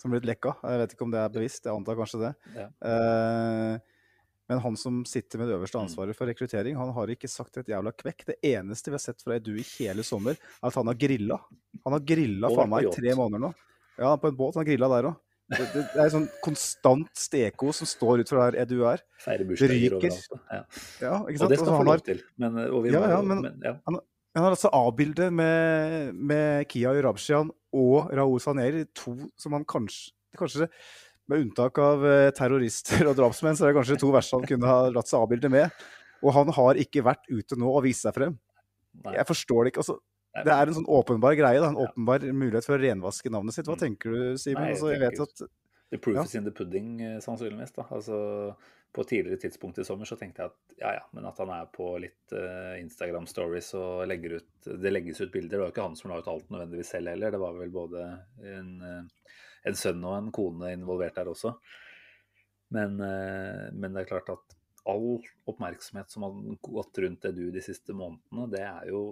[0.03, 0.57] som ble lekka.
[0.67, 2.33] Jeg vet ikke om det er bevisst, jeg antar kanskje det.
[2.59, 2.69] Ja.
[2.91, 3.92] Eh,
[4.53, 5.87] Men han som sitter med det øverste Mm.
[5.89, 8.25] ansvaret for rekruttering, han har ikke sagt et jævla kvekk.
[8.29, 11.39] Det eneste vi har sett fra Edu i hele sommer, er at han har grilla.
[11.87, 13.55] Han har grilla faen meg i tre måneder nå.
[13.99, 14.55] Ja, på en båt.
[14.61, 15.17] Han grilla der òg.
[15.53, 19.03] Det, det, det er sånn konstant steko som står ut fra der Edu er.
[19.21, 19.97] Feire bursdager Ryker.
[19.99, 20.47] overalt.
[20.53, 20.61] Ja.
[21.03, 21.43] Ja, ikke sant?
[21.43, 22.23] Og det Altså, han få lov til.
[22.41, 23.75] Men, og vi Ja, ja, men, men- ja.
[23.85, 24.01] han
[24.45, 30.69] har altså A-bildet med, med Kia Urabshian og Raoul Saneri, to som han kanskje Kanskje
[31.29, 34.67] med unntak av eh, terrorister og drapsmenn, så er det kanskje to verste han kunne
[34.67, 35.71] ha latt seg A-bilde med.
[36.23, 38.39] Og han har ikke vært ute nå og vist seg frem.
[39.05, 39.15] Nei.
[39.19, 39.83] Jeg forstår det ikke.
[39.87, 39.99] altså
[40.45, 43.67] Det er en sånn åpenbar greie, da, en åpenbar mulighet for å renvaske navnet sitt.
[43.67, 43.83] Hva Mm.
[43.87, 44.69] tenker du, Simen?
[44.73, 45.43] Altså, jeg vet at
[45.93, 46.23] The proof Ja.
[46.25, 47.75] is in the pudding, eh, sannsynligvis.
[47.77, 47.83] da.
[47.91, 48.55] Altså,
[48.95, 51.65] På tidligere tidspunkt i sommer så tenkte jeg at ja, ja, men at han er
[51.73, 55.49] på litt uh, Instagram stories og legger ut Det legges ut bilder.
[55.49, 57.31] Det var jo ikke han som la ut alt nødvendigvis selv heller.
[57.31, 58.03] Det var vel både
[58.45, 59.03] en, eh,
[59.69, 61.55] en sønn og en kone involvert der også.
[62.73, 64.57] Men, eh, men det er klart at
[64.89, 69.03] all oppmerksomhet som har gått rundt Edu de siste månedene, det er jo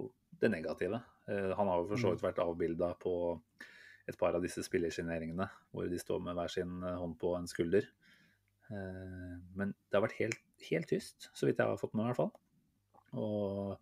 [0.41, 1.01] det negative.
[1.27, 3.13] Eh, Han har jo for så vidt vært avbilda på
[4.09, 7.47] et par av disse spillersigneringene, hvor de står med hver sin eh, hånd på en
[7.47, 7.87] skulder.
[8.71, 12.13] Men det har vært helt, helt tyst, så vidt jeg har fått med meg i
[12.13, 12.29] hvert fall.
[13.19, 13.73] Og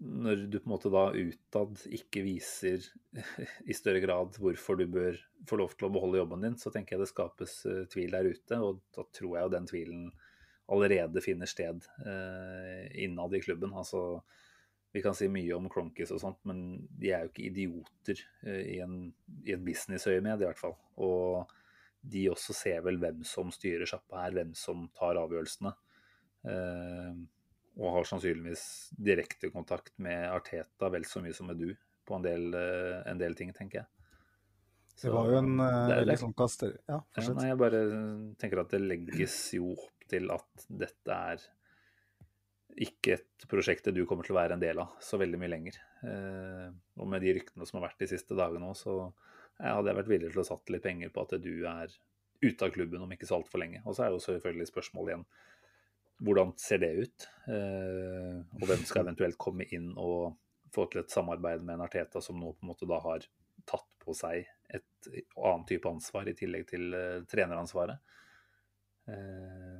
[0.00, 2.84] når du på en måte da utad ikke viser
[3.70, 5.18] i større grad hvorfor du bør
[5.48, 8.28] få lov til å beholde jobben din, så tenker jeg det skapes eh, tvil der
[8.32, 8.60] ute.
[8.64, 10.04] Og da tror jeg jo den tvilen
[10.70, 13.74] allerede finner sted eh, innad i klubben.
[13.76, 14.22] Altså,
[14.94, 18.62] vi kan si mye om Cronkies og sånt, men de er jo ikke idioter eh,
[18.76, 19.02] i, en,
[19.44, 20.78] i et businessøyemed, i hvert fall.
[21.02, 21.50] Og
[22.00, 25.74] de også ser vel hvem som styrer sjappa her, hvem som tar avgjørelsene.
[26.48, 27.20] Eh,
[27.80, 28.64] og har sannsynligvis
[29.00, 31.70] direkte kontakt med Arteta vel så mye som med du
[32.06, 33.88] på en del, eh, en del ting, tenker jeg.
[34.94, 36.74] Så, det var jo en eh, veldig sånn kaster...
[36.90, 37.80] Ja, ja, nei, jeg bare
[38.40, 41.46] tenker at det legges jo opp til at dette er
[42.80, 45.80] ikke et prosjekt du kommer til å være en del av så veldig mye lenger.
[46.04, 46.68] Eh,
[47.00, 48.98] og med de ryktene som har vært de siste dagene òg, så
[49.60, 51.96] jeg hadde jeg vært villig til å satt litt penger på at du er
[52.40, 53.82] ute av klubben om ikke så altfor lenge.
[53.84, 55.26] Og så er jo selvfølgelig spørsmålet igjen
[56.20, 57.26] hvordan ser det ut?
[57.48, 60.36] Eh, og hvem skal eventuelt komme inn og
[60.74, 63.24] få til et samarbeid med en Arteta som nå på en måte da har
[63.68, 68.16] tatt på seg et annet type ansvar i tillegg til eh, treneransvaret.
[69.10, 69.78] Eh,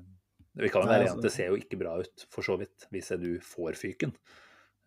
[0.60, 2.56] vi kan jo være enige om at det ser jo ikke bra ut, for så
[2.60, 4.16] vidt, hvis du får fyken.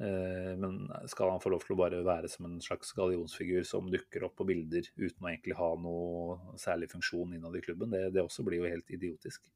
[0.04, 4.26] Men skal han få lov til å bare være som en slags gallionsfigur som dukker
[4.28, 7.94] opp på bilder uten å egentlig ha noe særlig funksjon innad i klubben?
[7.94, 9.48] Det, det også blir jo helt idiotisk.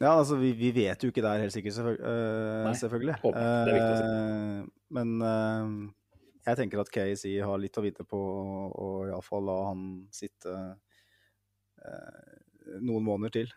[0.00, 2.04] Ja, altså vi, vi vet jo ikke det er helt sikkert, selvfølgelig.
[2.06, 3.16] uh, Nei, selvfølgelig.
[3.20, 3.66] åpenbart.
[3.68, 4.12] Det er viktig å
[4.62, 5.74] uh, men uh,
[6.48, 8.20] jeg tenker at KSI har litt å vite på
[8.72, 10.54] å iallfall la han sitte
[12.82, 13.48] noen måneder til.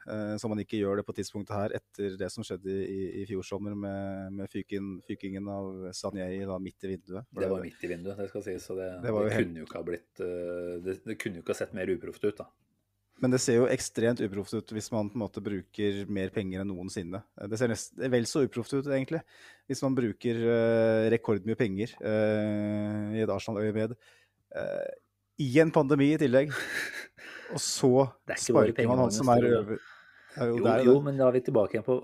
[0.41, 3.45] så man ikke gjør det på tidspunktet her etter det som skjedde i, i fjor
[3.45, 7.28] sommer med, med fyken, fykingen av Sanjei da midt i vinduet.
[7.38, 8.66] Det var midt i vinduet, det skal sies.
[8.66, 10.24] Så det, Det det, kunne helt- jo ikke ha blitt
[10.86, 12.49] det, det kunne jo ikke ha sett mer uproft ut, da.
[13.23, 16.61] Men det ser jo ekstremt uproft ut hvis man på en måte bruker mer penger
[16.61, 17.21] enn noensinne.
[17.39, 19.21] Eh, Det ser nest, vel så uproft ut, egentlig,
[19.69, 23.95] hvis man bruker uh, rekordmye penger uh, i et Arsenal-øyemed.
[24.55, 24.89] Uh,
[25.39, 26.51] I en pandemi i tillegg.
[27.55, 27.91] Og så
[28.27, 31.43] er sparker man han som er over ja, jo, Jo, jo, men da er vi
[31.45, 31.99] tilbake igjen på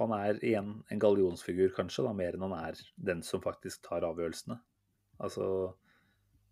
[0.00, 4.04] Han er igjen en gallionsfigur, kanskje, da, mer enn han er den som faktisk tar
[4.08, 4.58] avgjørelsene.
[5.22, 5.46] Altså,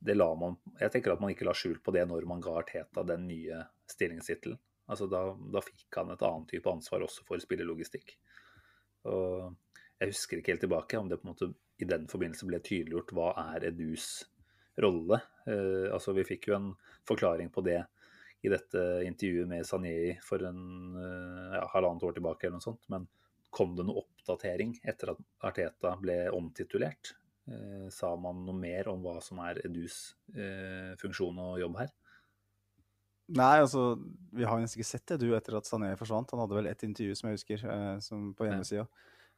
[0.01, 2.56] det la man Jeg tenker at man ikke la skjul på det når man ga
[2.62, 3.60] Arteta den nye
[3.91, 4.59] stillingstittelen.
[4.91, 5.23] Altså, da,
[5.55, 8.17] da fikk han et annet type ansvar også for spillelogistikk.
[9.11, 9.53] Og
[10.01, 13.15] jeg husker ikke helt tilbake om det på en måte i den forbindelse ble tydeliggjort
[13.17, 14.09] hva er Edus
[14.81, 15.21] rolle.
[15.47, 16.69] Eh, altså, vi fikk jo en
[17.09, 17.79] forklaring på det
[18.41, 20.61] i dette intervjuet med Sanjei for en
[20.97, 22.87] eh, ja, halvannet år tilbake, eller noe sånt.
[22.93, 23.07] Men
[23.53, 27.15] kom det noe oppdatering etter at Arteta ble omtitulert?
[27.51, 31.93] Eh, sa man noe mer om hva som er Edus eh, funksjon og jobb her?
[33.31, 33.94] Nei, altså,
[34.35, 36.32] vi har nesten ikke sett det, du, etter at Sané forsvant.
[36.35, 38.86] Han hadde vel ett intervju, som jeg husker, eh, som på hjemmesida,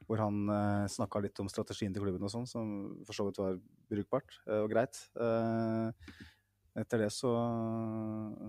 [0.07, 2.71] hvor han eh, snakka litt om strategien til klubben og sånn, som
[3.05, 3.59] for så vidt var
[3.93, 4.97] brukbart eh, og greit.
[5.13, 6.15] Eh,
[6.81, 7.31] etter det så,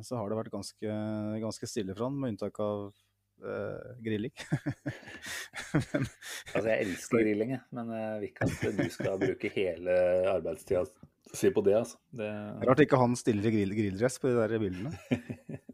[0.00, 0.94] så har det vært ganske,
[1.42, 2.94] ganske stille for han, med unntak av
[3.42, 4.34] eh, grilling.
[5.92, 6.06] Men,
[6.54, 9.96] Altså, jeg elsker grilling, jeg, men jeg vil ikke at du skal bruke hele
[10.30, 10.84] arbeidstida
[11.34, 11.98] si på det, altså.
[12.14, 12.30] Det,
[12.68, 14.94] Rart ikke han stiller i grill, grilldress på de der bildene.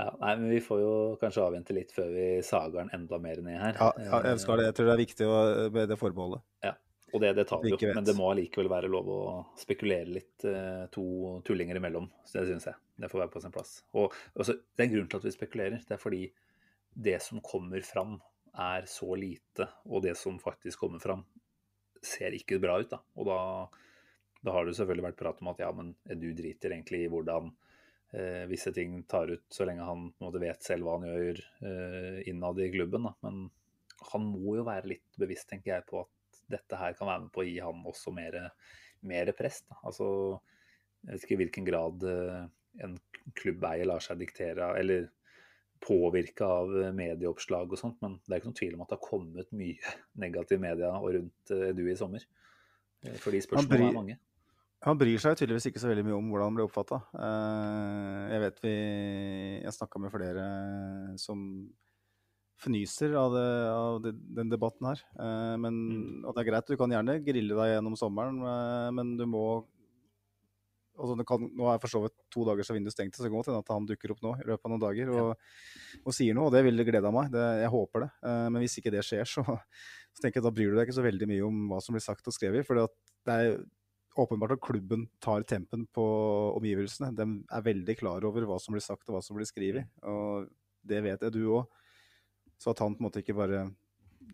[0.00, 3.42] Ja, nei, men Vi får jo kanskje avvente litt før vi sager den enda mer
[3.44, 3.76] ned her.
[3.76, 4.70] Ja, ja, jeg skal det.
[4.70, 5.40] Jeg tror det er viktig å,
[5.74, 6.44] med det forbeholdet.
[6.64, 6.72] Ja,
[7.10, 7.78] og det, det tar vi jo.
[7.96, 9.20] Men det må allikevel være lov å
[9.60, 11.04] spekulere litt eh, to
[11.46, 12.08] tullinger imellom.
[12.24, 12.78] Så det syns jeg.
[13.00, 13.76] Det får være på sin plass.
[13.96, 15.84] Og altså, Det er grunnen til at vi spekulerer.
[15.86, 16.24] Det er fordi
[16.94, 18.18] det som kommer fram,
[18.50, 21.22] er så lite, og det som faktisk kommer fram,
[22.02, 22.90] ser ikke bra ut.
[22.90, 22.98] da.
[23.14, 23.38] Og da,
[24.42, 27.52] da har det selvfølgelig vært prat om at ja, men du driter egentlig i hvordan
[28.16, 32.20] eh, visse ting tar ut, så lenge han måte vet selv hva han gjør eh,
[32.30, 33.06] innad i klubben.
[33.06, 33.14] Da.
[33.26, 33.46] Men
[34.12, 37.34] han må jo være litt bevisst, tenker jeg, på at dette her kan være med
[37.34, 38.40] på å gi han også mer,
[39.06, 39.62] mer press.
[39.68, 39.78] Da.
[39.86, 40.08] Altså,
[41.04, 42.48] jeg vet ikke i hvilken grad eh,
[42.84, 42.96] en
[43.34, 45.08] klubbeier lar seg diktere eller
[45.80, 48.98] påvirke av eh, medieoppslag og sånt, men det er ikke noen tvil om at det
[48.98, 49.94] har kommet mye
[50.24, 52.24] negativ media og rundt Edu du i sommer.
[53.04, 54.18] Eh, Fordi spørsmålene bryr- er mange.
[54.86, 56.98] Han bryr seg tydeligvis ikke så veldig mye om hvordan han ble oppfatta.
[58.32, 58.70] Jeg vet vi
[59.60, 60.44] Jeg snakka med flere
[61.20, 61.42] som
[62.60, 65.02] fnyser av, det, av det, den debatten her.
[65.20, 66.24] Eh, Men, Mm.
[66.24, 69.66] Og det er greit, du kan gjerne grille deg gjennom sommeren, eh, men du må
[71.00, 73.30] altså det kan, Nå er for så vidt to dager så vinduet stengte, så det
[73.32, 75.32] kan godt hende at han dukker opp nå i løpet av noen dager og,
[76.04, 77.32] og sier noe, og det ville gleda meg.
[77.34, 78.10] Det, jeg håper det.
[78.26, 80.98] Uh, Men hvis ikke det skjer, så, så tenker jeg da bryr du deg ikke
[81.00, 82.68] så veldig mye om hva som blir sagt og skrevet.
[82.68, 83.58] For det er
[84.20, 86.06] åpenbart at klubben tar tempen på
[86.56, 87.12] omgivelsene.
[87.16, 89.88] De er veldig klar over hva som blir sagt og hva som blir skrevet.
[90.06, 90.50] Og
[90.86, 91.80] det vet jeg du òg.
[92.60, 93.70] Så at han på en måte ikke bare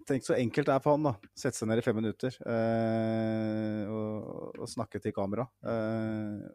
[0.07, 1.31] Tenk så enkelt det er for han, da.
[1.39, 5.47] Sette seg ned i fem minutter eh, og, og snakke til kamera.
[5.67, 6.47] Eh,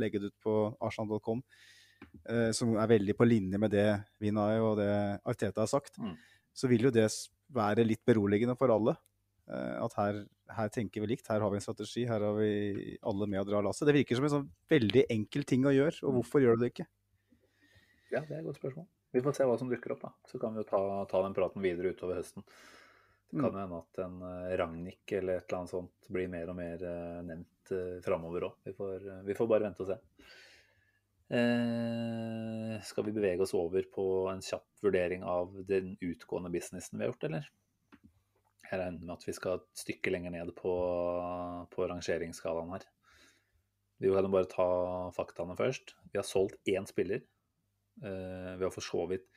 [0.00, 1.42] legge det ut på arsenal.com,
[2.28, 3.88] eh, som er veldig på linje med det
[4.22, 4.90] Vinay og det
[5.24, 6.00] Arteta har sagt.
[6.02, 6.16] Mm.
[6.56, 7.08] Så vil jo det
[7.54, 8.96] være litt beroligende for alle.
[9.46, 10.20] Eh, at her,
[10.58, 13.48] her tenker vi likt, her har vi en strategi, her har vi alle med å
[13.48, 13.86] dra lasset.
[13.86, 16.74] Det virker som en sånn veldig enkel ting å gjøre, og hvorfor gjør du det
[16.74, 16.88] ikke?
[18.10, 18.88] Ja, det er et godt spørsmål.
[19.16, 20.12] Vi får se hva som dukker opp, da.
[20.28, 22.44] Så kan vi jo ta, ta den praten videre utover høsten.
[23.30, 26.52] Det kan jo hende at en eh, Ragnhild eller et eller annet sånt blir mer
[26.52, 28.58] og mer eh, nevnt uh, framover òg.
[28.68, 29.96] Vi, får, vi får bare vente og se.
[31.26, 37.06] Eh, skal vi bevege oss over på en kjapp vurdering av den utgående businessen vi
[37.06, 37.48] har gjort, eller?
[38.66, 40.74] Jeg regner med at vi skal et stykke lenger ned på,
[41.72, 42.86] på rangeringsskalaen her.
[44.02, 44.68] Vi kan jo bare ta
[45.16, 45.96] faktaene først.
[46.12, 47.24] Vi har solgt én spiller.
[48.02, 49.28] Eh, vi har for så vidt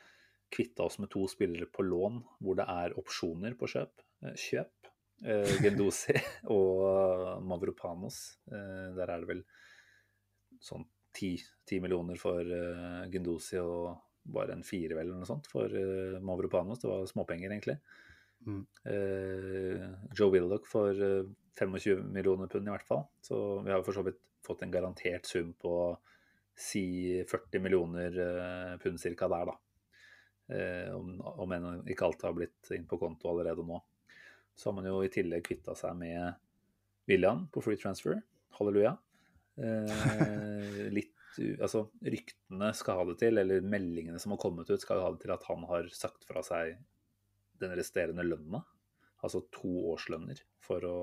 [0.50, 4.06] kvitta oss med to spillere på lån hvor det er opsjoner på kjøp.
[4.26, 4.92] eh, kjøp.
[5.24, 6.16] Eh, Gendosi
[6.58, 8.20] og Mavropanos.
[8.50, 9.44] Der er det vel
[10.60, 11.36] sånn ti,
[11.80, 12.46] millioner for
[13.12, 13.98] Gendosi og
[14.30, 15.74] bare en fire vel eller noe sånt for
[16.24, 16.80] Mavropanos.
[16.80, 17.78] Det var småpenger, egentlig.
[18.48, 18.64] Mm.
[20.16, 21.28] Joe Willoch for eh,
[21.60, 23.06] 25 millioner pund i hvert fall.
[23.22, 25.74] Så vi har for så vidt fått en garantert sum på
[26.60, 29.58] si 40 millioner eh, pund cirka der, da.
[30.50, 33.80] Eh, om, om enn ikke alt har blitt inn på konto allerede nå.
[34.56, 36.36] Så har man jo i tillegg kvitta seg med
[37.10, 38.20] William på free transfer.
[38.60, 38.98] Halleluja.
[39.56, 45.00] Eh, litt Altså, ryktene skal ha det til, eller meldingene som har kommet ut, skal
[45.00, 46.74] ha det til at han har sagt fra seg
[47.62, 48.60] den resterende lønna,
[49.24, 50.98] altså to årslønner, for å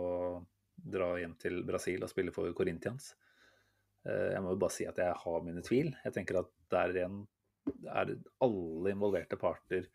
[0.77, 3.15] dra hjem til Brasil og spille for Corinthians.
[4.07, 5.93] Eh, Jeg må jo bare si at jeg har mine tvil.
[6.05, 7.23] Jeg tenker at der igjen
[7.91, 8.13] er
[8.45, 9.89] alle involverte parter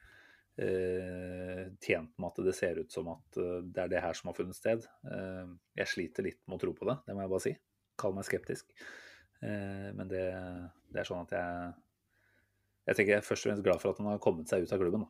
[0.59, 4.31] eh, tjent med at det ser ut som at eh, det er det her som
[4.31, 4.87] har funnet sted.
[5.79, 7.55] Jeg sliter litt med å tro på det, det må jeg bare si.
[8.01, 8.75] Kall meg skeptisk.
[9.41, 10.21] Men det,
[10.93, 11.71] det er sånn at jeg
[12.85, 14.73] Jeg tenker jeg er først og fremst glad for at han har kommet seg ut
[14.73, 15.07] av klubben.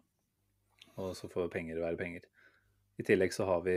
[1.04, 2.30] Og så får penger være penger.
[3.00, 3.76] I tillegg så har vi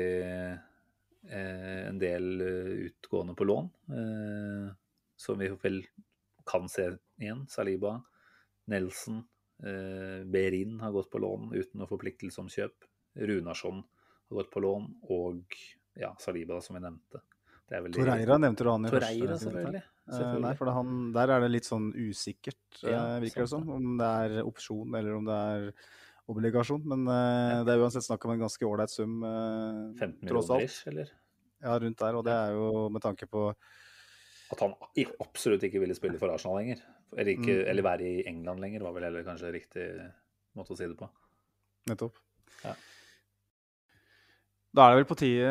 [1.34, 2.46] en del
[2.86, 3.70] utgående på lån,
[5.24, 5.80] som vi vel
[6.46, 6.90] kan se
[7.20, 7.46] igjen.
[7.48, 7.96] Saliba,
[8.70, 9.22] Nelson,
[9.64, 12.88] eh, Berin har gått på lån uten noe forpliktelse om kjøp.
[13.16, 13.80] Runarsson
[14.28, 15.58] har gått på lån, og
[15.96, 17.22] ja, Saliba, som vi nevnte.
[17.64, 19.82] Det vel de- Torreira nevnte du han i Torreira, første selvfølgelig.
[19.84, 20.56] Eh, Nei, selvfølgelig.
[20.58, 23.76] for det han, der er det litt sånn usikkert, eh, Ja, virker det som, sånn,
[23.76, 25.72] Om det er opsjon eller om det er
[26.28, 26.84] obligasjon.
[26.84, 30.62] Men uh, det er uansett snakk om en ganske ålreit sum, uh, 15 tross alt.
[30.68, 31.10] ish, eller?
[31.62, 32.18] Ja, rundt der.
[32.18, 33.54] Og det er jo med tanke på
[34.54, 34.74] At han
[35.24, 36.82] absolutt ikke ville spille for Arsenal lenger.
[37.14, 37.68] Eller, ikke, Mm.
[37.70, 39.86] eller være i England lenger, var vel heller kanskje riktig
[40.56, 41.08] måte å si det på.
[41.90, 42.18] Nettopp.
[42.64, 42.74] Ja.
[44.74, 45.50] Da er det vel på tide,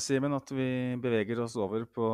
[0.00, 2.06] Simen, at vi beveger oss over på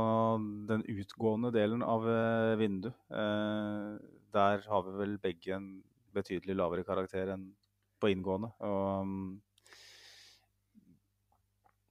[0.66, 2.96] den utgående delen av eh, vinduet.
[3.14, 3.92] Eh,
[4.34, 5.68] der har vi vel begge en
[6.12, 7.44] betydelig lavere karakter enn
[8.02, 8.50] på inngående.
[8.66, 9.28] Og mm,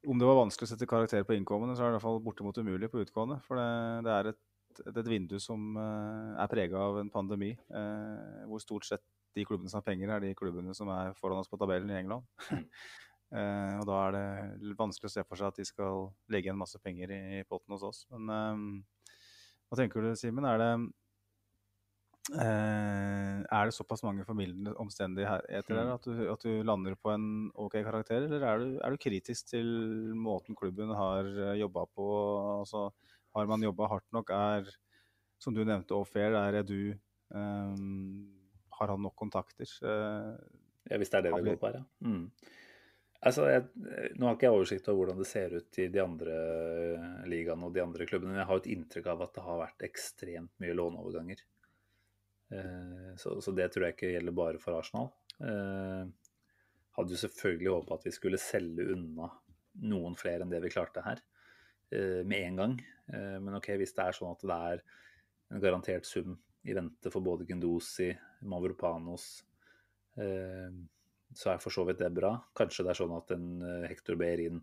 [0.07, 2.23] om det var vanskelig å sette karakter på innkommende, så er det i hvert fall
[2.25, 3.37] bortimot umulig på utgående.
[3.45, 3.67] For det,
[4.07, 4.41] det er et
[4.79, 9.03] et, et vindu som uh, er prega av en pandemi, uh, hvor stort sett
[9.35, 11.99] de klubbene som har penger, er de klubbene som er foran oss på tabellen i
[11.99, 12.27] England.
[12.51, 16.59] uh, og da er det vanskelig å se for seg at de skal legge igjen
[16.59, 18.03] masse penger i, i potten hos oss.
[18.11, 18.83] Men
[19.69, 20.47] hva tenker du, Simen?
[20.47, 20.71] Er det
[22.29, 27.25] er det såpass mange formildende omstendigheter der at du, at du lander på en
[27.57, 29.67] OK karakter, eller er du, er du kritisk til
[30.13, 31.27] måten klubben har
[31.57, 32.07] jobba på?
[32.59, 32.89] Altså,
[33.35, 34.29] har man jobba hardt nok?
[34.37, 34.69] Er,
[35.41, 36.93] som du nevnte, off-air, er Edu
[37.33, 38.29] um,
[38.77, 39.71] Har han nok kontakter?
[39.81, 40.37] Uh,
[40.89, 42.09] Ja, hvis det er det det vi går på her, ja.
[42.09, 42.25] Mm.
[43.21, 43.65] Altså, jeg,
[44.17, 46.37] nå har ikke jeg oversikt over hvordan det ser ut i de andre
[46.95, 49.59] eh, ligaene og de andre klubbene, men jeg har et inntrykk av at det har
[49.61, 51.43] vært ekstremt mye låneoverganger.
[52.51, 55.11] Eh, så, så det tror jeg ikke gjelder bare for Arsenal.
[55.41, 56.07] Eh,
[56.97, 59.29] hadde jo selvfølgelig håpa at vi skulle selge unna
[59.87, 61.21] noen flere enn det vi klarte her,
[61.95, 62.75] eh, med en gang.
[63.11, 64.81] Men ok, hvis det er sånn at det er
[65.51, 68.07] en garantert sum i vente for både Gendosi,
[68.47, 69.25] Mavropanos
[70.15, 72.29] så er for så vidt det bra.
[72.55, 73.49] Kanskje det er sånn at en
[73.89, 74.61] Hector Behrin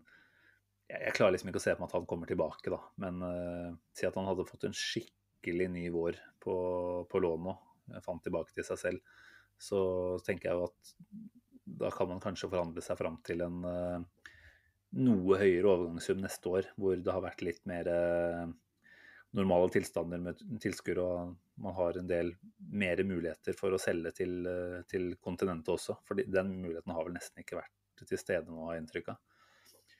[0.89, 2.79] jeg, klarer liksom ikke å se på meg at han kommer tilbake, da.
[3.01, 6.55] Men eh, si at han hadde fått en skikkelig ny vår på,
[7.09, 7.55] på lån nå,
[8.05, 9.19] fant tilbake til seg selv,
[9.59, 9.81] så
[10.25, 10.93] tenker jeg jo at
[11.79, 13.99] da kan man kanskje forhandle seg fram til en eh,
[14.97, 18.45] noe høyere overgangssum neste år, hvor det har vært litt mer eh,
[19.37, 22.33] normale tilstander med tilskuere, og man har en del
[22.73, 25.99] mer muligheter for å selge til, eh, til kontinentet også.
[26.07, 29.21] For den muligheten har vel nesten ikke vært til stede nå, har jeg inntrykk av.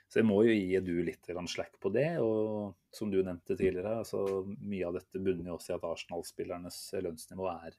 [0.10, 2.18] Så jeg må jo gi du litt slack på det.
[2.24, 6.80] Og som du nevnte tidligere, altså mye av dette bunner jo også i at Arsenal-spillernes
[7.06, 7.78] lønnsnivå er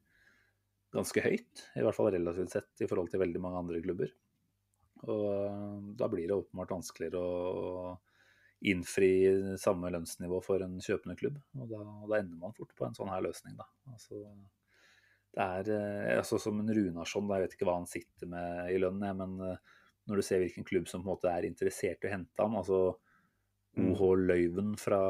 [0.94, 1.65] ganske høyt.
[1.74, 4.15] I hvert fall relativt sett i forhold til veldig mange andre klubber.
[5.09, 7.98] Og eh, da blir det åpenbart vanskeligere å
[8.70, 9.11] innfri
[9.59, 11.39] samme lønnsnivå for en kjøpende klubb.
[11.59, 13.66] Og da, da ender man fort på en sånn her løsning, da.
[13.90, 14.23] Altså,
[15.35, 18.81] det er eh, altså som en Runarsson, jeg vet ikke hva han sitter med i
[18.82, 19.78] lønn, men eh,
[20.10, 22.58] når du ser hvilken klubb som på en måte er interessert i å hente ham,
[22.58, 22.80] altså
[23.78, 25.00] OH Løyven fra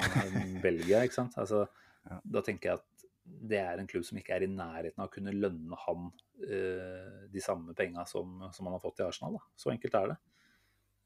[0.64, 1.38] Belgia, ikke sant.
[1.40, 1.66] Altså,
[2.08, 2.16] Ja.
[2.24, 3.02] Da tenker jeg at
[3.50, 6.06] det er en klubb som ikke er i nærheten av å kunne lønne han
[6.40, 9.36] eh, de samme penga som, som han har fått i Arsenal.
[9.36, 9.42] Da.
[9.60, 10.16] Så enkelt er det.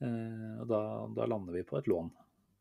[0.06, 0.80] Eh, og da,
[1.18, 2.12] da lander vi på et lån.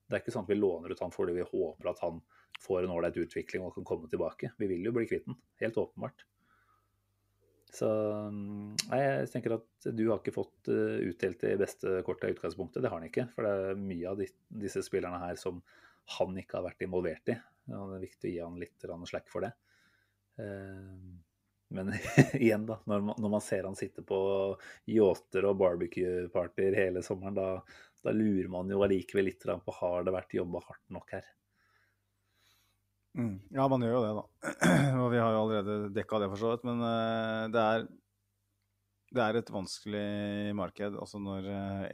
[0.09, 2.19] Det er ikke sånn at vi låner ut han fordi vi håper at han
[2.63, 4.53] får en ålreit utvikling og kan komme tilbake.
[4.59, 6.25] Vi vil jo bli kvitt den, helt åpenbart.
[7.73, 7.87] Så
[8.29, 12.35] mm, nei, jeg tenker at du har ikke fått eh, utdelt det beste kortet i
[12.35, 12.83] utgangspunktet.
[12.83, 13.25] Det har han ikke.
[13.33, 14.27] For det er mye av de,
[14.61, 15.61] disse spillerne her som
[16.19, 17.37] han ikke har vært involvert i.
[17.73, 19.53] Og det er viktig å gi han litt slack for det.
[20.43, 21.13] Eh,
[21.73, 21.93] Men
[22.37, 22.77] igjen, da.
[22.85, 24.19] Når man, når man ser han sitte på
[24.93, 27.47] yachter og barbecue-partyer hele sommeren, da,
[28.05, 31.25] da lurer man jo allikevel litt på har det vært jobba hardt nok her.
[33.13, 33.35] Mm.
[33.53, 34.23] Ja, man gjør jo det, da.
[35.03, 36.65] Og vi har jo allerede dekka det, for så vidt.
[36.69, 37.85] Men uh, det, er,
[39.13, 40.07] det er et vanskelig
[40.57, 40.97] marked.
[40.97, 41.85] Altså når, uh,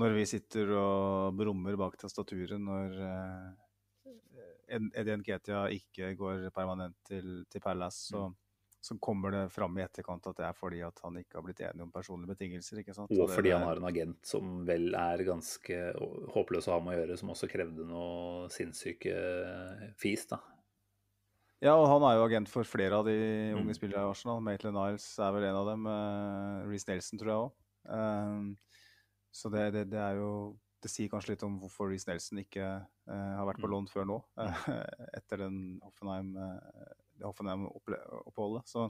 [0.00, 3.50] når vi sitter og brummer bak tastaturet, når uh,
[4.70, 8.28] Eddie Ketia ikke går permanent til, til Palace, så,
[8.80, 11.60] så kommer det fram i etterkant at det er fordi at han ikke har blitt
[11.60, 12.78] enig om personlige betingelser.
[12.80, 13.10] ikke sant?
[13.12, 15.80] Og fordi han har en agent som vel er ganske
[16.32, 19.12] håpløs å ha med å gjøre, som også krevde noe sinnssyke
[20.00, 20.38] fis, da.
[21.60, 23.12] Ja, og han er jo agent for flere av de
[23.52, 23.58] Mm.
[23.60, 24.40] unge spillerne i Arsenal.
[24.40, 25.84] Maitland Niles er vel en av dem.
[25.86, 28.56] Uh, Reece Nelson tror jeg òg.
[29.30, 32.64] så det, det, det er jo Det sier kanskje litt om hvorfor Reece Nelson ikke
[32.64, 33.72] eh, har vært på Mm.
[33.74, 34.62] lån før nå, eh,
[35.20, 38.68] etter den Hoffenheim, eh, det Hoffenheim-oppholdet.
[38.70, 38.88] Så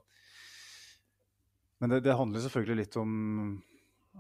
[1.81, 3.13] Men det, det handler selvfølgelig litt om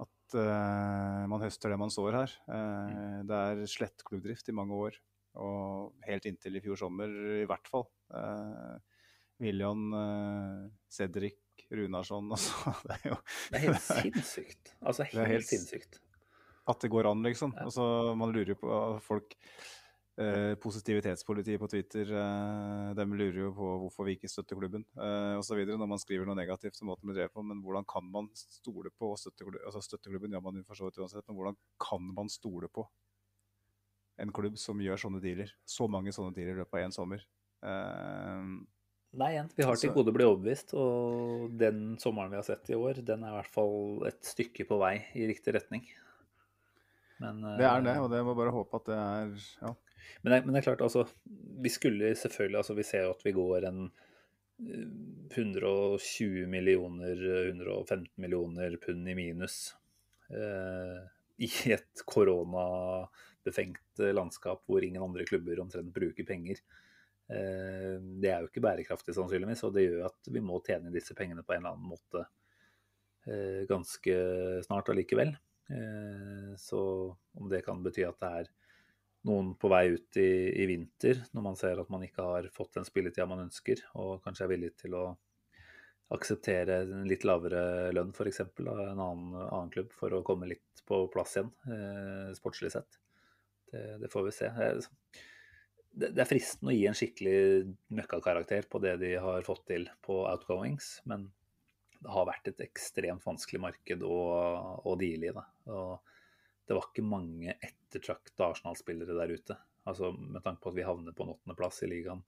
[0.00, 2.34] at uh, man høster det man sår her.
[2.54, 4.96] Eh, det er slett klubbdrift i mange år,
[5.42, 7.10] og helt inntil i fjor sommer
[7.40, 7.88] i hvert fall.
[8.14, 8.78] Uh,
[9.40, 9.88] William,
[10.92, 11.38] Cedric,
[11.72, 14.72] Runarsson altså, Det er jo Det er helt sinnssykt.
[14.80, 16.00] Altså helt, helt- sinnssykt.
[16.68, 17.54] at det går an, liksom.
[17.56, 17.66] Ja.
[17.66, 17.84] Altså,
[18.20, 19.34] man lurer jo på folk
[20.20, 25.36] eh, Positivitetspolitiet på Twitter, eh, de lurer jo på hvorfor vi ikke støtter klubben eh,
[25.40, 25.60] osv.
[25.68, 27.44] Når man skriver noe negativt om måten blir drev på.
[27.46, 29.12] Men hvordan kan man stole på?
[29.16, 32.86] Altså, støtteklubben gjør man jo for så vidt uansett, men hvordan kan man stole på
[34.20, 35.54] en klubb som gjør sånne dealer?
[35.64, 37.24] Så mange sånne dealer i løpet av én sommer.
[39.10, 42.68] Nei, igjen, vi har til gode å bli overbevist, og den sommeren vi har sett
[42.70, 45.88] i år, den er i hvert fall et stykke på vei i riktig retning.
[47.20, 49.32] Men, det er det, og det må bare håpe at det er
[49.64, 49.72] ja.
[50.22, 51.06] Men det, men det er klart, altså
[51.60, 53.86] Vi skulle selvfølgelig altså Vi ser jo at vi går en
[54.60, 54.88] eh,
[55.36, 59.74] 120 millioner, 115 millioner pund i minus
[60.30, 61.00] eh,
[61.40, 66.60] i et koronabefengt landskap hvor ingen andre klubber omtrent bruker penger.
[67.30, 71.14] Eh, det er jo ikke bærekraftig sannsynligvis, og det gjør at vi må tjene disse
[71.18, 72.24] pengene på en eller annen måte
[73.30, 74.16] eh, ganske
[74.66, 75.32] snart allikevel.
[75.70, 76.82] Eh, så
[77.38, 78.50] om det kan bety at det er
[79.28, 80.30] noen på vei ut i,
[80.62, 84.22] i vinter, når man ser at man ikke har fått den spilletida man ønsker, og
[84.24, 85.04] kanskje er villig til å
[86.10, 88.42] akseptere en litt lavere lønn f.eks.
[88.42, 92.98] av en annen, annen, klubb for å komme litt på plass igjen, eh, sportslig sett.
[93.70, 94.48] Det, det, får vi se.
[94.50, 97.36] Det, det er fristende å gi en skikkelig
[98.00, 101.28] møkkakarakter på det de har fått til på outgoings, men
[102.00, 104.20] det har vært et ekstremt vanskelig marked å,
[104.82, 105.34] å deale i.
[105.36, 105.46] Det.
[105.76, 106.09] Og
[106.70, 109.56] det var ikke mange ettertrakta Arsenal-spillere der ute.
[109.90, 112.20] Altså, med tanke på at vi havner på en åttendeplass i ligaen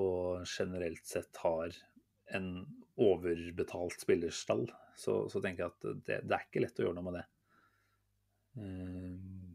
[0.00, 1.76] og generelt sett har
[2.32, 2.46] en
[2.96, 7.06] overbetalt spillerstall, så, så tenker jeg at det, det, er ikke lett å gjøre noe
[7.10, 7.26] med det.
[8.56, 9.52] Uh,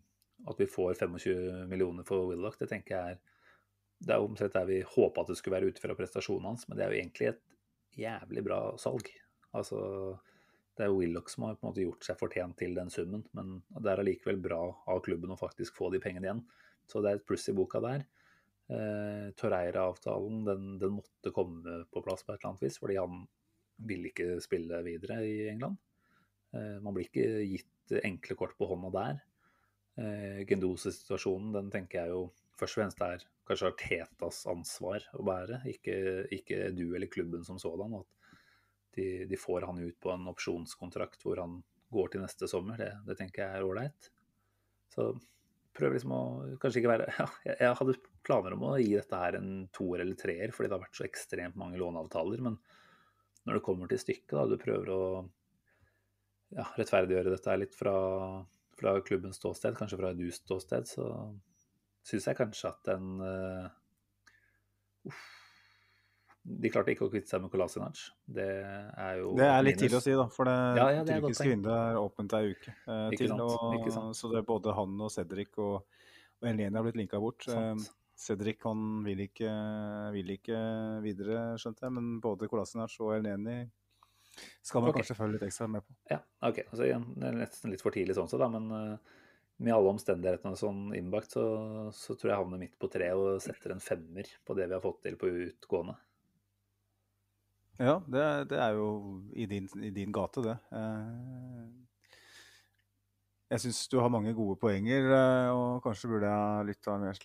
[0.54, 3.22] at vi får 25 millioner for Willoch, det tenker jeg er
[4.04, 6.78] Det er omtrent der vi håpa at det skulle være ut fra prestasjonen hans, men
[6.78, 7.44] det er jo egentlig et
[7.98, 9.10] jævlig bra salg.
[9.58, 9.80] Altså,
[10.78, 13.24] det er jo Willoch som har på en måte gjort seg fortjent til den summen,
[13.38, 16.44] men det er allikevel bra av klubben å faktisk få de pengene igjen.
[16.90, 18.06] Så det er et pluss i boka der.
[18.74, 23.26] Eh, Torreira-avtalen den, den, måtte komme på plass på et eller annet vis, fordi han
[23.84, 25.78] ville ikke spille videre i England.
[26.56, 29.22] Eh, man blir ikke gitt enkle kort på hånda der.
[30.02, 32.24] Eh, Gendose-situasjonen den tenker jeg jo
[32.58, 35.96] først og fremst er kanskje Artetas ansvar å bære, ikke,
[36.34, 38.00] ikke du eller klubben som sådan.
[38.00, 38.23] At
[38.96, 41.60] de, de, får han ut på en opsjonskontrakt hvor han
[41.94, 44.10] går til neste sommer, det, det tenker jeg er ålreit.
[44.94, 45.12] Så
[45.74, 46.24] prøver liksom å
[46.62, 50.18] kanskje ikke være ja, Jeg hadde planer om å gi dette her en toer eller
[50.20, 52.44] treer, fordi det har vært så ekstremt mange låneavtaler.
[52.46, 52.58] Men
[53.44, 55.04] når det kommer til stykket, da, du prøver å
[56.54, 57.96] ja, rettferdiggjøre dette litt fra,
[58.78, 61.08] fra klubbens ståsted, kanskje fra et ståsted, så
[62.08, 63.68] syns jeg kanskje at den uh,
[65.10, 65.24] uff,
[66.44, 68.00] de klarte ikke å kvitte seg med Kolasinac.
[68.36, 70.26] Det er jo Det er litt tidlig å si, da.
[70.32, 72.74] For det, ja, ja, det tyrkiske vinduet er åpent ei uke.
[72.84, 76.02] Eh, ikke til, sant, og, Så det er både han og Cedric og,
[76.42, 77.48] og Eleni har blitt linka bort.
[77.48, 77.86] Eh,
[78.20, 79.54] Cedric han vil ikke,
[80.18, 80.60] vil ikke,
[81.06, 83.62] videre, skjønte jeg, men både Kolasinac og Eleni
[84.66, 85.02] skal man okay.
[85.02, 85.96] kanskje følge litt ekstra med på.
[86.12, 86.64] Ja, ok.
[86.66, 89.20] Altså, igjen, det er nesten litt for tidlig sånn sett, da, men uh,
[89.64, 91.44] med alle omstendighetene sånn innbakt, så,
[91.96, 94.84] så tror jeg havner midt på tre og setter en femmer på det vi har
[94.84, 95.96] fått til på utgående.
[97.82, 100.58] Ja, det, det er jo i din, i din, gate, det.
[100.78, 101.64] Eh,
[103.54, 107.20] jeg syns du har mange gode poenger, eh, og kanskje burde jeg lytta mer,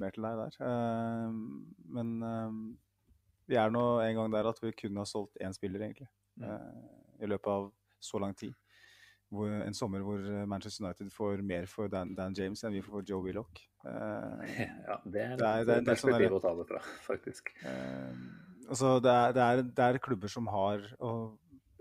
[0.00, 0.58] mer, til deg der.
[0.68, 1.38] Eh,
[1.96, 2.10] men
[3.48, 6.10] vi er nå en gang der at vi kunne ha solgt én spiller, egentlig.
[7.20, 7.70] I løpet av
[8.00, 8.52] så lang tid.
[9.30, 10.20] En sommer hvor
[10.50, 13.64] Manchester United får mer for Dan, Dan James enn vi får for Joe Willoch.
[13.84, 16.84] ja, det er, det er, det er, det er sånn perspektiv å ta det fra,
[17.06, 17.52] faktisk.
[18.70, 21.38] Altså, det, er, det, er, det, er, klubber som har og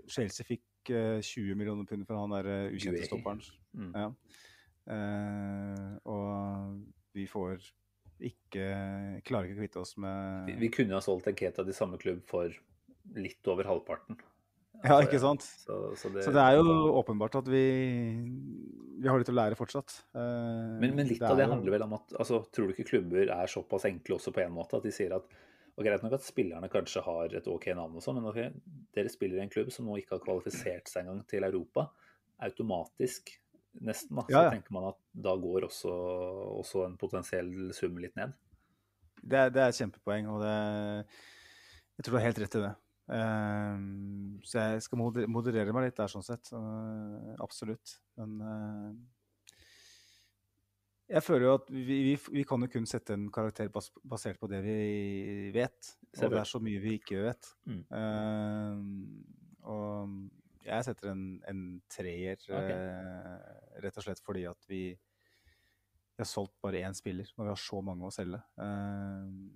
[0.09, 3.43] Chelsea fikk uh, eh, 20 millioner pund for han der uh, ukjente stopperen.
[3.77, 3.91] Mm.
[3.93, 4.07] Ja.
[4.89, 6.79] Uh, og
[7.13, 7.59] vi får
[8.19, 8.63] ikke
[9.23, 12.23] Klarer ikke å kvitte oss med Vi, vi kunne ha solgt Enketa til samme klubb
[12.27, 12.51] for
[13.15, 14.17] litt over halvparten.
[14.83, 15.45] Ja, ikke sant?
[15.45, 17.61] Så, så, det, så, det, er jo åpenbart at vi,
[18.99, 19.93] vi har litt å lære fortsatt.
[20.15, 23.31] men, men, litt det av det handler vel om at altså, Tror du ikke klubber
[23.35, 25.27] er såpass enkle også på en måte at de sier at
[25.79, 28.49] og Greit nok at spillerne kanskje har et OK navn, og sånn, men okay,
[28.95, 31.85] dere spiller i en klubb som nå ikke har kvalifisert seg engang til Europa.
[32.43, 33.31] Automatisk,
[33.87, 34.51] nesten, da, så ja, ja.
[34.57, 35.93] tenker man at da går også,
[36.59, 38.35] også en potensiell sum litt ned.
[39.19, 40.53] Det er, det er et kjempepoeng, og det,
[41.95, 42.75] jeg tror du har helt rett i det.
[43.09, 43.77] Uh,
[44.45, 44.99] så jeg skal
[45.31, 46.51] moderere meg litt der, sånn sett.
[46.51, 47.95] Uh, absolutt.
[48.19, 48.91] Men uh,
[51.09, 54.39] jeg føler jo at vi, vi, vi, kan jo kun sette en karakter bas, basert
[54.41, 54.75] på det vi
[55.55, 55.93] vet.
[56.13, 57.49] Og det er så mye vi ikke vet.
[57.65, 57.81] Mm.
[57.89, 58.77] Uh,
[59.73, 62.77] og jeg setter en, en treer, okay.
[62.77, 67.53] uh, rett og slett fordi at vi, vi har solgt bare én spiller når vi
[67.55, 68.41] har så mange å selge.
[68.59, 69.49] Uh,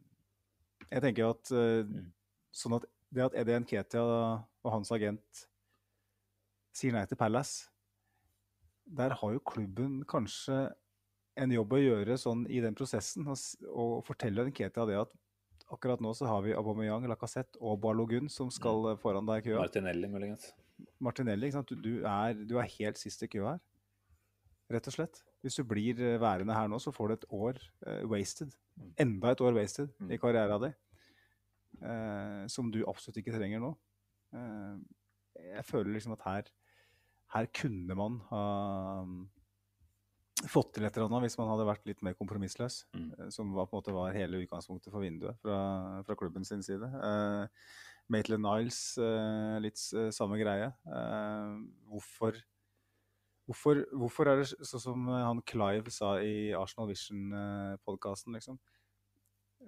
[0.90, 2.12] jeg tenker at mm.
[2.54, 5.46] sånn at det at Eddie Nketia og hans agent
[6.74, 7.70] sier nei til Palace,
[8.90, 10.66] der har jo klubben kanskje
[11.40, 13.38] en jobb å gjøre sånn i den prosessen og,
[13.72, 15.14] og fortelle Nketia det at
[15.74, 19.00] akkurat nå så har vi Aubameyang, Lacassette og Balogun som skal mm.
[19.02, 19.64] foran deg i køa.
[19.64, 20.52] Martinelli, muligens.
[21.04, 21.74] Martinelli, ikke sant?
[21.84, 23.64] Du, er, du, er, helt sist i køa her.
[24.74, 25.22] Rett og slett.
[25.44, 28.54] Hvis du blir eh, værende her nå, så får du et år uh, wasted.
[28.78, 28.92] Mm.
[29.06, 30.12] Enda et år wasted mm.
[30.14, 30.78] i karrieren din.
[31.84, 33.74] Uh, som du absolutt ikke trenger nå.
[34.34, 34.78] Uh,
[35.42, 36.52] jeg føler liksom at her,
[37.34, 38.44] her kunne man ha
[40.49, 42.86] fått til et eller annet hvis man hadde vært litt mer kompromissløs.
[42.95, 43.10] Mm.
[43.20, 46.64] eh, Som var, på en måte var hele utgangspunktet for vinduet fra, fra klubben sin
[46.64, 46.84] side.
[46.84, 47.48] Eh,
[48.11, 50.74] Maitland Niles, eh, litt s- samme greie.
[50.86, 51.53] Eh,
[51.88, 52.36] hvorfor,
[53.48, 58.60] hvorfor, hvorfor er det sånn som eh, han Clive sa i Arsenal Vision-podkasten, liksom?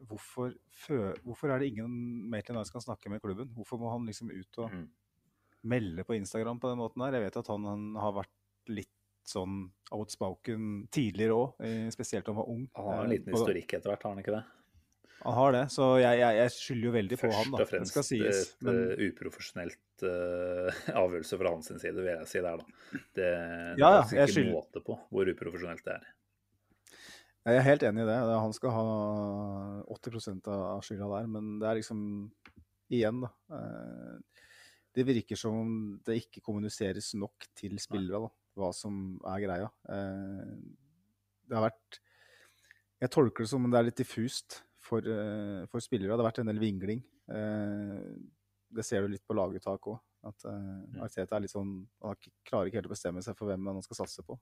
[0.10, 0.52] Hvorfor,
[1.24, 1.90] hvorfor er det ingen
[2.30, 3.48] Maitland Niles kan snakke med klubben?
[3.56, 4.90] Hvorfor må han liksom ut og Mm.
[5.64, 7.14] melde på Instagram på den måten her.
[7.14, 8.30] Jeg vet at han, han har vært
[8.68, 8.92] litt
[9.26, 12.68] sånn outspoken tidligere òg, spesielt da han var ung.
[12.76, 14.44] Han har en Eh, liten historikk etter hvert, har han ikke det?
[15.26, 17.58] Han har det, så jeg, jeg, jeg skylder jo veldig på han, da.
[17.58, 18.42] Først og fremst det sies.
[18.52, 22.66] et Men eh, uprofesjonelt uh, avgjørelse fra hans side, vil jeg si der, da.
[22.94, 23.32] Det, det
[23.82, 26.06] Ja, ja, er faktisk jeg ikke skylder- måte på hvor uprofesjonelt det er.
[27.46, 28.20] jeg er helt enig i det.
[28.30, 28.86] Det er- Han skal ha
[29.98, 32.02] 80 av skylda der, men det er liksom
[32.94, 33.30] Igjen, da.
[33.50, 34.20] eh,
[34.94, 39.70] Det virker som det ikke kommuniseres nok til spillere da, hva som er greia.
[39.90, 40.56] Eh,
[41.46, 42.00] Det har vært
[43.02, 46.16] Jeg tolker det som om det er litt diffust for, eh, for spillere.
[46.16, 47.04] Det har vært en del vingling.
[47.30, 48.16] Eh,
[48.76, 50.00] Det ser du litt på laguttak òg.
[50.26, 52.16] At uh, Arteta er litt sånn Han
[52.50, 54.40] klarer ikke helt å bestemme seg for hvem han skal satse på.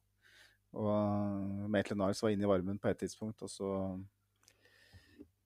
[0.79, 3.99] Og Maitland Niles var inne i varmen på et tidspunkt, og så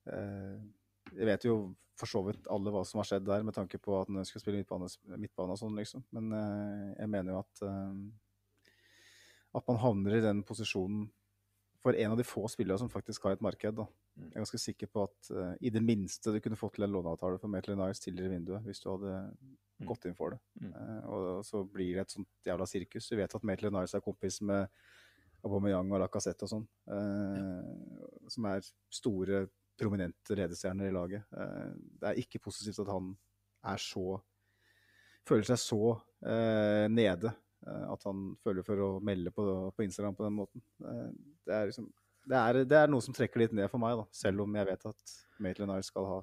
[0.06, 4.00] Jeg vet jo for så vidt alle hva som har skjedd der, med tanke på
[4.00, 4.86] at han ønsker å spille midtbane,
[5.18, 6.04] midtbane og sånn, liksom.
[6.12, 6.30] Men
[6.96, 7.62] jeg mener jo at
[9.58, 11.06] at man havner i den posisjonen
[11.82, 13.74] for en av de få spillere som faktisk har et marked.
[13.78, 13.86] da.
[14.18, 16.94] Jeg er ganske sikker på at uh, i det minste du kunne fått til en
[16.94, 19.12] låneavtale for Maitland Niles tidligere i vinduet, hvis du hadde
[19.86, 20.40] gått inn for det.
[20.58, 20.72] Mm.
[20.74, 23.06] Eh, og så blir det et sånt jævla sirkus.
[23.12, 24.66] Vi vet at Maitland Niles er kompis med
[25.46, 29.46] Aubameyang og Lacassette og sånn, eh, som er store,
[29.78, 31.28] prominente ledestjerner i laget.
[31.30, 33.12] Det er ikke positivt at han
[33.70, 34.16] er så
[35.28, 35.92] Føler seg så
[36.90, 37.30] nede
[37.66, 39.44] at han føler for å melde på,
[39.74, 40.62] på Instagram på den måten.
[40.84, 41.08] Eh,
[41.48, 41.88] det, er liksom,
[42.24, 44.68] det, er, det er noe som trekker litt ned for meg, da, selv om jeg
[44.70, 46.18] vet at Maitland Niles skal ha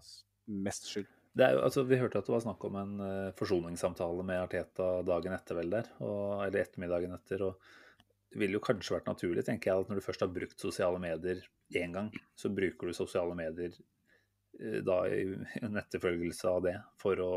[0.65, 1.09] mest skyld.
[1.35, 5.35] Er altså, vi hørte at det var snakk om en eh, forsoningssamtale med Arteta dagen
[5.35, 7.43] etter, vel der, og, eller ettermiddagen etter.
[7.49, 10.63] og Det ville jo kanskje vært naturlig, tenker jeg, at når du først har brukt
[10.63, 11.43] sosiale medier
[11.75, 12.07] én gang,
[12.39, 15.25] så bruker du sosiale medier eh, da i
[15.59, 17.31] en etterfølgelse av det for å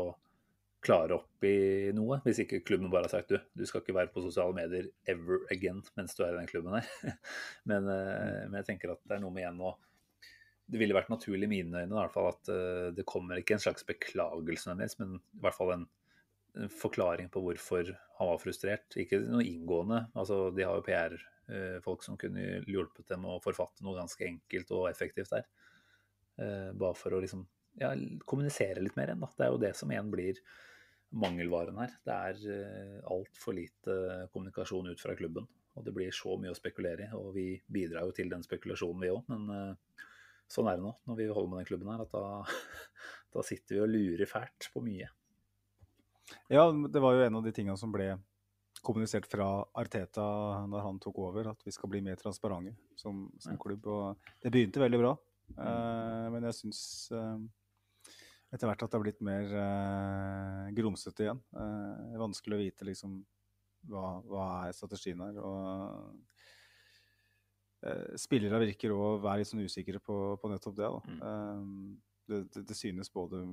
[0.83, 2.21] klare opp i noe.
[2.23, 5.43] Hvis ikke klubben bare har sagt du, du skal ikke være på sosiale medier ever
[5.51, 6.89] again mens du er i den klubben her.
[7.69, 9.75] men, eh, men jeg tenker at det er noe med igjen å
[10.69, 13.57] det ville vært naturlig i mine øyne i hvert fall at eh, det kommer ikke
[13.57, 15.85] en slags beklagelse nødvendigvis, men i hvert fall en,
[16.61, 17.89] en forklaring på hvorfor
[18.19, 18.97] han var frustrert.
[19.01, 20.03] Ikke noe inngående.
[20.13, 24.89] altså De har jo PR-folk som kunne hjulpet dem å forfatte noe ganske enkelt og
[24.91, 25.49] effektivt der.
[26.37, 27.47] Eh, bare for å liksom
[27.81, 27.95] ja,
[28.29, 29.25] kommunisere litt mer igjen.
[29.25, 29.31] Da.
[29.33, 30.43] Det er jo det som igjen blir
[31.09, 31.95] mangelvaren her.
[32.05, 33.95] Det er uh, altfor lite
[34.33, 35.47] kommunikasjon ut fra klubben.
[35.79, 37.11] Og det blir så mye å spekulere i.
[37.15, 39.21] Og vi bidrar jo til den spekulasjonen, vi òg.
[39.31, 40.07] Men eh,
[40.51, 42.23] sånn er det nå når vi holder med den klubben her, at da,
[43.35, 45.07] da sitter vi og lurer fælt på mye.
[46.51, 48.11] Ja, det var jo en av de tingene som ble
[48.85, 49.47] kommunisert fra
[49.79, 50.25] Arteta
[50.69, 53.87] når han tok over, at vi skal bli mer transparente som, som klubb.
[53.87, 55.15] Og det begynte veldig bra,
[55.55, 56.81] eh, men jeg syns
[57.15, 57.39] eh,
[58.49, 61.41] etter hvert at det har blitt mer eh, grumsete igjen.
[61.53, 63.19] Eh, vanskelig å vite liksom
[63.89, 65.37] hva, hva er strategien her.
[65.37, 66.15] og
[67.85, 70.89] eh, Spillere virker òg å være litt sånn usikre på, på nettopp det.
[70.95, 71.17] Da.
[71.29, 71.61] Eh,
[72.29, 72.65] det, det.
[72.71, 73.45] Det synes både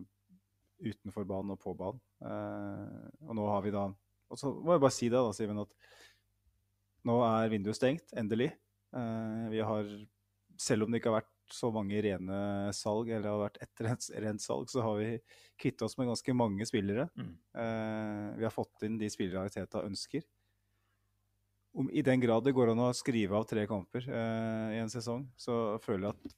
[0.80, 2.00] utenfor banen og på banen.
[2.24, 3.86] Eh, og nå har vi da
[4.32, 8.48] Og så må jeg bare si det, da, Simen, at nå er vinduet stengt, endelig.
[8.96, 9.92] Eh, vi har,
[10.58, 12.38] selv om det ikke har vært så mange rene
[12.76, 15.10] salg, eller har vært ett rent, rent salg, så har vi
[15.60, 17.08] kvittet oss med ganske mange spillere.
[17.18, 17.34] Mm.
[17.62, 20.24] Eh, vi har fått inn de spillere Teta ønsker.
[21.76, 24.92] Om, I den grad det går an å skrive av tre kamper eh, i en
[24.92, 26.36] sesong, så føler jeg at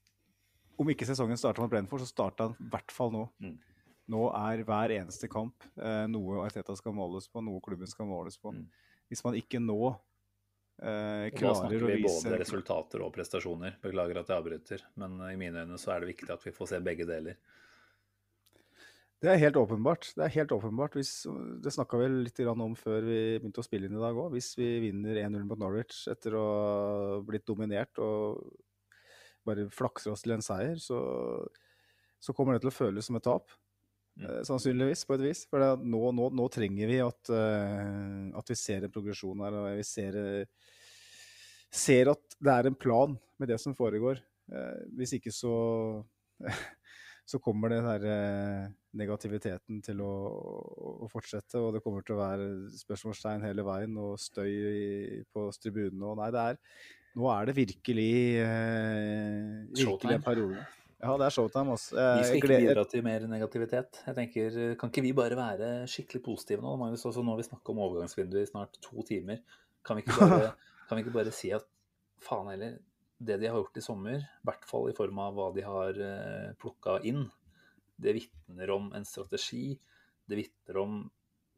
[0.78, 3.24] om ikke sesongen starter mot Brentford, så starter den i hvert fall nå.
[3.42, 3.56] Mm.
[4.08, 8.38] Nå er hver eneste kamp eh, noe Arteta skal måles på, noe klubben skal måles
[8.40, 8.54] på.
[8.54, 8.68] Mm.
[9.10, 9.94] Hvis man ikke nå
[10.82, 13.78] eh, Og da klarer snakker å vi vise både resultater og prestasjoner.
[13.82, 16.72] Beklager at jeg avbryter, men i mine øyne så er det viktig at vi får
[16.72, 17.38] se begge deler.
[19.18, 20.12] Det er helt åpenbart.
[20.14, 20.94] Det er helt åpenbart.
[20.94, 21.24] Hvis,
[21.62, 24.30] det snakka vi litt om før vi begynte å spille inn i dag òg.
[24.36, 28.44] Hvis vi vinner 1-0 mot Norwich etter å ha blitt dominert og
[29.48, 31.00] bare flakser oss til en seier, så,
[32.22, 33.50] så kommer det til å føles som et tap.
[34.18, 34.26] Mm.
[34.26, 35.44] Eh, sannsynligvis, på et vis.
[35.50, 39.60] For det, nå, nå, nå trenger vi at, eh, at vi ser en progresjon her.
[39.60, 40.74] og vi ser, eh,
[41.70, 44.22] ser at det er en plan med det som foregår.
[44.96, 45.54] Hvis ikke så
[47.28, 50.12] så kommer den der negativiteten til å,
[51.04, 55.44] å fortsette, og det kommer til å være spørsmålstegn hele veien og støy i, på
[55.60, 56.08] tribunene.
[56.08, 56.62] Og nei, det er
[57.18, 58.12] Nå er det virkelig
[58.44, 60.60] eh, virkelig en periode.
[60.98, 61.76] Ja, det er showtime.
[61.76, 61.94] Altså.
[61.94, 64.00] Vi skal ikke gleder, bidra til mer negativitet.
[64.06, 66.74] Jeg tenker, Kan ikke vi bare være skikkelig positive nå?
[66.80, 67.06] Magnus?
[67.06, 69.42] Også nå har vi snakka om overgangsvinduet i snart to timer.
[69.86, 70.52] Kan vi ikke bare,
[70.88, 71.68] kan vi ikke bare si at
[72.24, 72.80] faen heller,
[73.18, 76.02] det de har gjort i sommer, i hvert fall i form av hva de har
[76.02, 77.24] uh, plukka inn,
[77.98, 79.78] det vitner om en strategi.
[80.28, 80.98] Det vitner om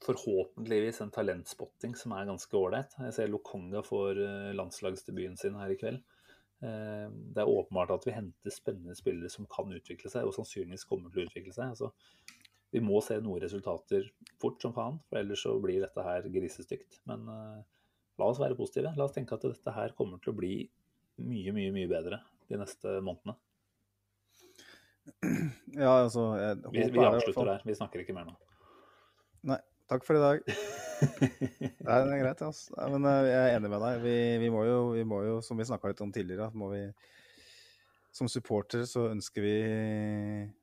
[0.05, 2.95] forhåpentligvis en talentspotting som er ganske ålreit.
[3.05, 6.01] Jeg ser Lokonga får eh, landslagsdebuten sin her i kveld.
[6.61, 10.87] Eh, Det er åpenbart at vi henter spennende spillere som kan utvikle seg, og sannsynligvis
[10.89, 11.73] kommer til å utvikle seg.
[11.73, 11.93] Altså,
[12.71, 14.11] vi må se noen resultater
[14.43, 17.01] fort som faen, for ellers så blir dette her grisestygt.
[17.11, 17.63] Men uh,
[18.21, 18.93] la oss være positive.
[18.97, 20.55] La oss tenke at dette her kommer til å bli
[21.21, 22.21] mye, mye, mye bedre
[22.51, 23.35] de neste månedene.
[25.75, 26.29] ja, altså,
[26.71, 27.67] Vi, vi er avslutter der.
[27.67, 28.37] Vi snakker ikke mer nå.
[29.51, 29.59] Nei,
[29.91, 30.45] takk for i dag.
[31.01, 32.43] Nei, det er greit.
[32.45, 32.75] Altså.
[32.77, 34.05] Nei, men eh, jeg er enig med deg.
[34.05, 36.85] Vi, vi, må, jo, vi må jo, som vi snakka litt om tidligere, må vi
[38.11, 39.57] som supporter så ønsker vi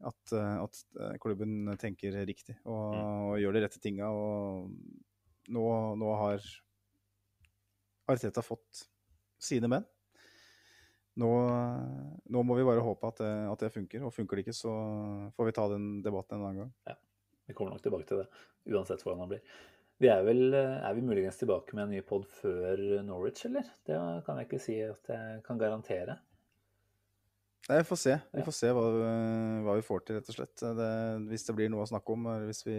[0.04, 4.10] at, eh, at eh, klubben tenker riktig og, og gjør de rette tinga.
[4.12, 4.72] Og
[5.56, 5.68] nå,
[6.00, 6.44] nå har
[8.08, 8.88] Arteta fått
[9.40, 9.88] sine menn.
[11.18, 11.30] Nå,
[12.30, 14.74] nå må vi bare håpe at det, at det funker, og funker det ikke, så
[15.34, 17.00] får vi ta den debatten en annen gang.
[17.48, 18.28] Vi kommer nok tilbake til det,
[18.70, 19.56] uansett hvordan det blir.
[19.98, 23.66] Vi er vel Er vi muligens tilbake med en ny pod før Norwich, eller?
[23.88, 23.98] Det
[24.28, 26.20] kan jeg ikke si at jeg kan garantere.
[27.68, 28.14] Nei, Vi får se.
[28.32, 28.84] Vi får se hva,
[29.66, 30.62] hva vi får til, rett og slett.
[30.78, 30.92] Det,
[31.32, 32.78] hvis det blir noe å snakke om, eller hvis vi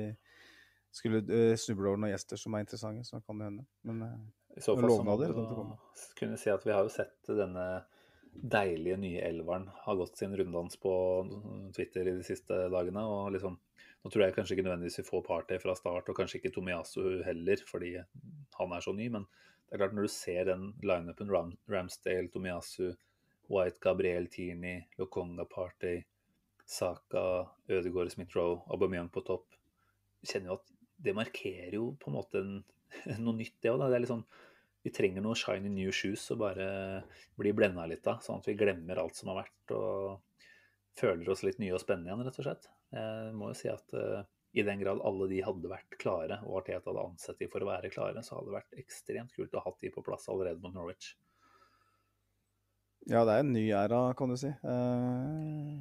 [0.95, 3.66] skulle eh, snuble over noen gjester som er interessante, så kan det hende.
[3.89, 4.19] Men eh,
[4.57, 5.47] I så fall så må jo
[6.19, 7.69] kunne si at vi har jo sett denne
[8.39, 10.93] deilige nye elveren har gått sin runddans på
[11.74, 13.03] Twitter i de siste dagene.
[13.03, 13.57] og liksom
[14.05, 17.23] Nå tror jeg kanskje ikke nødvendigvis vi får Party fra start, og kanskje ikke Tomiyasu
[17.27, 17.97] heller, fordi
[18.59, 19.09] han er så ny.
[19.15, 19.27] Men
[19.66, 22.93] det er klart når du ser den lineupen, Ram, Ramsdale, Tomiyasu,
[23.51, 25.97] White, Gabriel, Tierney, Lokonga, Party,
[26.69, 29.57] Saka, Ødegaard, Smith-Roe, Aubameyang på topp,
[30.27, 32.59] kjenner jo at det markerer jo på en måte en,
[33.25, 33.83] noe nytt, det òg.
[33.83, 34.27] Det er litt sånn
[34.87, 36.69] vi trenger noe shiny new shoes og bare
[37.39, 40.45] bli blenda litt av, sånn at vi glemmer alt som har vært og
[40.99, 42.69] føler oss litt nye og spennende igjen, rett og slett.
[42.94, 44.23] Jeg må jo si at eh,
[44.59, 47.69] i den grad alle de hadde vært klare, og Arteta hadde ansett de for å
[47.69, 50.62] være klare, så hadde det vært ekstremt kult å ha hatt de på plass allerede
[50.65, 51.12] mot Norwich.
[53.09, 54.51] ja, det er en ny æra, kan du si.
[54.65, 55.78] Uh,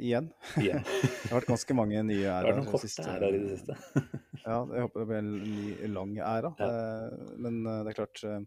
[0.00, 0.30] igjen.
[0.60, 0.82] Igjen.
[1.22, 2.48] Det har vært ganske mange nye æraer.
[2.48, 3.76] vært noen det korte siste- her i det siste.
[4.40, 6.54] Ja, jeg håper det blir en ny, lang æra.
[6.58, 6.68] Ja.
[6.72, 8.40] Uh, men eh, det er klart eh,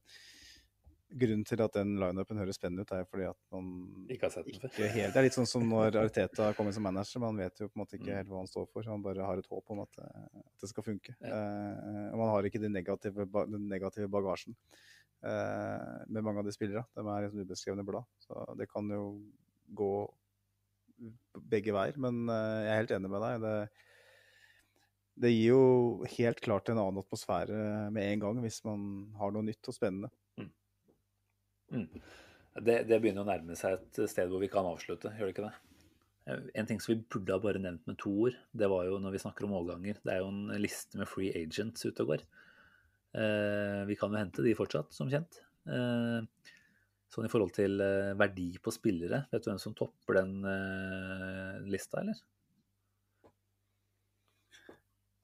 [1.14, 3.68] Grunnen til at den lineupen høres spennende ut, er fordi at man
[4.10, 4.88] Ikke har sett den før.
[4.96, 7.20] helt Det er litt sånn som når Ariteta kommer som manager.
[7.22, 8.16] Man vet jo på en måte ikke Mm.
[8.18, 8.84] helt hva han står for.
[8.90, 11.16] Han bare har et håp om at, eh, at det skal funke.
[11.22, 11.28] Ja.
[11.30, 14.56] Eh, og man har ikke den negative, den negative bagasjen
[15.24, 16.86] eh, med mange av de spillere.
[16.96, 18.04] De er liksom ubeskrevne blad.
[18.20, 19.22] Så det kan jo
[19.74, 20.10] gå
[21.50, 21.96] begge veier.
[21.98, 23.42] Men eh, jeg er helt enig med deg.
[23.42, 23.70] Det,
[25.24, 29.46] det gir jo helt klart en annen atmosfære med en gang hvis man har noe
[29.46, 30.10] nytt og spennende.
[31.72, 31.88] Mm.
[32.64, 35.48] Det, det begynner å nærme seg et sted hvor vi kan avslutte, gjør det ikke
[35.48, 35.54] det?
[36.30, 39.00] Eh, En ting som vi burde ha bare nevnt med to ord, det var jo
[39.02, 40.02] når vi snakker om overganger.
[40.04, 42.26] Det er jo en liste med free agents ute og går.
[43.24, 45.42] Eh, vi kan jo hente de fortsatt, som kjent.
[45.70, 46.52] Eh,
[47.14, 47.82] sånn i forhold til
[48.18, 52.22] verdi på spillere, vet du hvem som topper den eh, lista, eller?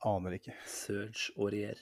[0.09, 0.53] Aner ikke.
[0.69, 1.81] Serge Aurier.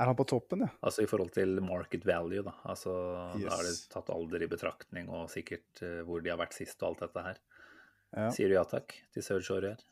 [0.00, 0.70] Er han på toppen, ja?
[0.80, 2.54] Altså i forhold til market value, da.
[2.72, 2.92] Altså,
[3.36, 6.80] Da har det tatt alder i betraktning og sikkert uh, hvor de har vært sist
[6.82, 7.40] og alt dette her.
[8.16, 8.30] ja.
[8.32, 9.82] Sier du ja takk til Serge Aurier?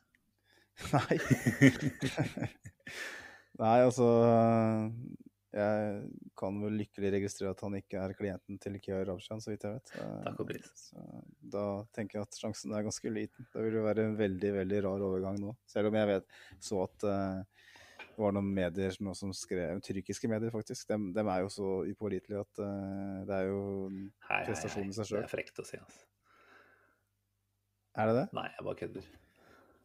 [0.94, 1.18] Nei.
[3.60, 4.06] Nei, altså
[5.52, 9.64] Jeg kan vel lykkelig registrere at han ikke er klienten til Kiar Rabshan, så vidt
[9.66, 9.92] jeg vet.
[9.98, 10.70] Eh, Takk og pris.
[10.92, 11.04] Så
[11.56, 11.64] da
[11.96, 13.48] tenker jeg at sjansen er ganske liten.
[13.50, 15.56] Det vil jo være en veldig, veldig rar overgang nå.
[15.68, 16.30] Selv om jeg vet
[16.62, 17.59] så at eh,
[18.20, 21.68] det var noen medier nå som skrev, tyrkiske medier faktisk, De, de er jo så
[21.88, 23.62] upålitelige at uh, det er jo
[24.26, 26.02] prestasjonen i seg Det er frekt å si, altså.
[27.96, 28.26] Er det det?
[28.36, 29.06] Nei, jeg bare kødder.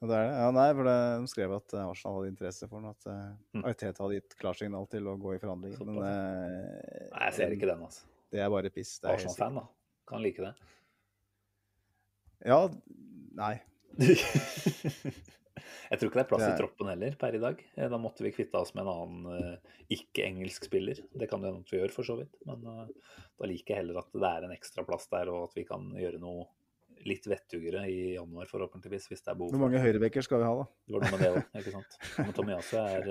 [0.03, 0.33] Og det er det?
[0.37, 3.63] Ja, nei, for det, de skrev at eh, Arsenal hadde interesse for den, at uh,
[3.63, 5.87] Ariteta hadde gitt klarsignal til å gå i forhandlinger.
[5.87, 8.03] Men eh, Nei, jeg ser ikke den, altså.
[8.35, 8.97] det er bare piss.
[9.01, 9.65] Arsenal-fan, da.
[10.11, 10.51] Kan like det.
[12.45, 12.59] Ja,
[13.39, 13.55] nei.
[15.89, 17.61] jeg tror ikke det er plass i troppen heller per i dag.
[17.77, 20.99] Eh, Da måtte vi kvitte oss med en annen eh, ikke-engelsk spiller.
[21.13, 22.35] Det kan det hende vi gjør, for så vidt.
[22.49, 22.87] Men eh,
[23.39, 25.89] da liker jeg heller at det er en ekstra plass der, og at vi kan
[25.99, 26.47] gjøre noe
[27.05, 30.53] litt vettugere i januar, forhåpentligvis, hvis det er behov Hvor mange høyrebekker skal vi ha,
[30.61, 30.65] da?
[30.87, 31.97] Det var noe med det òg, ikke sant.
[32.17, 33.09] Men Tomiyasu er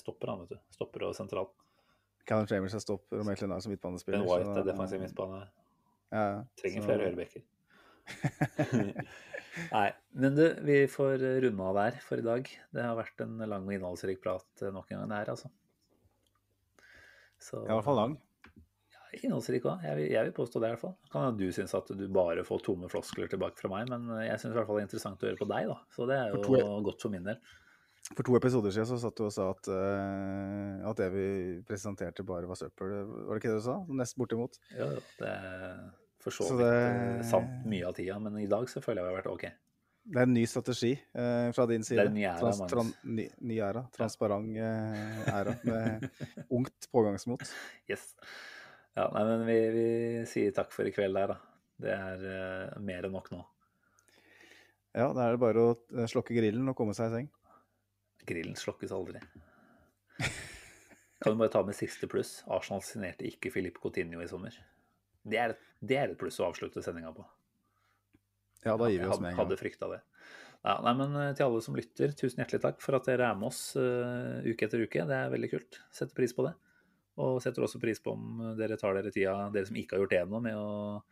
[0.00, 0.62] stopper, han, vet du.
[0.74, 1.46] Stopper og sentral.
[2.26, 4.24] Callum Chambers er stopper og Maitland er som midtbanespiller.
[4.24, 5.44] Ben White er defensiv midtbane.
[6.10, 6.40] Ja, ja.
[6.58, 7.42] Trenger Så- flere hørebekker.
[9.72, 9.86] Nei,
[10.20, 12.48] men du, vi får runde av der for i dag.
[12.76, 15.48] Det har vært en lang og innholdsrik prat eh, nok en gang her, altså.
[17.40, 18.14] Så, I hvert fall lang.
[18.94, 19.84] Ja, Innholdsrik òg.
[19.84, 20.96] Jeg, jeg vil påstå det, i hvert fall.
[21.12, 24.40] Kan hende du syns at du bare får tomme floskler tilbake fra meg, men jeg
[24.42, 25.78] syns i hvert fall det er interessant å høre på deg, da.
[25.96, 27.40] Så det er For jo to- godt for min del.
[28.14, 31.24] For to episoder siden så satt du og sa at, uh, at det vi
[31.66, 32.92] presenterte bare var søppel.
[33.02, 33.80] Var det ikke det du sa?
[33.98, 34.60] Nest bortimot.
[34.78, 34.86] Jo,
[35.18, 35.32] det
[36.26, 39.00] for så Så vidt det- eh, sant mye av tida, men i dag så føler
[39.02, 39.46] jeg vi har vært OK.
[40.06, 41.98] Det er en ny strategi eh, fra din side.
[41.98, 42.70] Det er en ny æra, Magnus.
[42.70, 43.80] tran, ny, ny æra.
[43.96, 46.04] Transparent eh, æra med
[46.54, 47.42] ungt pågangsmot.
[47.90, 48.12] Yes.
[48.96, 49.86] Ja, nei, men vi, vi
[50.30, 51.38] sier takk for i kveld der, da.
[51.82, 53.42] Det er eh, mer enn nok nå.
[54.96, 57.26] Ja, da er det bare å eh, slokke grillen og komme seg i seng.
[58.30, 59.20] Grillen slokkes aldri.
[61.20, 62.38] Kan du bare ta med siste pluss?
[62.52, 64.54] Arsenal signerte ikke Filip Coutinho i sommer.
[65.26, 67.24] Det er, et- det er et pluss å avslutte sendinga på.
[68.66, 69.44] Ja, da gir vi oss med en gang.
[69.46, 70.00] hadde frykta det.
[70.66, 73.36] Ja, nei, men eh, til alle som lytter, tusen hjertelig takk for at dere er
[73.38, 75.04] med oss uh, uke etter uke.
[75.06, 75.78] Det er veldig kult.
[75.94, 76.54] Setter pris på det.
[77.22, 80.10] Og setter også pris på om dere tar dere tida, dere som ikke har gjort
[80.16, 81.04] det ennå, med å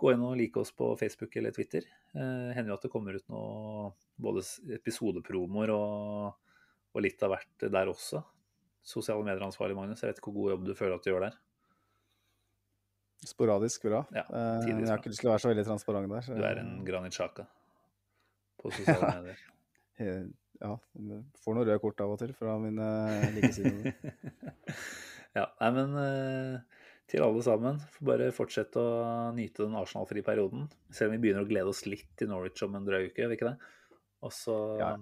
[0.00, 1.84] gå inn og like oss på Facebook eller Twitter.
[2.14, 4.44] Eh, hender jo at det kommer ut noe både
[4.78, 6.38] episodepromoer og,
[6.94, 8.22] og litt av hvert der også.
[8.80, 10.00] Sosiale medier-ansvarlig, Magnus.
[10.00, 11.36] Jeg vet ikke hvor god jobb du føler at du gjør der.
[13.26, 14.04] Sporadisk bra.
[14.16, 14.22] Ja,
[14.64, 16.20] tidlig, jeg har ikke lyst til å være så veldig transparent der.
[16.22, 17.46] så- Du er en Granit Xhaka
[18.62, 19.36] på sosiale medier.
[20.00, 20.24] Eh,
[20.62, 20.76] Ja,
[21.44, 22.86] får noen røde kort av og til fra mine
[23.36, 23.92] likesinnede.
[25.36, 26.60] Ja, nei, men eh,
[27.06, 30.68] til alle sammen, får bare fortsette å nyte den Arsenal-frie perioden.
[30.90, 33.28] Selv om vi begynner å glede oss litt til Norwich om en drøy uke, gjør
[33.30, 33.58] vi ikke det?
[34.22, 34.96] Og så Ja.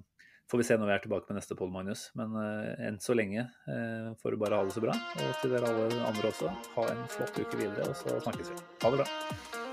[0.51, 2.09] Får vi se når vi er tilbake med neste poll, Magnus.
[2.19, 4.97] Men uh, enn så lenge uh, får du bare ha det så bra.
[5.21, 8.61] Og til dere alle andre også, ha en flott uke videre, og så snakkes vi.
[8.85, 9.09] Ha det bra.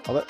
[0.10, 0.26] Ha det.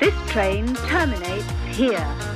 [0.00, 2.35] This train terminates here.